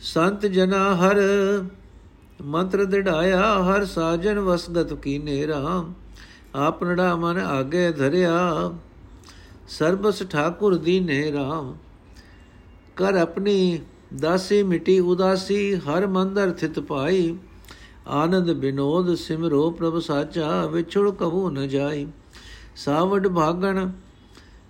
ਸੰਤ 0.00 0.46
ਜਨਾ 0.46 0.94
ਹਰ 0.96 1.16
ਮੰਤਰ 2.42 2.84
ਦਿੜਾਇਆ, 2.84 3.42
ਹਰ 3.62 3.84
ਸਾਜਨ 3.84 4.38
ਵਸਗਤ 4.38 4.94
ਕੀਨੇ 4.94 5.46
ਰਾਮ 5.46 5.92
ਆਪਨੜਾ 6.54 7.16
ਮਨ 7.16 7.38
ਆਗੇ 7.38 7.90
ਧਰਿਆ, 7.92 8.72
ਸਰਬਸ 9.68 10.22
ਠਾਕੁਰ 10.30 10.76
ਦੀਨੇ 10.76 11.32
ਰਾਮ। 11.32 11.76
ਕਰ 12.96 13.14
ਆਪਣੀ 13.16 13.80
ਦਾਸੀ 14.20 14.62
ਮਿਟੀ 14.62 15.00
ਉਦਾਸੀ, 15.00 15.74
ਹਰ 15.74 16.06
ਮੰਦਰ 16.06 16.50
ਥਿਤ 16.50 16.80
ਪਾਈ, 16.80 17.36
ਆਨੰਦ 18.06 18.52
ਬਿਨੋਦ 18.52 19.14
ਸਿਮਰੋ 19.14 19.70
ਪ੍ਰਭ 19.70 19.98
ਸਾਚਾ, 19.98 20.66
ਵਿਛੜ 20.66 21.10
ਕਹੂ 21.10 21.50
ਨ 21.50 21.68
ਜਾਈ। 21.68 22.06
ਸਾਵਡ 22.76 23.28
ਭਾਗਣ 23.28 23.90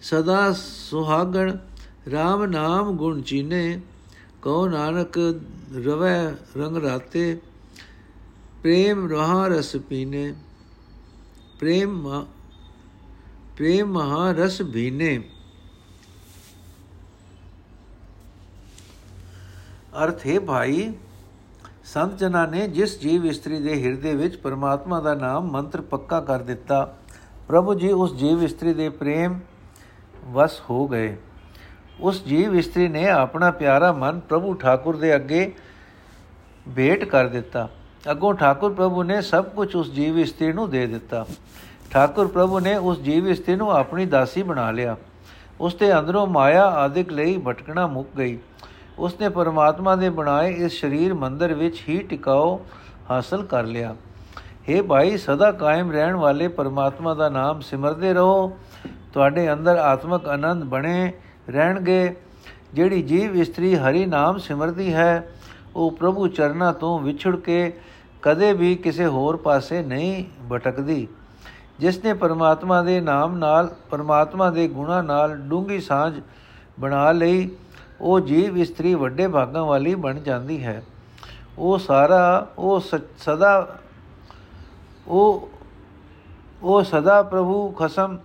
ਸਦਾ 0.02 0.52
ਸੁਹਾਗਣ 0.52 1.56
RAM 2.08 2.46
ਨਾਮ 2.46 2.96
ਗੁਣ 2.96 3.20
ਚੀਨੇ, 3.22 3.80
ਕਉ 4.42 4.66
ਨਾਨਕ 4.68 5.18
ਰਵੈ 5.86 6.34
ਰੰਗ 6.56 6.76
ਰਾਤੇ, 6.76 7.36
ਪ੍ਰੇਮ 8.62 9.06
ਰਹਾ 9.08 9.46
ਰਸ 9.48 9.76
ਪੀਨੇ, 9.88 10.32
ਪ੍ਰੇਮ 11.60 12.24
ਪ੍ਰੇਮ 13.56 13.92
ਮਹਾ 13.92 14.30
ਰਸ 14.32 14.60
ਭੀਨੇ। 14.62 15.16
ਅਰਥ, 20.04 20.26
ਹੈ 20.26 20.38
ਭਾਈ, 20.40 20.92
ਸੰਤ 21.84 22.18
ਜਨਾਂ 22.18 22.46
ਨੇ 22.48 22.66
ਜਿਸ 22.68 22.98
ਜੀਵ 23.00 23.26
ਇਸਤਰੀ 23.26 23.60
ਦੇ 23.60 23.82
ਹਿਰਦੇ 23.82 24.14
ਵਿੱਚ 24.14 24.36
ਪਰਮਾਤਮਾ 24.36 25.00
ਦਾ 25.00 25.14
ਨਾਮ 25.14 25.50
ਮੰਤਰ 25.50 25.80
ਪੱਕਾ 25.80 26.20
ਕਰ 26.20 26.42
ਦਿੱਤਾ, 26.42 26.84
ਪ੍ਰਭੂ 27.48 27.74
ਜੀ 27.74 27.92
ਉਸ 27.92 28.14
ਜੀਵ 28.14 28.42
ਇਸਤਰੀ 28.42 28.74
ਦੇ 28.74 28.88
ਪ੍ਰੇਮ 28.88 29.38
ਵਸ 30.24 30.62
ਹੋ 30.70 30.88
ਗਏ। 30.88 31.16
ਉਸ 32.00 32.24
ਜੀਵ 32.24 32.54
ਇਸਤਰੀ 32.54 32.88
ਨੇ 32.88 33.08
ਆਪਣਾ 33.08 33.50
ਪਿਆਰਾ 33.50 33.92
ਮਨ 33.92 34.20
ਪ੍ਰਭੂ 34.20 34.54
ਠਾਕੁਰ 34.54 34.96
ਦੇ 34.96 35.14
ਅੱਗੇ 35.14 35.52
ਭੇਟ 36.76 37.04
ਕਰ 37.04 37.28
ਦਿੱਤਾ। 37.28 37.68
ਅੱਗੋਂ 38.10 38.34
ਠਾਕੁਰ 38.34 38.72
ਪ੍ਰਭੂ 38.72 39.02
ਨੇ 39.02 39.20
ਸਭ 39.20 39.44
ਕੁਝ 39.44 39.76
ਉਸ 39.76 39.90
ਜੀਵ 39.90 40.18
ਇਸਤਰੀ 40.18 40.52
ਨੂੰ 40.52 40.70
ਦੇ 40.70 40.86
ਦਿੱਤਾ। 40.86 41.26
ਠਾਕੁਰ 41.90 42.26
ਪ੍ਰਭੂ 42.26 42.60
ਨੇ 42.60 42.76
ਉਸ 42.76 43.00
ਜੀਵ 43.00 43.28
ਇਸਤਰੀ 43.28 43.56
ਨੂੰ 43.56 43.70
ਆਪਣੀ 43.70 44.06
ਦਾਸੀ 44.06 44.42
ਬਣਾ 44.42 44.70
ਲਿਆ। 44.70 44.96
ਉਸ 45.60 45.74
ਦੇ 45.74 45.98
ਅੰਦਰੋਂ 45.98 46.26
ਮਾਇਆ 46.26 46.64
ਆਦਿਕ 46.64 47.12
ਲਈ 47.12 47.38
ਭਟਕਣਾ 47.38 47.86
ਮੁੱਕ 47.86 48.08
ਗਈ। 48.18 48.38
ਉਸ 48.98 49.20
ਨੇ 49.20 49.28
ਪਰਮਾਤਮਾ 49.28 49.96
ਦੇ 49.96 50.10
ਬਣਾਏ 50.10 50.52
ਇਸ 50.52 50.80
ਸਰੀਰ 50.80 51.14
ਮੰਦਰ 51.14 51.54
ਵਿੱਚ 51.54 51.82
ਹੀ 51.88 51.98
ਟਿਕਾਓ 51.98 52.60
ਹਾਸਲ 53.10 53.42
ਕਰ 53.42 53.64
ਲਿਆ। 53.64 53.96
हे 54.68 54.84
ਭਾਈ, 54.84 55.16
ਸਦਾ 55.16 55.52
ਕਾਇਮ 55.52 55.92
ਰਹਿਣ 55.92 56.14
ਵਾਲੇ 56.14 56.48
ਪਰਮਾਤਮਾ 56.48 57.14
ਦਾ 57.14 57.28
ਨਾਮ 57.28 57.60
ਸਿਮਰਦੇ 57.60 58.14
ਰਹੋ। 58.14 58.56
ਤੁਹਾਡੇ 59.12 59.52
ਅੰਦਰ 59.52 59.76
ਆਤਮਿਕ 59.76 60.26
ਆਨੰਦ 60.26 60.64
ਬਣੇ 60.64 61.12
ਰਹਿਣਗੇ। 61.50 62.16
ਜਿਹੜੀ 62.74 63.02
ਜੀਵ 63.02 63.36
ਇਸਤਰੀ 63.36 63.74
ਹਰੀ 63.76 64.04
ਨਾਮ 64.06 64.38
ਸਿਮਰਦੀ 64.38 64.92
ਹੈ, 64.94 65.28
ਉਹ 65.76 65.90
ਪ੍ਰਭੂ 65.90 66.28
ਚਰਨਾਂ 66.28 66.72
ਤੋਂ 66.72 66.98
ਵਿਛੜ 66.98 67.36
ਕੇ 67.36 67.72
ਕਦੇ 68.22 68.52
ਵੀ 68.52 68.74
ਕਿਸੇ 68.74 69.06
ਹੋਰ 69.06 69.36
ਪਾਸੇ 69.36 69.82
ਨਹੀਂ 69.82 70.24
ਭਟਕਦੀ। 70.52 71.08
ਜਿਸ 71.80 72.04
ਨੇ 72.04 72.12
ਪਰਮਾਤਮਾ 72.14 72.82
ਦੇ 72.82 73.00
ਨਾਮ 73.00 73.36
ਨਾਲ, 73.36 73.74
ਪਰਮਾਤਮਾ 73.90 74.50
ਦੇ 74.50 74.66
ਗੁਣਾ 74.68 75.02
ਨਾਲ 75.02 75.36
ਡੂੰਗੀ 75.36 75.80
ਸਾਂਝ 75.80 76.20
ਬਣਾ 76.80 77.10
ਲਈ, 77.12 77.50
ਉਹ 78.00 78.20
ਜੀਵ 78.20 78.58
ਇਸਤਰੀ 78.58 78.94
ਵੱਡੇ 78.94 79.28
ਭਾਗਾਂ 79.28 79.64
ਵਾਲੀ 79.64 79.94
ਬਣ 79.94 80.20
ਜਾਂਦੀ 80.20 80.62
ਹੈ। 80.64 80.82
ਉਹ 81.58 81.78
ਸਾਰਾ, 81.78 82.46
ਉਹ 82.58 82.80
ਸਦਾ, 83.18 83.78
ਉਹ 85.08 85.48
ਉਹ 86.62 86.82
ਸਦਾ 86.82 87.22
ਪ੍ਰਭੂ 87.22 87.70
ਖਸਮ 87.70 88.18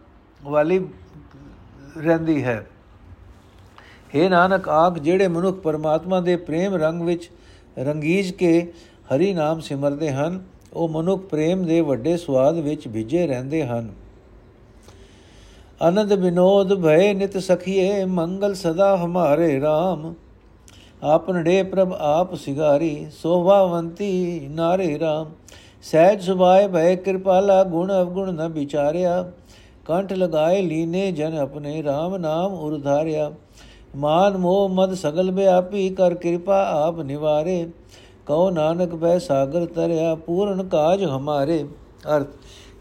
ਵਾਲੀ 0.44 0.80
ਰਹਿੰਦੀ 1.98 2.44
ਹੈ। 2.44 2.66
हे 4.16 4.30
ਨਾਨਕ, 4.30 4.70
ਆਖ 4.70 5.00
ਜਿਹੜੇ 5.00 5.28
ਮਨੁੱਖ 5.28 5.58
ਪਰਮਾਤਮਾ 5.58 6.20
ਦੇ 6.20 6.36
ਪ੍ਰੇਮ 6.36 6.76
ਰੰਗ 6.76 7.02
ਵਿੱਚ 7.02 7.30
ਰੰਗੀਜ 7.80 8.32
ਕੇ 8.32 8.74
ਹਰੀ 9.14 9.34
ਨਾਮ 9.34 9.60
ਸਿਮਰਦੇ 9.60 10.12
ਹਨ, 10.12 10.44
ਉਹ 10.74 10.90
ਮਨੁੱਖ 10.90 11.24
ਪ੍ਰੇਮ 11.24 11.66
ਦੇ 11.66 11.82
ਵੱਡੇ 11.82 12.18
ਸਵਾਦ 12.18 12.56
ਵਿੱਚ 12.56 12.88
ਭਿੱਜੇ 12.88 13.28
ਰਹਿੰਦੇ 13.28 13.66
ਹਨ। 13.66 13.90
ਅਨੰਦ 15.88 16.14
ਬਿਨੋਦ 16.14 16.74
ਭਏ 16.82 17.14
ਨਿਤ 17.14 17.38
ਸਖੀਏ, 17.38 18.06
ਮੰਗਲ 18.06 18.54
ਸਦਾ 18.54 18.96
ਹਮਾਰੇ 18.98 19.60
RAM 19.60 20.14
ਆਪਨੜੇ 21.04 21.64
ਪ੍ਰਭ 21.64 21.94
ਆਪ 21.94 22.36
ਸਿਗਾਰੀ, 22.36 23.08
ਸੋਭਾਵੰਤੀ 23.12 24.48
ਨਾਰੇ 24.48 24.98
RAM 24.98 25.28
ਸਹਿਜ 25.82 26.22
ਸੁਭਾਏ 26.22 26.68
ਭਏ 26.68 26.96
ਕਿਰਪਾਲਾ, 26.96 27.64
ਗੁਣ 27.64 27.92
ਅਵਗੁਣ 27.92 28.34
ਨ 28.34 28.48
ਵਿਚਾਰਿਆ। 28.48 29.32
ਕੰਠ 29.88 30.14
ਲਗਾਏ 30.14 30.62
ਲੀਨੇ 30.62 31.12
ਜਨ 31.12 31.38
ਆਪਣੇ 31.38 31.82
RAM 31.82 32.18
ਨਾਮ 32.18 32.54
ਉਰਧਾਰਿਆ 32.54 33.32
ਮਾਨ 33.96 34.38
ਮੋਹ 34.38 34.70
ਮਦ 34.70 34.94
ਸਗਲ 34.94 35.32
ਬਿਆਪੀ 35.32 35.90
ਕਰ 35.90 36.14
ਕਿਰਪਾ 36.14 36.64
ਆਪ 36.86 37.00
ਨਿਵਾਰੇ। 37.00 37.70
ਕਉ 38.26 38.50
ਨਾਨਕ 38.50 38.96
ਬੈ 38.96 39.18
ਸਾਗਰ 39.20 39.66
ਤਰਿਆ, 39.66 40.16
ਪੂਰਨ 40.16 40.68
ਕਾਜ 40.68 41.04
ਹਮਾਰੇ। 41.06 41.64
ਅਰਥ 42.16 42.28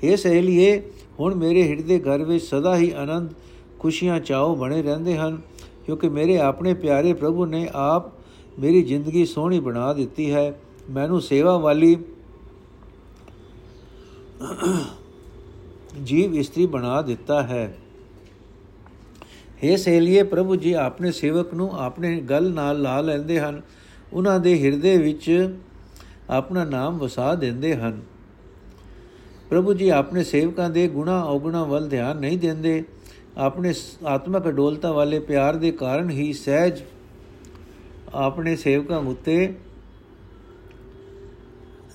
ਇਹ 0.05 0.17
ਸਹੇਲੀਏ, 0.17 0.83
ਹੁਣ 1.21 1.35
ਮੇਰੇ 1.35 1.63
ਹਿਰਦੇ 1.63 1.99
ਘਰ 1.99 2.25
ਵਿੱਚ 2.25 2.45
ਸਦਾ 2.45 2.77
ਹੀ 2.77 2.91
ਆਨੰਦ, 2.91 3.31
ਖੁਸ਼ੀਆਂ 3.79 4.21
ਚਾਉ 4.21 4.55
ਬਣੇ 4.55 4.83
ਰਹਿੰਦੇ 4.83 5.17
ਹਨ, 5.17 5.39
ਕਿਉਂਕਿ 5.87 6.09
ਮੇਰੇ 6.09 6.39
ਆਪਣੇ 6.39 6.75
ਪਿਆਰੇ 6.75 7.13
ਪ੍ਰਭੂ 7.13 7.47
ਨੇ 7.47 7.69
ਆਪ 7.75 8.11
ਮੇਰੀ 8.59 8.83
ਜ਼ਿੰਦਗੀ 8.83 9.25
ਸੋਹਣੀ 9.27 9.61
ਬਣਾ 9.61 9.93
ਦਿੱਤੀ 9.93 10.33
ਹੈ। 10.33 10.53
ਮੈਨੂੰ 10.91 11.21
ਸੇਵਾ 11.21 11.57
ਵਾਲੀ 11.59 11.97
ਜੀਵ 16.05 16.35
ਇਸਤਰੀ 16.35 16.67
ਬਣਾ 16.67 17.03
ਦਿੱਤਾ 17.03 17.43
ਹੈ। 17.43 17.75
हे 19.65 19.77
ਸਹੇਲੀਏ, 19.77 20.23
ਪ੍ਰਭੂ 20.23 20.57
ਜੀ 20.57 20.73
ਆਪਣੇ 20.73 21.13
ਸੇਵਕ 21.13 21.55
ਨੂੰ 21.55 21.81
ਆਪਣੇ 21.81 22.21
ਗਲ 22.21 22.53
ਨਾਲ 22.53 22.83
ਲਾ 22.83 23.01
ਲੈਂਦੇ 23.01 23.41
ਹਨ। 23.41 23.63
ਉਹਨਾਂ 24.13 24.41
ਦੇ 24.41 24.63
ਹਿਰਦੇ 24.63 24.99
ਵਿੱਚ 24.99 25.55
ਆਪਣਾ 26.31 26.65
ਨਾਮ 26.65 26.99
ਵਸਾ 26.99 27.35
ਦਿੰਦੇ 27.35 27.77
ਹਨ। 27.77 28.03
ਪ੍ਰਭੂ 29.51 29.75
ਜੀ 29.75 29.89
ਆਪਣੇ 29.89 30.25
ਸੇਵਕਾਂ 30.25 30.71
ਦੇ 30.71 30.89
ਗੁਣਾ 30.89 31.23
ਔਗੁਣਾ 31.23 31.65
ਵੱਲ 31.65 31.89
ਧਿਆਨ 31.89 32.17
ਨਹੀਂ 32.17 32.39
ਦਿੰਦੇ। 32.39 32.85
ਆਪਣੇ 33.37 33.75
ਆਤਮਕ 34.07 34.49
ਅਡੋਲਤਾ 34.49 34.93
ਵਾਲੇ 34.93 35.19
ਪਿਆਰ 35.19 35.57
ਦੇ 35.57 35.71
ਕਾਰਨ 35.71 36.11
ਹੀ 36.11 36.33
ਸਹਿਜ 36.33 36.83
ਆਪਣੇ 38.15 38.57
ਸੇਵਕਾਂ 38.57 38.99
ਉੱਤੇ 38.99 39.55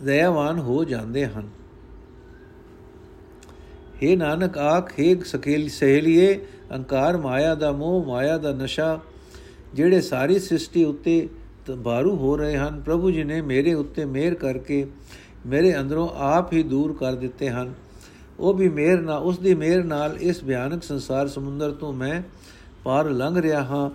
ਦਇਆਵਾਨ 0.03 0.59
ਹੋ 0.59 0.83
ਜਾਂਦੇ 0.83 1.25
ਹਨ। 1.25 1.49
हे 4.03 4.17
ਨਾਨਕ 4.17 4.57
ਆਖੇ 4.57 5.15
ਸਕੇਲ 5.25 5.69
ਸਹੇਲੀਏ 5.69 6.45
ਅਹੰਕਾਰ 6.71 7.17
ਮਾਇਆ 7.17 7.55
ਦਾ 7.55 7.71
ਮੋਹ, 7.71 8.05
ਮਾਇਆ 8.05 8.37
ਦਾ 8.37 8.51
ਨਸ਼ਾ, 8.51 8.99
ਜਿਹੜੇ 9.73 10.01
ਸਾਰੀ 10.01 10.39
ਸ੍ਰਿਸ਼ਟੀ 10.39 10.83
ਉੱਤੇ 10.83 11.29
ਬਾਰੂ 11.77 12.15
ਹੋ 12.15 12.37
ਰਹੇ 12.37 12.57
ਹਨ, 12.57 12.81
ਪ੍ਰਭੂ 12.81 13.11
ਜੀ 13.11 13.23
ਨੇ 13.23 13.41
ਮੇਰੇ 13.41 13.73
ਉੱਤੇ 13.73 14.05
ਮਿਹਰ 14.05 14.35
ਕਰਕੇ 14.35 14.87
ਮੇਰੇ 15.45 15.79
ਅੰਦਰੋਂ 15.79 16.09
ਆਪ 16.15 16.53
ਹੀ 16.53 16.63
ਦੂਰ 16.63 16.93
ਕਰ 16.99 17.15
ਦਿੱਤੇ 17.15 17.49
ਹਨ। 17.49 17.73
ਉਹ 18.39 18.53
ਵੀ 18.53 18.69
ਮਿਹਰ 18.69 19.01
ਨਾਲ 19.01 19.21
ਉਸ 19.21 19.39
ਦੀ 19.39 19.55
ਮਿਹਰ 19.55 19.83
ਨਾਲ 19.83 20.17
ਇਸ 20.21 20.43
ਭਿਆਨਕ 20.43 20.83
ਸੰਸਾਰ 20.83 21.27
ਸਮੁੰਦਰ 21.27 21.71
ਤੋਂ 21.71 21.93
ਮੈਂ 21.93 22.21
ਪਾਰ 22.83 23.05
ਲੰਘ 23.05 23.41
ਰਿਹਾ 23.41 23.63
ਹਾਂ। 23.63 23.89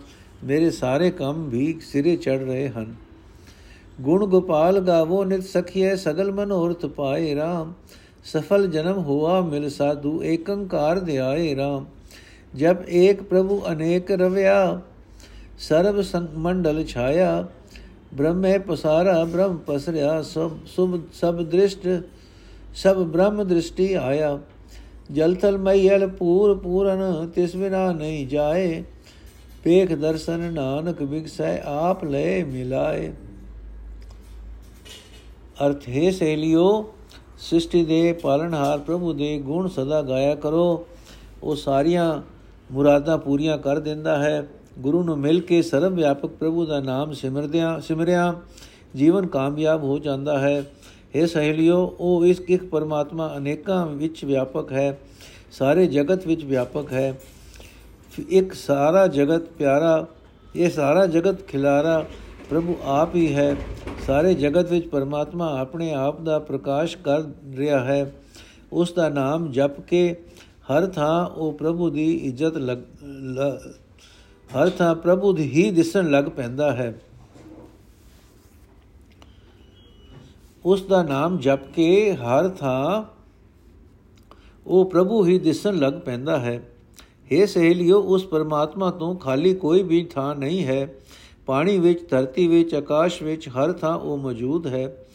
ਮੇਰੇ 0.46 0.70
ਸਾਰੇ 0.70 1.10
ਕੰਮ 1.10 1.48
ਵੀ 1.48 1.80
ਸਿਰੇ 1.80 2.16
ਚੜ 2.16 2.38
ਰਹੇ 2.42 2.68
ਹਨ। 2.68 2.94
ਗੁਣ 4.00 4.26
ਗੋਪਾਲ 4.26 4.80
ਗਾਵੋ, 4.80 5.24
ਨਿਤ 5.24 5.42
ਸਖੀਏ 5.42 5.96
ਸਗਲ 5.96 6.32
ਮਨੋਰਥ 6.32 6.86
ਪਾਏ 6.86 7.34
RAM 7.34 7.72
ਸਫਲ 8.32 8.66
ਜਨਮ 8.66 8.98
ਹੁਆ 8.98 9.40
ਮਿਲ 9.40 9.68
ਸਾਧੂ 9.70 10.22
ਏਕੰਕਾਰ 10.22 11.00
ਧਿਆਏ 11.00 11.54
RAM 11.54 11.84
ਜਬ 12.56 12.76
ਏਕ 12.88 13.22
ਪ੍ਰਭੂ 13.22 13.62
ਅਨੇਕ 13.72 14.10
ਰਵਿਆ, 14.10 14.80
ਸਰਬ 15.58 16.02
ਮੰਡਲ 16.38 16.84
ਛਾਇਆ। 16.84 17.46
ਬ੍ਰਹਮੇ 18.14 18.58
ਪਸਾਰਾ, 18.58 19.24
ਬ੍ਰਹਮ 19.24 19.56
ਪਸਰਿਆ, 19.56 20.22
ਸਭ 20.22 20.50
ਸੁਭ 20.66 21.00
ਸਭ 21.12 21.42
ਦ੍ਰਿਸ਼ਟ, 21.42 21.88
ਸਭ 22.74 22.96
ਬ੍ਰਹਮ 22.96 23.44
ਦ੍ਰਿਸ਼ਟੀ 23.44 23.92
ਆਇਆ। 23.94 24.38
ਜਲ 25.12 25.34
ਤਲ 25.34 25.58
ਮਈਲ 25.58 26.06
ਪੂਰ 26.06 26.58
ਪੂਰਨ, 26.58 27.28
ਤਿਸ 27.34 27.56
ਬਿਨਾ 27.56 27.92
ਨਹੀਂ 27.92 28.26
ਜਾਏ। 28.26 28.82
ਪੇਖ 29.64 29.92
ਦਰਸ਼ਨ 29.92 30.52
ਨਾਨਕ 30.52 31.02
ਵਿਗਸੈ, 31.02 31.58
ਆਪ 31.64 32.04
ਲੈ 32.04 32.44
ਮਿਲਾਏ। 32.44 33.12
ਅਰਥ 35.66 35.88
ਹੈ 35.88 36.10
ਸੇਲਿਓ 36.10 36.94
ਸ੍ਰਿਸ਼ਟੀ 37.38 37.84
ਦੇ 37.84 38.12
ਪਾਲਣਹਾਰ 38.12 38.78
ਪ੍ਰਭੂ 38.78 39.12
ਦੇ 39.12 39.38
ਗੁਣ 39.38 39.68
ਸਦਾ 39.68 40.02
ਗਾਇਆ 40.02 40.34
ਕਰੋ। 40.34 40.86
ਉਹ 41.42 41.56
ਸਾਰੀਆਂ 41.56 42.22
ਮੁਰਾਦਾਂ 42.72 43.18
ਪੂਰੀਆਂ 43.18 43.58
ਕਰ 43.58 43.78
ਦਿੰਦਾ 43.78 44.22
ਹੈ। 44.22 44.48
ਗੁਰੂ 44.78 45.02
ਨੂੰ 45.02 45.18
ਮਿਲ 45.18 45.40
ਕੇ 45.40 45.62
ਸਰਵ 45.62 45.94
ਵਿਆਪਕ 45.94 46.28
ਪ੍ਰਭੂ 46.28 46.66
ਦਾ 46.66 46.80
ਨਾਮ 46.80 47.12
ਸਿਮਰਦਿਆਂ 47.12 47.80
ਸਿਮਰਿਆ 47.80 48.34
ਜੀਵਨ 48.96 49.26
ਕਾਮਯਾਬ 49.26 49.84
ਹੋ 49.84 49.98
ਜਾਂਦਾ 49.98 50.38
ਹੈ। 50.38 50.64
ਇਹ 51.14 51.26
ਸਹੇਲਿਓ, 51.26 51.96
ਉਹ 52.00 52.26
ਇਸ 52.26 52.42
ਇੱਕ 52.48 52.64
ਪਰਮਾਤਮਾ 52.64 53.34
ਅਨੇਕਾਂ 53.36 53.86
ਵਿੱਚ 53.86 54.24
ਵਿਆਪਕ 54.24 54.72
ਹੈ। 54.72 54.98
ਸਾਰੇ 55.52 55.86
ਜਗਤ 55.86 56.26
ਵਿੱਚ 56.26 56.44
ਵਿਆਪਕ 56.44 56.92
ਹੈ। 56.92 57.20
ਇੱਕ 58.28 58.52
ਸਾਰਾ 58.52 59.06
ਜਗਤ 59.06 59.42
ਪਿਆਰਾ, 59.42 60.06
ਇਹ 60.56 60.70
ਸਾਰਾ 60.70 61.06
ਜਗਤ 61.06 61.46
ਖਿਲਾਰਾ 61.46 62.06
ਪ੍ਰਭੂ 62.50 62.76
ਆਪ 62.84 63.14
ਹੀ 63.14 63.34
ਹੈ। 63.34 63.56
ਸਾਰੇ 64.06 64.34
ਜਗਤ 64.34 64.70
ਵਿੱਚ 64.70 64.86
ਪਰਮਾਤਮਾ 64.88 65.58
ਆਪਣੇ 65.58 65.92
ਆਪ 65.92 66.20
ਦਾ 66.20 66.38
ਪ੍ਰਕਾਸ਼ 66.38 66.96
ਕਰ 66.96 67.22
ਰਿਹਾ 67.54 67.84
ਹੈ। 67.84 68.12
ਉਸ 68.72 68.92
ਦਾ 68.92 69.08
ਨਾਮ 69.08 69.50
ਜਪ 69.52 69.80
ਕੇ 69.80 70.16
ਹਰ 70.70 70.86
ਥਾਂ 70.86 71.26
ਉਹ 71.26 71.52
ਪ੍ਰਭੂ 71.52 71.90
ਦੀ 71.90 72.12
ਇੱਜ਼ਤ 72.16 72.56
ਹਰ 74.50 74.70
ਥਾਂ 74.70 74.94
ਪ੍ਰਭੂ 74.94 75.32
ਦੀ 75.32 75.42
ਹੀ 75.42 75.70
ਦਿਸਣ 75.70 76.10
ਲੱਗ 76.10 76.24
ਪੈਂਦਾ 76.24 76.72
ਹੈ। 76.72 76.92
ਉਸ 80.64 80.82
ਦਾ 80.82 81.02
ਨਾਮ 81.02 81.38
ਜਪ 81.38 81.66
ਕੇ 81.72 82.14
ਹਰ 82.14 82.48
ਥਾਂ 82.48 83.02
ਉਹ 84.66 84.90
ਪ੍ਰਭੂ 84.90 85.24
ਹੀ 85.26 85.38
ਦਿਸਣ 85.38 85.76
ਲੱਗ 85.76 85.92
ਪੈਂਦਾ 86.04 86.38
ਹੈ। 86.38 86.56
हे 87.32 87.46
ਸਹੇਲਿਓ, 87.46 88.00
ਉਸ 88.00 88.24
ਪਰਮਾਤਮਾ 88.24 88.90
ਤੋਂ 88.90 89.14
ਖਾਲੀ 89.16 89.54
ਕੋਈ 89.54 89.82
ਵੀ 89.82 90.04
ਥਾਂ 90.04 90.34
ਨਹੀਂ 90.34 90.64
ਹੈ। 90.64 90.88
ਪਾਣੀ 91.46 91.78
ਵਿੱਚ, 91.78 92.10
ਧਰਤੀ 92.10 92.46
ਵਿੱਚ, 92.46 92.74
ਆਕਾਸ਼ 92.74 93.22
ਵਿੱਚ, 93.22 93.48
ਹਰ 93.48 93.72
ਥਾਂ 93.72 93.98
ਉਹ 93.98 94.18
ਮੌਜੂਦ 94.18 94.66
ਹੈ। 94.66 95.06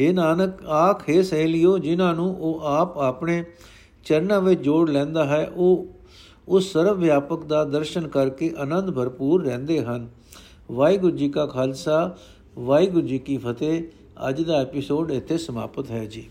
हे 0.00 0.14
ਨਾਨਕ, 0.14 0.66
ਆਖ, 0.66 1.10
ਹੈ 1.10 1.22
ਸਹੇਲਿਓ, 1.22 1.78
ਜਿਨ੍ਹਾਂ 1.78 2.14
ਨੂੰ 2.14 2.36
ਉਹ 2.36 2.60
ਆਪ 2.60 2.98
ਆਪਣੇ 2.98 3.44
ਚਰਨਾਂ 4.04 4.40
ਵਿੱਚ 4.40 4.60
ਜੋੜ 4.60 4.90
ਲੈਂਦਾ 4.90 5.24
ਹੈ, 5.24 5.50
ਉਹ 5.56 5.86
ਉਸ 6.48 6.72
ਸਰਵ 6.72 6.98
ਵਿਆਪਕ 6.98 7.44
ਦਾ 7.44 7.64
ਦਰਸ਼ਨ 7.64 8.08
ਕਰਕੇ 8.08 8.54
ਆਨੰਦ 8.58 8.90
ਭਰਪੂਰ 8.90 9.44
ਰਹਿੰਦੇ 9.44 9.80
ਹਨ। 9.84 10.08
ਵਾਹਿਗੁਰੂ 10.72 11.16
ਜੀ 11.16 11.28
ਕਾ 11.28 11.46
ਖਾਲਸਾ, 11.46 12.16
ਵਾਹਿਗੁਰੂ 12.58 13.06
ਜੀ 13.06 13.18
ਕੀ 13.18 13.36
ਫਤਿਹ। 13.36 13.82
ਅੱਜ 14.28 14.42
ਦਾ 14.42 14.60
ਐਪੀਸੋਡ 14.60 15.10
ਇੱਥੇ 15.10 15.38
ਸਮਾਪਤ 15.38 15.90
ਹੈ 15.90 16.04
ਜੀ। 16.04 16.30